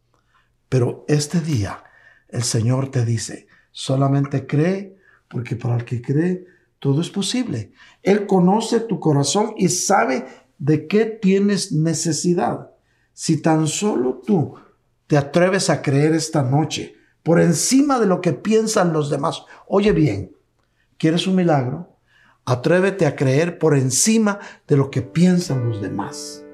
pero 0.69 1.05
este 1.09 1.41
día 1.41 1.85
el 2.29 2.43
Señor 2.43 2.91
te 2.91 3.05
dice, 3.05 3.49
solamente 3.71 4.47
cree, 4.47 5.00
porque 5.31 5.57
para 5.57 5.77
el 5.77 5.85
que 5.85 6.03
cree, 6.03 6.45
todo 6.81 7.01
es 7.01 7.09
posible. 7.09 7.73
Él 8.03 8.27
conoce 8.27 8.81
tu 8.81 8.99
corazón 8.99 9.55
y 9.57 9.69
sabe 9.69 10.27
de 10.59 10.87
qué 10.89 11.07
tienes 11.07 11.73
necesidad. 11.73 12.73
Si 13.15 13.41
tan 13.41 13.67
solo 13.69 14.21
tú 14.27 14.55
te 15.07 15.17
atreves 15.17 15.71
a 15.71 15.81
creer 15.81 16.15
esta 16.15 16.43
noche, 16.43 16.97
por 17.23 17.41
encima 17.41 18.01
de 18.01 18.07
lo 18.07 18.21
que 18.21 18.33
piensan 18.33 18.93
los 18.93 19.09
demás, 19.09 19.45
oye 19.69 19.93
bien, 19.93 20.33
¿quieres 20.99 21.27
un 21.27 21.37
milagro? 21.37 21.97
Atrévete 22.45 23.07
a 23.07 23.15
creer 23.15 23.59
por 23.59 23.77
encima 23.77 24.41
de 24.67 24.77
lo 24.77 24.91
que 24.91 25.03
piensan 25.03 25.69
los 25.69 25.81
demás 25.81 26.45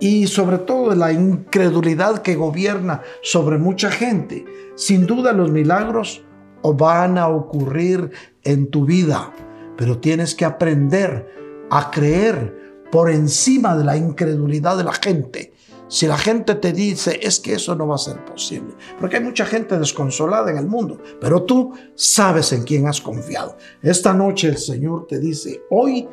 y 0.00 0.26
sobre 0.26 0.58
todo 0.58 0.94
la 0.94 1.12
incredulidad 1.12 2.22
que 2.22 2.34
gobierna 2.34 3.02
sobre 3.22 3.58
mucha 3.58 3.90
gente. 3.90 4.44
Sin 4.74 5.06
duda 5.06 5.32
los 5.32 5.50
milagros 5.50 6.24
van 6.62 7.18
a 7.18 7.28
ocurrir 7.28 8.10
en 8.42 8.70
tu 8.70 8.84
vida, 8.84 9.32
pero 9.76 9.98
tienes 9.98 10.34
que 10.34 10.44
aprender 10.44 11.66
a 11.70 11.90
creer 11.90 12.84
por 12.90 13.10
encima 13.10 13.76
de 13.76 13.84
la 13.84 13.96
incredulidad 13.96 14.76
de 14.76 14.84
la 14.84 14.92
gente. 14.92 15.54
Si 15.88 16.06
la 16.06 16.18
gente 16.18 16.54
te 16.54 16.72
dice 16.72 17.18
es 17.20 17.40
que 17.40 17.54
eso 17.54 17.74
no 17.74 17.88
va 17.88 17.96
a 17.96 17.98
ser 17.98 18.24
posible, 18.24 18.74
porque 19.00 19.16
hay 19.16 19.24
mucha 19.24 19.44
gente 19.44 19.76
desconsolada 19.78 20.50
en 20.50 20.58
el 20.58 20.66
mundo, 20.66 21.00
pero 21.20 21.42
tú 21.42 21.72
sabes 21.96 22.52
en 22.52 22.62
quién 22.62 22.86
has 22.86 23.00
confiado. 23.00 23.56
Esta 23.82 24.14
noche 24.14 24.48
el 24.48 24.58
Señor 24.58 25.06
te 25.08 25.18
dice, 25.18 25.62
hoy 25.68 26.08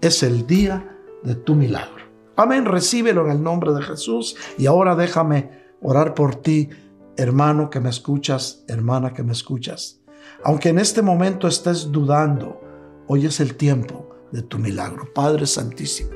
es 0.00 0.22
el 0.24 0.46
día 0.46 0.98
de 1.22 1.36
tu 1.36 1.54
milagro. 1.54 2.02
Amén, 2.34 2.64
recíbelo 2.64 3.24
en 3.26 3.32
el 3.32 3.42
nombre 3.42 3.72
de 3.72 3.82
Jesús. 3.82 4.36
Y 4.58 4.66
ahora 4.66 4.96
déjame 4.96 5.50
orar 5.82 6.14
por 6.14 6.34
ti, 6.36 6.70
hermano 7.16 7.70
que 7.70 7.80
me 7.80 7.90
escuchas, 7.90 8.64
hermana 8.68 9.12
que 9.12 9.22
me 9.22 9.32
escuchas. 9.32 10.00
Aunque 10.44 10.70
en 10.70 10.78
este 10.78 11.02
momento 11.02 11.48
estés 11.48 11.90
dudando, 11.92 12.60
hoy 13.06 13.26
es 13.26 13.40
el 13.40 13.54
tiempo 13.56 14.08
de 14.32 14.42
tu 14.42 14.58
milagro. 14.58 15.12
Padre 15.14 15.46
Santísimo, 15.46 16.10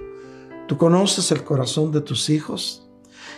tú 0.67 0.77
conoces 0.77 1.31
el 1.33 1.45
corazón 1.45 1.93
de 1.93 2.01
tus 2.01 2.31
hijos 2.31 2.83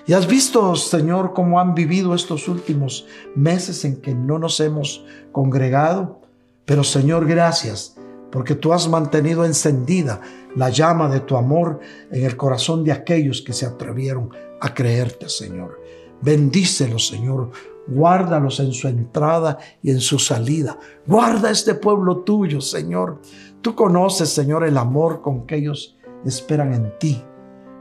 Y 0.06 0.14
has 0.14 0.26
visto, 0.26 0.74
Señor, 0.74 1.34
cómo 1.34 1.60
han 1.60 1.74
vivido 1.74 2.14
estos 2.14 2.48
últimos 2.48 3.06
meses 3.34 3.84
en 3.84 4.00
que 4.00 4.14
no 4.14 4.38
nos 4.38 4.58
hemos 4.60 5.04
congregado. 5.32 6.22
Pero, 6.64 6.82
Señor, 6.82 7.26
gracias, 7.26 7.96
porque 8.32 8.54
tú 8.54 8.72
has 8.72 8.88
mantenido 8.88 9.44
encendida 9.44 10.22
la 10.56 10.70
llama 10.70 11.08
de 11.10 11.20
tu 11.20 11.36
amor 11.36 11.80
en 12.10 12.24
el 12.24 12.36
corazón 12.36 12.84
de 12.84 12.92
aquellos 12.92 13.42
que 13.42 13.52
se 13.52 13.66
atrevieron 13.66 14.30
a 14.60 14.72
creerte, 14.72 15.28
Señor. 15.28 15.77
Bendícelos, 16.22 17.08
Señor. 17.08 17.50
Guárdalos 17.86 18.60
en 18.60 18.72
su 18.72 18.86
entrada 18.88 19.58
y 19.82 19.90
en 19.90 20.00
su 20.00 20.18
salida. 20.18 20.78
Guarda 21.06 21.50
este 21.50 21.74
pueblo 21.74 22.18
tuyo, 22.18 22.60
Señor. 22.60 23.20
Tú 23.62 23.74
conoces, 23.74 24.28
Señor, 24.28 24.64
el 24.64 24.76
amor 24.76 25.22
con 25.22 25.46
que 25.46 25.56
ellos 25.56 25.96
esperan 26.24 26.74
en 26.74 26.92
ti. 26.98 27.24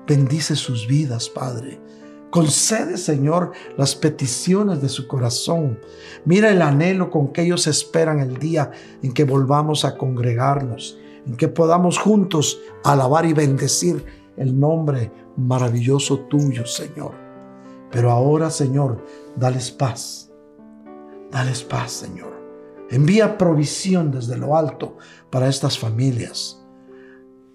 Bendice 0.07 0.55
sus 0.55 0.87
vidas, 0.87 1.29
Padre. 1.29 1.81
Concede, 2.29 2.97
Señor, 2.97 3.51
las 3.77 3.95
peticiones 3.95 4.81
de 4.81 4.89
su 4.89 5.07
corazón. 5.07 5.79
Mira 6.25 6.49
el 6.49 6.61
anhelo 6.61 7.09
con 7.09 7.33
que 7.33 7.41
ellos 7.41 7.67
esperan 7.67 8.19
el 8.19 8.37
día 8.37 8.71
en 9.01 9.13
que 9.13 9.23
volvamos 9.23 9.85
a 9.85 9.97
congregarnos, 9.97 10.97
en 11.25 11.35
que 11.35 11.47
podamos 11.47 11.97
juntos 11.97 12.59
alabar 12.83 13.25
y 13.25 13.33
bendecir 13.33 14.05
el 14.37 14.57
nombre 14.57 15.11
maravilloso 15.35 16.19
tuyo, 16.21 16.65
Señor. 16.65 17.26
Pero 17.91 18.11
ahora, 18.11 18.49
Señor, 18.49 19.03
dales 19.35 19.71
paz. 19.71 20.31
Dales 21.31 21.63
paz, 21.63 21.91
Señor. 21.91 22.35
Envía 22.89 23.37
provisión 23.37 24.11
desde 24.11 24.37
lo 24.37 24.55
alto 24.55 24.97
para 25.29 25.47
estas 25.47 25.77
familias. 25.77 26.65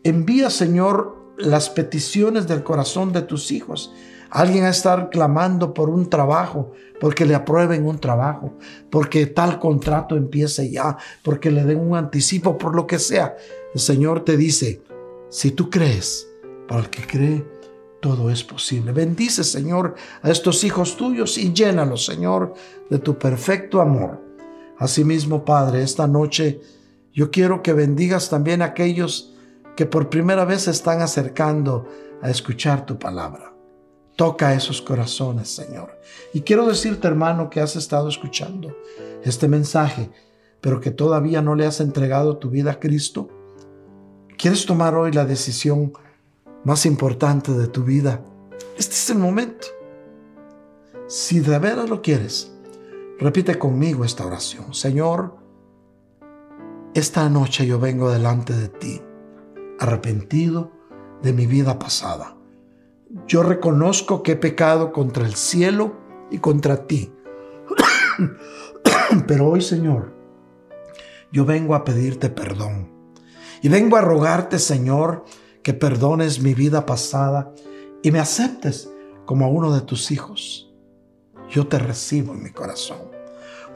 Envía, 0.03 0.51
Señor, 0.51 1.17
las 1.39 1.71
peticiones 1.71 2.47
del 2.47 2.63
corazón 2.63 3.13
de 3.13 3.23
tus 3.23 3.51
hijos. 3.51 3.93
Alguien 4.31 4.65
a 4.65 4.71
estar 4.71 5.11
clamando 5.11 5.75
por 5.75 5.91
un 5.91 6.09
trabajo, 6.09 6.73
porque 7.01 7.27
le 7.27 7.35
aprueben 7.35 7.87
un 7.87 7.99
trabajo, 7.99 8.55
porque 8.91 9.27
tal 9.27 9.59
contrato 9.59 10.17
empiece 10.17 10.71
ya, 10.71 10.97
porque 11.23 11.51
le 11.51 11.65
den 11.65 11.81
un 11.81 11.97
anticipo, 11.97 12.57
por 12.57 12.75
lo 12.75 12.87
que 12.87 12.99
sea. 12.99 13.37
El 13.75 13.81
Señor 13.81 14.25
te 14.25 14.37
dice, 14.37 14.83
si 15.29 15.51
tú 15.51 15.69
crees, 15.69 16.29
para 16.67 16.81
el 16.81 16.91
que 16.91 17.07
cree, 17.07 17.47
todo 18.03 18.31
es 18.31 18.43
posible. 18.43 18.91
Bendice, 18.91 19.45
Señor, 19.45 19.95
a 20.23 20.31
estos 20.31 20.65
hijos 20.65 20.97
tuyos 20.97 21.39
y 21.39 21.53
llénalos, 21.53 22.05
Señor, 22.05 22.53
de 22.91 22.99
tu 22.99 23.17
perfecto 23.17 23.81
amor. 23.81 24.21
Asimismo, 24.77 25.45
Padre, 25.45 25.85
esta 25.85 26.09
noche 26.09 26.61
yo 27.13 27.31
quiero 27.31 27.63
que 27.63 27.73
bendigas 27.73 28.29
también 28.29 28.61
a 28.61 28.67
aquellos 28.67 29.33
que 29.77 29.87
por 29.87 30.11
primera 30.11 30.45
vez 30.45 30.63
se 30.63 30.73
están 30.73 31.01
acercando 31.01 31.87
a 32.21 32.29
escuchar 32.29 32.85
tu 32.85 32.99
palabra. 32.99 33.55
Toca 34.17 34.53
esos 34.53 34.83
corazones, 34.83 35.49
Señor. 35.49 35.97
Y 36.35 36.41
quiero 36.41 36.67
decirte, 36.67 37.07
hermano, 37.07 37.51
que 37.51 37.61
has 37.61 37.77
estado 37.77 38.09
escuchando 38.09 38.77
este 39.23 39.47
mensaje, 39.47 40.11
pero 40.61 40.81
que 40.81 40.91
todavía 40.91 41.41
no 41.41 41.55
le 41.55 41.67
has 41.67 41.81
entregado 41.81 42.39
tu 42.39 42.51
vida 42.51 42.73
a 42.73 42.81
Cristo. 42.81 43.29
¿Quieres 44.37 44.67
tomar 44.67 44.97
hoy 44.97 45.13
la 45.13 45.25
decisión 45.25 45.93
más 46.65 46.87
importante 46.87 47.53
de 47.53 47.67
tu 47.67 47.85
vida, 47.85 48.25
este 48.77 48.95
es 48.95 49.11
el 49.11 49.19
momento. 49.19 49.67
Si 51.07 51.41
de 51.41 51.59
veras 51.59 51.91
lo 51.91 52.03
quieres, 52.03 52.53
repite 53.19 53.59
conmigo 53.59 54.05
esta 54.05 54.27
oración. 54.27 54.73
Señor, 54.73 55.37
esta 56.95 57.29
noche 57.29 57.67
yo 57.67 57.79
vengo 57.79 58.11
delante 58.11 58.55
de 58.55 58.69
ti, 58.69 59.01
arrepentido 59.79 60.73
de 61.23 61.33
mi 61.33 61.47
vida 61.47 61.79
pasada. 61.79 62.37
Yo 63.27 63.43
reconozco 63.43 64.23
que 64.23 64.33
he 64.33 64.37
pecado 64.37 64.93
contra 64.93 65.27
el 65.27 65.35
cielo 65.35 65.97
y 66.31 66.39
contra 66.39 66.87
ti. 66.87 67.13
Pero 69.27 69.49
hoy, 69.49 69.61
Señor, 69.61 70.15
yo 71.31 71.45
vengo 71.45 71.75
a 71.75 71.85
pedirte 71.85 72.31
perdón. 72.31 72.91
Y 73.63 73.69
vengo 73.69 73.97
a 73.97 74.01
rogarte, 74.01 74.59
Señor, 74.59 75.25
que 75.63 75.75
perdones 75.75 76.41
mi 76.41 76.55
vida 76.55 76.87
pasada 76.87 77.53
y 78.03 78.11
me 78.11 78.19
aceptes 78.19 78.91
como 79.25 79.47
a 79.47 79.49
uno 79.49 79.73
de 79.73 79.81
tus 79.81 80.11
hijos. 80.11 80.71
Yo 81.51 81.67
te 81.67 81.79
recibo 81.79 82.33
en 82.33 82.43
mi 82.43 82.51
corazón. 82.51 82.99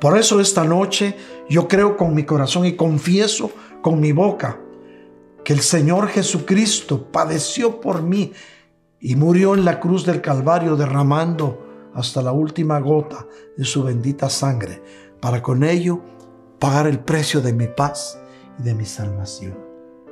Por 0.01 0.19
eso 0.19 0.41
esta 0.41 0.65
noche 0.65 1.17
yo 1.49 1.69
creo 1.69 1.97
con 1.97 2.15
mi 2.15 2.25
corazón 2.25 2.67
y 2.67 2.77
confieso 2.77 3.51
con 3.83 4.01
mi 4.01 4.13
boca 4.13 4.61
que 5.45 5.53
el 5.53 5.61
Señor 5.61 6.09
Jesucristo 6.09 7.11
padeció 7.11 7.81
por 7.81 8.03
mí 8.03 8.33
y 9.01 9.15
murió 9.15 9.55
en 9.55 9.65
la 9.65 9.79
cruz 9.81 10.05
del 10.05 10.21
Calvario 10.21 10.77
derramando 10.77 11.91
hasta 11.95 12.21
la 12.21 12.33
última 12.33 12.79
gota 12.81 13.27
de 13.57 13.65
su 13.65 13.85
bendita 13.85 14.29
sangre 14.29 14.83
para 15.21 15.43
con 15.43 15.65
ello 15.65 16.03
pagar 16.59 16.87
el 16.87 16.99
precio 16.99 17.41
de 17.41 17.53
mi 17.53 17.69
paz 17.69 18.19
y 18.59 18.65
de 18.65 18.75
mi 18.75 18.85
salvación. 18.85 19.66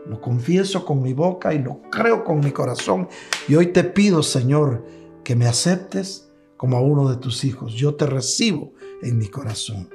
Lo 0.07 0.21
confieso 0.21 0.85
con 0.85 1.03
mi 1.03 1.13
boca 1.13 1.55
y 1.55 1.59
lo 1.59 1.81
creo 1.91 2.25
con 2.25 2.41
mi 2.41 2.51
corazón. 2.51 3.09
Y 3.49 3.55
hoy 3.55 3.69
te 3.69 3.85
pido, 3.85 4.23
Señor, 4.23 4.85
que 5.23 5.35
me 5.35 5.47
aceptes 5.47 6.31
como 6.57 6.77
a 6.77 6.81
uno 6.81 7.09
de 7.09 7.17
tus 7.17 7.45
hijos. 7.45 7.75
Yo 7.75 7.95
te 7.95 8.07
recibo 8.07 8.73
en 9.03 9.19
mi 9.19 9.29
corazón. 9.29 9.89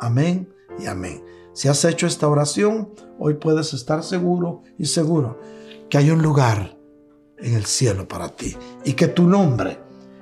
Amén 0.00 0.52
y 0.78 0.86
amén. 0.86 1.22
Si 1.52 1.68
has 1.68 1.84
hecho 1.84 2.06
esta 2.06 2.28
oración, 2.28 2.90
hoy 3.18 3.34
puedes 3.34 3.72
estar 3.74 4.02
seguro 4.02 4.62
y 4.78 4.86
seguro 4.86 5.40
que 5.88 5.98
hay 5.98 6.10
un 6.10 6.22
lugar 6.22 6.76
en 7.38 7.54
el 7.54 7.64
cielo 7.64 8.06
para 8.06 8.28
ti 8.28 8.56
y 8.84 8.92
que 8.92 9.08
tu 9.08 9.24
nombre 9.24 9.78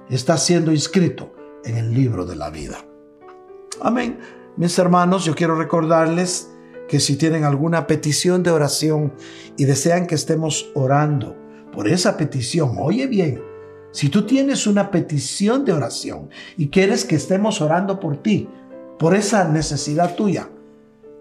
está 0.09 0.37
siendo 0.37 0.73
inscrito 0.73 1.35
en 1.65 1.77
el 1.77 1.93
libro 1.93 2.25
de 2.25 2.37
la 2.37 2.51
vida. 2.51 2.85
Amén. 3.81 4.19
Mis 4.57 4.79
hermanos, 4.79 5.25
yo 5.25 5.35
quiero 5.35 5.57
recordarles 5.57 6.54
que 6.89 7.01
si 7.01 7.16
tienen 7.16 7.45
alguna 7.45 7.87
petición 7.87 8.43
de 8.43 8.51
oración 8.51 9.12
y 9.57 9.64
desean 9.64 10.07
que 10.07 10.14
estemos 10.14 10.70
orando 10.74 11.37
por 11.72 11.89
esa 11.89 12.16
petición, 12.16 12.76
oye 12.78 13.07
bien, 13.07 13.43
si 13.91 14.09
tú 14.09 14.24
tienes 14.26 14.66
una 14.66 14.91
petición 14.91 15.62
de 15.64 15.72
oración 15.72 16.28
y 16.57 16.68
quieres 16.68 17.05
que 17.05 17.16
estemos 17.16 17.61
orando 17.61 18.01
por 18.01 18.16
ti, 18.16 18.49
por 18.99 19.14
esa 19.14 19.47
necesidad 19.49 20.16
tuya, 20.16 20.49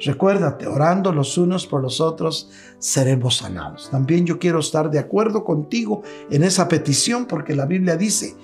Recuérdate, 0.04 0.66
orando 0.66 1.12
los 1.12 1.38
unos 1.38 1.66
por 1.66 1.82
los 1.82 2.00
otros, 2.00 2.50
seremos 2.78 3.38
sanados. 3.38 3.88
También 3.90 4.26
yo 4.26 4.38
quiero 4.38 4.60
estar 4.60 4.90
de 4.90 4.98
acuerdo 4.98 5.44
contigo 5.44 6.02
en 6.30 6.44
esa 6.44 6.68
petición 6.68 7.26
porque 7.26 7.56
la 7.56 7.66
Biblia 7.66 7.96
dice 7.96 8.36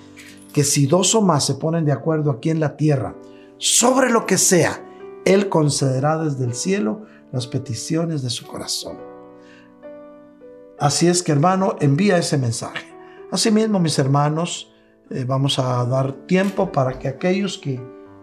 que 0.51 0.63
si 0.63 0.87
dos 0.87 1.15
o 1.15 1.21
más 1.21 1.45
se 1.45 1.55
ponen 1.55 1.85
de 1.85 1.91
acuerdo 1.91 2.31
aquí 2.31 2.49
en 2.49 2.59
la 2.59 2.75
tierra 2.75 3.15
sobre 3.57 4.09
lo 4.09 4.25
que 4.25 4.37
sea, 4.37 4.83
Él 5.25 5.47
concederá 5.49 6.17
desde 6.17 6.43
el 6.43 6.55
cielo 6.55 7.05
las 7.31 7.47
peticiones 7.47 8.21
de 8.21 8.29
su 8.29 8.45
corazón. 8.45 8.97
Así 10.79 11.07
es 11.07 11.23
que 11.23 11.31
hermano, 11.31 11.75
envía 11.79 12.17
ese 12.17 12.37
mensaje. 12.37 12.92
Asimismo, 13.33 13.79
mis 13.79 13.97
hermanos, 13.97 14.71
eh, 15.09 15.25
vamos 15.27 15.57
a 15.57 15.83
dar 15.85 16.11
tiempo 16.27 16.71
para 16.71 16.99
que 16.99 17.07
aquellos 17.07 17.57
que 17.57 17.81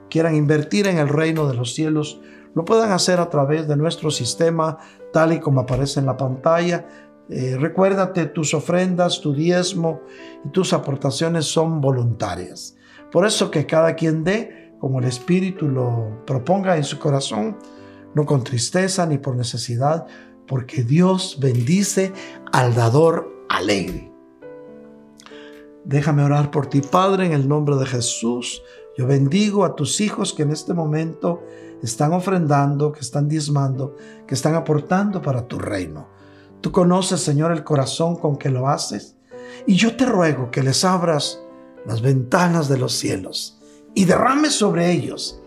quieran 0.08 0.36
invertir 0.36 0.86
en 0.86 0.98
el 0.98 1.08
reino 1.08 1.48
de 1.48 1.54
los 1.54 1.74
cielos 1.74 2.20
lo 2.54 2.64
puedan 2.64 2.92
hacer 2.92 3.18
a 3.18 3.28
través 3.28 3.66
de 3.66 3.76
nuestro 3.76 4.12
sistema, 4.12 4.78
tal 5.12 5.32
y 5.32 5.40
como 5.40 5.62
aparece 5.62 5.98
en 5.98 6.06
la 6.06 6.16
pantalla. 6.16 6.86
Eh, 7.28 7.56
recuérdate, 7.58 8.26
tus 8.26 8.54
ofrendas, 8.54 9.20
tu 9.20 9.34
diezmo 9.34 10.00
y 10.44 10.50
tus 10.50 10.72
aportaciones 10.72 11.44
son 11.46 11.80
voluntarias. 11.80 12.76
Por 13.11 13.26
eso 13.26 13.50
que 13.50 13.66
cada 13.66 13.96
quien 13.96 14.22
dé 14.22 14.76
como 14.78 15.00
el 15.00 15.06
Espíritu 15.06 15.66
lo 15.66 16.24
proponga 16.24 16.76
en 16.76 16.84
su 16.84 17.00
corazón, 17.00 17.58
no 18.14 18.24
con 18.24 18.44
tristeza 18.44 19.06
ni 19.06 19.18
por 19.18 19.34
necesidad, 19.34 20.06
porque 20.46 20.84
Dios 20.84 21.38
bendice 21.40 22.12
al 22.52 22.76
dador 22.76 23.44
alegre. 23.48 24.09
Déjame 25.84 26.22
orar 26.22 26.50
por 26.50 26.66
ti, 26.66 26.82
Padre, 26.82 27.26
en 27.26 27.32
el 27.32 27.48
nombre 27.48 27.76
de 27.76 27.86
Jesús. 27.86 28.62
Yo 28.96 29.06
bendigo 29.06 29.64
a 29.64 29.74
tus 29.74 30.00
hijos 30.00 30.34
que 30.34 30.42
en 30.42 30.50
este 30.50 30.74
momento 30.74 31.42
están 31.82 32.12
ofrendando, 32.12 32.92
que 32.92 33.00
están 33.00 33.28
diezmando, 33.28 33.96
que 34.26 34.34
están 34.34 34.54
aportando 34.54 35.22
para 35.22 35.46
tu 35.46 35.58
reino. 35.58 36.08
Tú 36.60 36.70
conoces, 36.70 37.20
Señor, 37.20 37.52
el 37.52 37.64
corazón 37.64 38.16
con 38.16 38.36
que 38.36 38.50
lo 38.50 38.68
haces. 38.68 39.16
Y 39.66 39.74
yo 39.74 39.96
te 39.96 40.04
ruego 40.04 40.50
que 40.50 40.62
les 40.62 40.84
abras 40.84 41.40
las 41.86 42.02
ventanas 42.02 42.68
de 42.68 42.78
los 42.78 42.92
cielos 42.92 43.58
y 43.94 44.04
derrames 44.04 44.52
sobre 44.54 44.92
ellos 44.92 45.40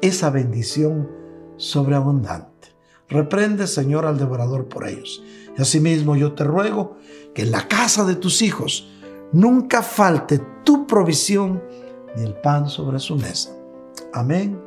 esa 0.00 0.30
bendición 0.30 1.10
sobreabundante. 1.56 2.68
Reprende, 3.08 3.66
Señor, 3.66 4.06
al 4.06 4.18
devorador 4.18 4.68
por 4.68 4.86
ellos. 4.86 5.22
Y 5.58 5.60
asimismo 5.60 6.14
yo 6.14 6.32
te 6.32 6.44
ruego 6.44 6.96
que 7.34 7.42
en 7.42 7.50
la 7.50 7.66
casa 7.66 8.04
de 8.04 8.14
tus 8.14 8.40
hijos 8.40 8.88
nunca 9.32 9.82
falte 9.82 10.40
tu 10.64 10.86
provisión 10.86 11.62
ni 12.16 12.24
el 12.24 12.34
pan 12.34 12.68
sobre 12.68 12.98
su 12.98 13.16
mesa. 13.16 13.50
Amén 14.12 14.60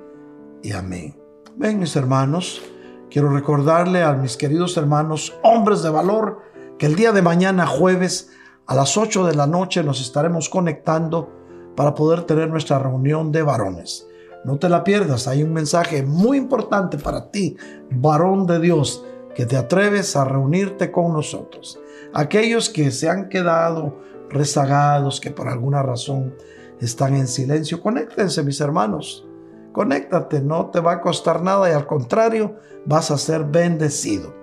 y 0.61 0.71
amén. 0.71 1.15
Ven, 1.55 1.79
mis 1.79 1.95
hermanos, 1.95 2.61
quiero 3.09 3.29
recordarle 3.29 4.03
a 4.03 4.13
mis 4.13 4.37
queridos 4.37 4.77
hermanos, 4.77 5.33
hombres 5.43 5.83
de 5.83 5.89
valor, 5.89 6.39
que 6.79 6.85
el 6.85 6.95
día 6.95 7.11
de 7.11 7.21
mañana, 7.21 7.67
jueves, 7.67 8.31
a 8.65 8.75
las 8.75 8.97
8 8.97 9.25
de 9.25 9.35
la 9.35 9.45
noche, 9.45 9.83
nos 9.83 10.01
estaremos 10.01 10.49
conectando 10.49 11.29
para 11.75 11.93
poder 11.93 12.23
tener 12.23 12.49
nuestra 12.49 12.79
reunión 12.79 13.31
de 13.31 13.43
varones. 13.43 14.07
No 14.45 14.57
te 14.57 14.69
la 14.69 14.83
pierdas, 14.83 15.27
hay 15.27 15.43
un 15.43 15.53
mensaje 15.53 16.03
muy 16.03 16.37
importante 16.37 16.97
para 16.97 17.31
ti, 17.31 17.55
varón 17.89 18.45
de 18.45 18.59
Dios, 18.59 19.05
que 19.35 19.45
te 19.45 19.57
atreves 19.57 20.15
a 20.15 20.25
reunirte 20.25 20.91
con 20.91 21.13
nosotros. 21.13 21.79
Aquellos 22.13 22.69
que 22.69 22.91
se 22.91 23.09
han 23.09 23.29
quedado 23.29 23.97
rezagados, 24.29 25.19
que 25.19 25.31
por 25.31 25.47
alguna 25.47 25.81
razón 25.81 26.35
están 26.79 27.15
en 27.15 27.27
silencio, 27.27 27.81
conéctense 27.81 28.43
mis 28.43 28.59
hermanos. 28.61 29.27
Conéctate, 29.71 30.41
no 30.41 30.67
te 30.67 30.79
va 30.79 30.93
a 30.93 31.01
costar 31.01 31.41
nada 31.41 31.69
y 31.69 31.73
al 31.73 31.87
contrario, 31.87 32.55
vas 32.85 33.09
a 33.09 33.17
ser 33.17 33.43
bendecido. 33.45 34.33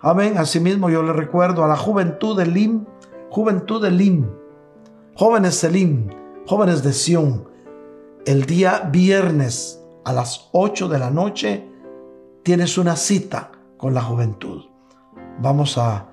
Amén. 0.00 0.36
Asimismo, 0.36 0.90
yo 0.90 1.02
le 1.02 1.12
recuerdo 1.12 1.64
a 1.64 1.68
la 1.68 1.76
juventud 1.76 2.36
de 2.36 2.46
Lim, 2.46 2.84
juventud 3.30 3.80
de 3.80 3.92
Lim, 3.92 4.28
jóvenes 5.14 5.60
de 5.62 5.70
Lim, 5.70 6.08
jóvenes 6.46 6.82
de 6.82 6.92
Sión, 6.92 7.48
el 8.26 8.46
día 8.46 8.88
viernes 8.92 9.80
a 10.04 10.12
las 10.12 10.48
8 10.52 10.88
de 10.88 10.98
la 10.98 11.10
noche 11.10 11.68
tienes 12.42 12.78
una 12.78 12.96
cita 12.96 13.52
con 13.76 13.94
la 13.94 14.02
juventud. 14.02 14.62
Vamos 15.40 15.78
a, 15.78 16.08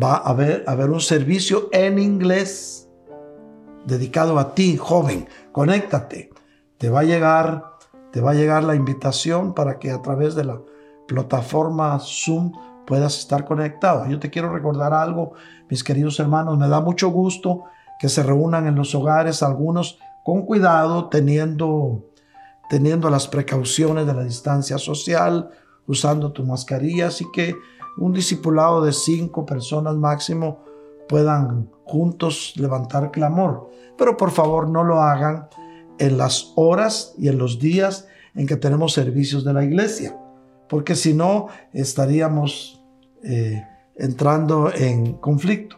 va 0.00 0.16
a 0.16 0.34
ver 0.34 0.90
un 0.90 1.00
servicio 1.00 1.68
en 1.72 1.98
inglés 1.98 2.82
dedicado 3.84 4.38
a 4.38 4.54
ti, 4.54 4.76
joven. 4.76 5.28
Conéctate. 5.52 6.30
Te 6.78 6.88
va 6.88 7.00
a 7.00 7.04
llegar, 7.04 7.76
te 8.10 8.20
va 8.20 8.32
a 8.32 8.34
llegar 8.34 8.64
la 8.64 8.74
invitación 8.74 9.54
para 9.54 9.78
que 9.78 9.90
a 9.90 10.02
través 10.02 10.34
de 10.34 10.44
la 10.44 10.60
plataforma 11.06 11.98
Zoom 12.00 12.52
puedas 12.86 13.18
estar 13.18 13.44
conectado. 13.44 14.06
Yo 14.06 14.18
te 14.18 14.30
quiero 14.30 14.52
recordar 14.52 14.92
algo, 14.92 15.34
mis 15.68 15.84
queridos 15.84 16.18
hermanos, 16.20 16.58
me 16.58 16.68
da 16.68 16.80
mucho 16.80 17.10
gusto 17.10 17.64
que 17.98 18.08
se 18.08 18.22
reúnan 18.22 18.66
en 18.66 18.74
los 18.74 18.94
hogares 18.94 19.42
algunos 19.42 19.98
con 20.24 20.42
cuidado, 20.42 21.08
teniendo, 21.08 22.04
teniendo 22.68 23.10
las 23.10 23.28
precauciones 23.28 24.06
de 24.06 24.14
la 24.14 24.24
distancia 24.24 24.78
social, 24.78 25.50
usando 25.86 26.32
tu 26.32 26.44
mascarilla, 26.44 27.08
así 27.08 27.24
que 27.32 27.54
un 27.98 28.12
discipulado 28.12 28.84
de 28.84 28.92
cinco 28.92 29.44
personas 29.46 29.96
máximo 29.96 30.64
puedan 31.08 31.70
juntos 31.84 32.54
levantar 32.56 33.10
clamor. 33.10 33.70
Pero 33.98 34.16
por 34.16 34.30
favor 34.30 34.68
no 34.68 34.84
lo 34.84 35.00
hagan 35.00 35.48
en 35.98 36.18
las 36.18 36.52
horas 36.56 37.14
y 37.18 37.28
en 37.28 37.38
los 37.38 37.58
días 37.58 38.06
en 38.34 38.46
que 38.46 38.56
tenemos 38.56 38.92
servicios 38.92 39.44
de 39.44 39.52
la 39.52 39.64
iglesia, 39.64 40.18
porque 40.68 40.94
si 40.94 41.12
no 41.12 41.48
estaríamos 41.72 42.82
eh, 43.22 43.62
entrando 43.96 44.72
en 44.72 45.14
conflicto. 45.14 45.76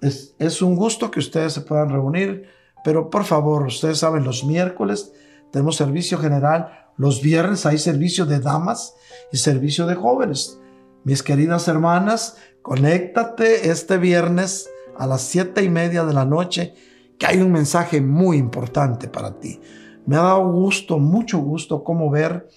Es, 0.00 0.34
es 0.38 0.62
un 0.62 0.76
gusto 0.76 1.10
que 1.10 1.18
ustedes 1.18 1.52
se 1.52 1.60
puedan 1.62 1.90
reunir 1.90 2.46
pero 2.84 3.10
por 3.10 3.24
favor, 3.24 3.66
ustedes 3.66 3.98
saben, 3.98 4.24
los 4.24 4.44
miércoles 4.44 5.12
tenemos 5.50 5.76
servicio 5.76 6.18
general, 6.18 6.90
los 6.96 7.22
viernes 7.22 7.66
hay 7.66 7.78
servicio 7.78 8.26
de 8.26 8.40
damas 8.40 8.94
y 9.32 9.36
servicio 9.36 9.86
de 9.86 9.94
jóvenes. 9.94 10.59
Mis 11.04 11.22
queridas 11.22 11.66
hermanas, 11.66 12.36
conéctate 12.60 13.70
este 13.70 13.96
viernes 13.96 14.68
a 14.98 15.06
las 15.06 15.22
siete 15.22 15.62
y 15.62 15.70
media 15.70 16.04
de 16.04 16.12
la 16.12 16.26
noche, 16.26 16.74
que 17.18 17.26
hay 17.26 17.40
un 17.40 17.52
mensaje 17.52 18.02
muy 18.02 18.36
importante 18.36 19.08
para 19.08 19.38
ti. 19.38 19.60
Me 20.04 20.16
ha 20.16 20.22
dado 20.22 20.50
gusto, 20.52 20.98
mucho 20.98 21.38
gusto, 21.38 21.84
como 21.84 22.10
ver 22.10 22.48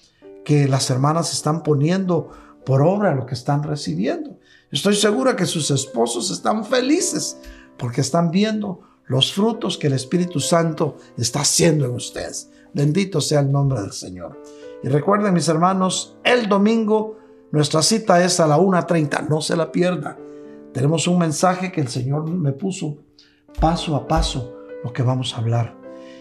que 0.44 0.68
las 0.68 0.90
hermanas 0.90 1.32
están 1.32 1.64
poniendo 1.64 2.32
por 2.66 2.82
obra 2.82 3.16
lo 3.16 3.26
que 3.26 3.34
están 3.34 3.64
recibiendo. 3.64 4.40
Estoy 4.72 4.96
segura 4.96 5.36
que 5.36 5.46
sus 5.46 5.72
esposos 5.72 6.30
están 6.32 6.66
felices 6.66 7.38
porque 7.78 8.02
están 8.02 8.30
viendo 8.30 8.82
los 9.06 9.34
frutos 9.34 9.78
que 9.78 9.88
el 9.88 9.94
Espíritu 9.94 10.40
Santo 10.40 10.98
está 11.18 11.42
haciendo 11.42 11.86
en 11.86 11.92
ustedes. 11.92 12.50
Bendito 12.74 13.22
sea 13.22 13.40
el 13.40 13.52
nombre 13.52 13.82
del 13.82 13.94
Señor. 13.94 14.42
Y 14.84 14.90
recuerden, 14.90 15.34
mis 15.34 15.48
hermanos, 15.48 16.18
el 16.24 16.50
domingo 16.50 17.23
nuestra 17.54 17.82
cita 17.82 18.24
es 18.24 18.40
a 18.40 18.48
la 18.48 18.58
1.30. 18.58 19.30
No 19.30 19.40
se 19.40 19.56
la 19.56 19.72
pierda. 19.72 20.18
Tenemos 20.74 21.08
un 21.08 21.20
mensaje 21.20 21.72
que 21.72 21.80
el 21.80 21.88
Señor 21.88 22.30
me 22.30 22.52
puso 22.52 22.98
paso 23.60 23.96
a 23.96 24.08
paso 24.08 24.54
lo 24.84 24.92
que 24.92 25.04
vamos 25.04 25.34
a 25.34 25.38
hablar. 25.38 25.78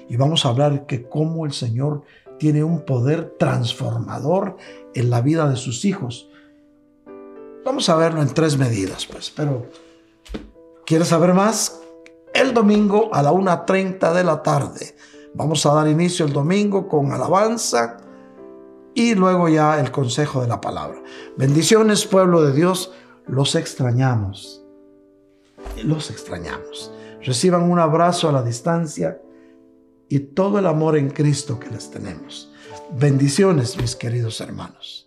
Y 0.08 0.16
vamos 0.16 0.46
a 0.46 0.50
hablar 0.50 0.86
que 0.86 1.08
cómo 1.08 1.44
el 1.46 1.52
Señor 1.52 2.02
tiene 2.38 2.62
un 2.62 2.84
poder 2.84 3.34
transformador 3.38 4.56
en 4.94 5.10
la 5.10 5.20
vida 5.20 5.48
de 5.48 5.56
sus 5.56 5.84
hijos. 5.84 6.28
Vamos 7.64 7.88
a 7.88 7.96
verlo 7.96 8.22
en 8.22 8.28
tres 8.28 8.58
medidas, 8.58 9.06
pues. 9.06 9.32
Pero, 9.34 9.66
¿quieres 10.84 11.08
saber 11.08 11.32
más? 11.34 11.82
el 12.34 12.54
domingo 12.54 13.10
a 13.12 13.22
la 13.22 13.32
1.30 13.32 14.12
de 14.12 14.24
la 14.24 14.42
tarde. 14.42 14.94
Vamos 15.34 15.64
a 15.66 15.74
dar 15.74 15.88
inicio 15.88 16.26
el 16.26 16.32
domingo 16.32 16.88
con 16.88 17.12
alabanza 17.12 17.98
y 18.94 19.14
luego 19.14 19.48
ya 19.48 19.80
el 19.80 19.90
consejo 19.90 20.42
de 20.42 20.48
la 20.48 20.60
palabra. 20.60 21.02
Bendiciones, 21.36 22.06
pueblo 22.06 22.42
de 22.42 22.52
Dios, 22.52 22.92
los 23.26 23.54
extrañamos. 23.54 24.62
Los 25.82 26.10
extrañamos. 26.10 26.92
Reciban 27.22 27.62
un 27.70 27.78
abrazo 27.78 28.28
a 28.28 28.32
la 28.32 28.42
distancia 28.42 29.20
y 30.08 30.18
todo 30.18 30.58
el 30.58 30.66
amor 30.66 30.96
en 30.96 31.10
Cristo 31.10 31.58
que 31.58 31.70
les 31.70 31.90
tenemos. 31.90 32.52
Bendiciones, 32.92 33.78
mis 33.78 33.96
queridos 33.96 34.40
hermanos. 34.40 35.01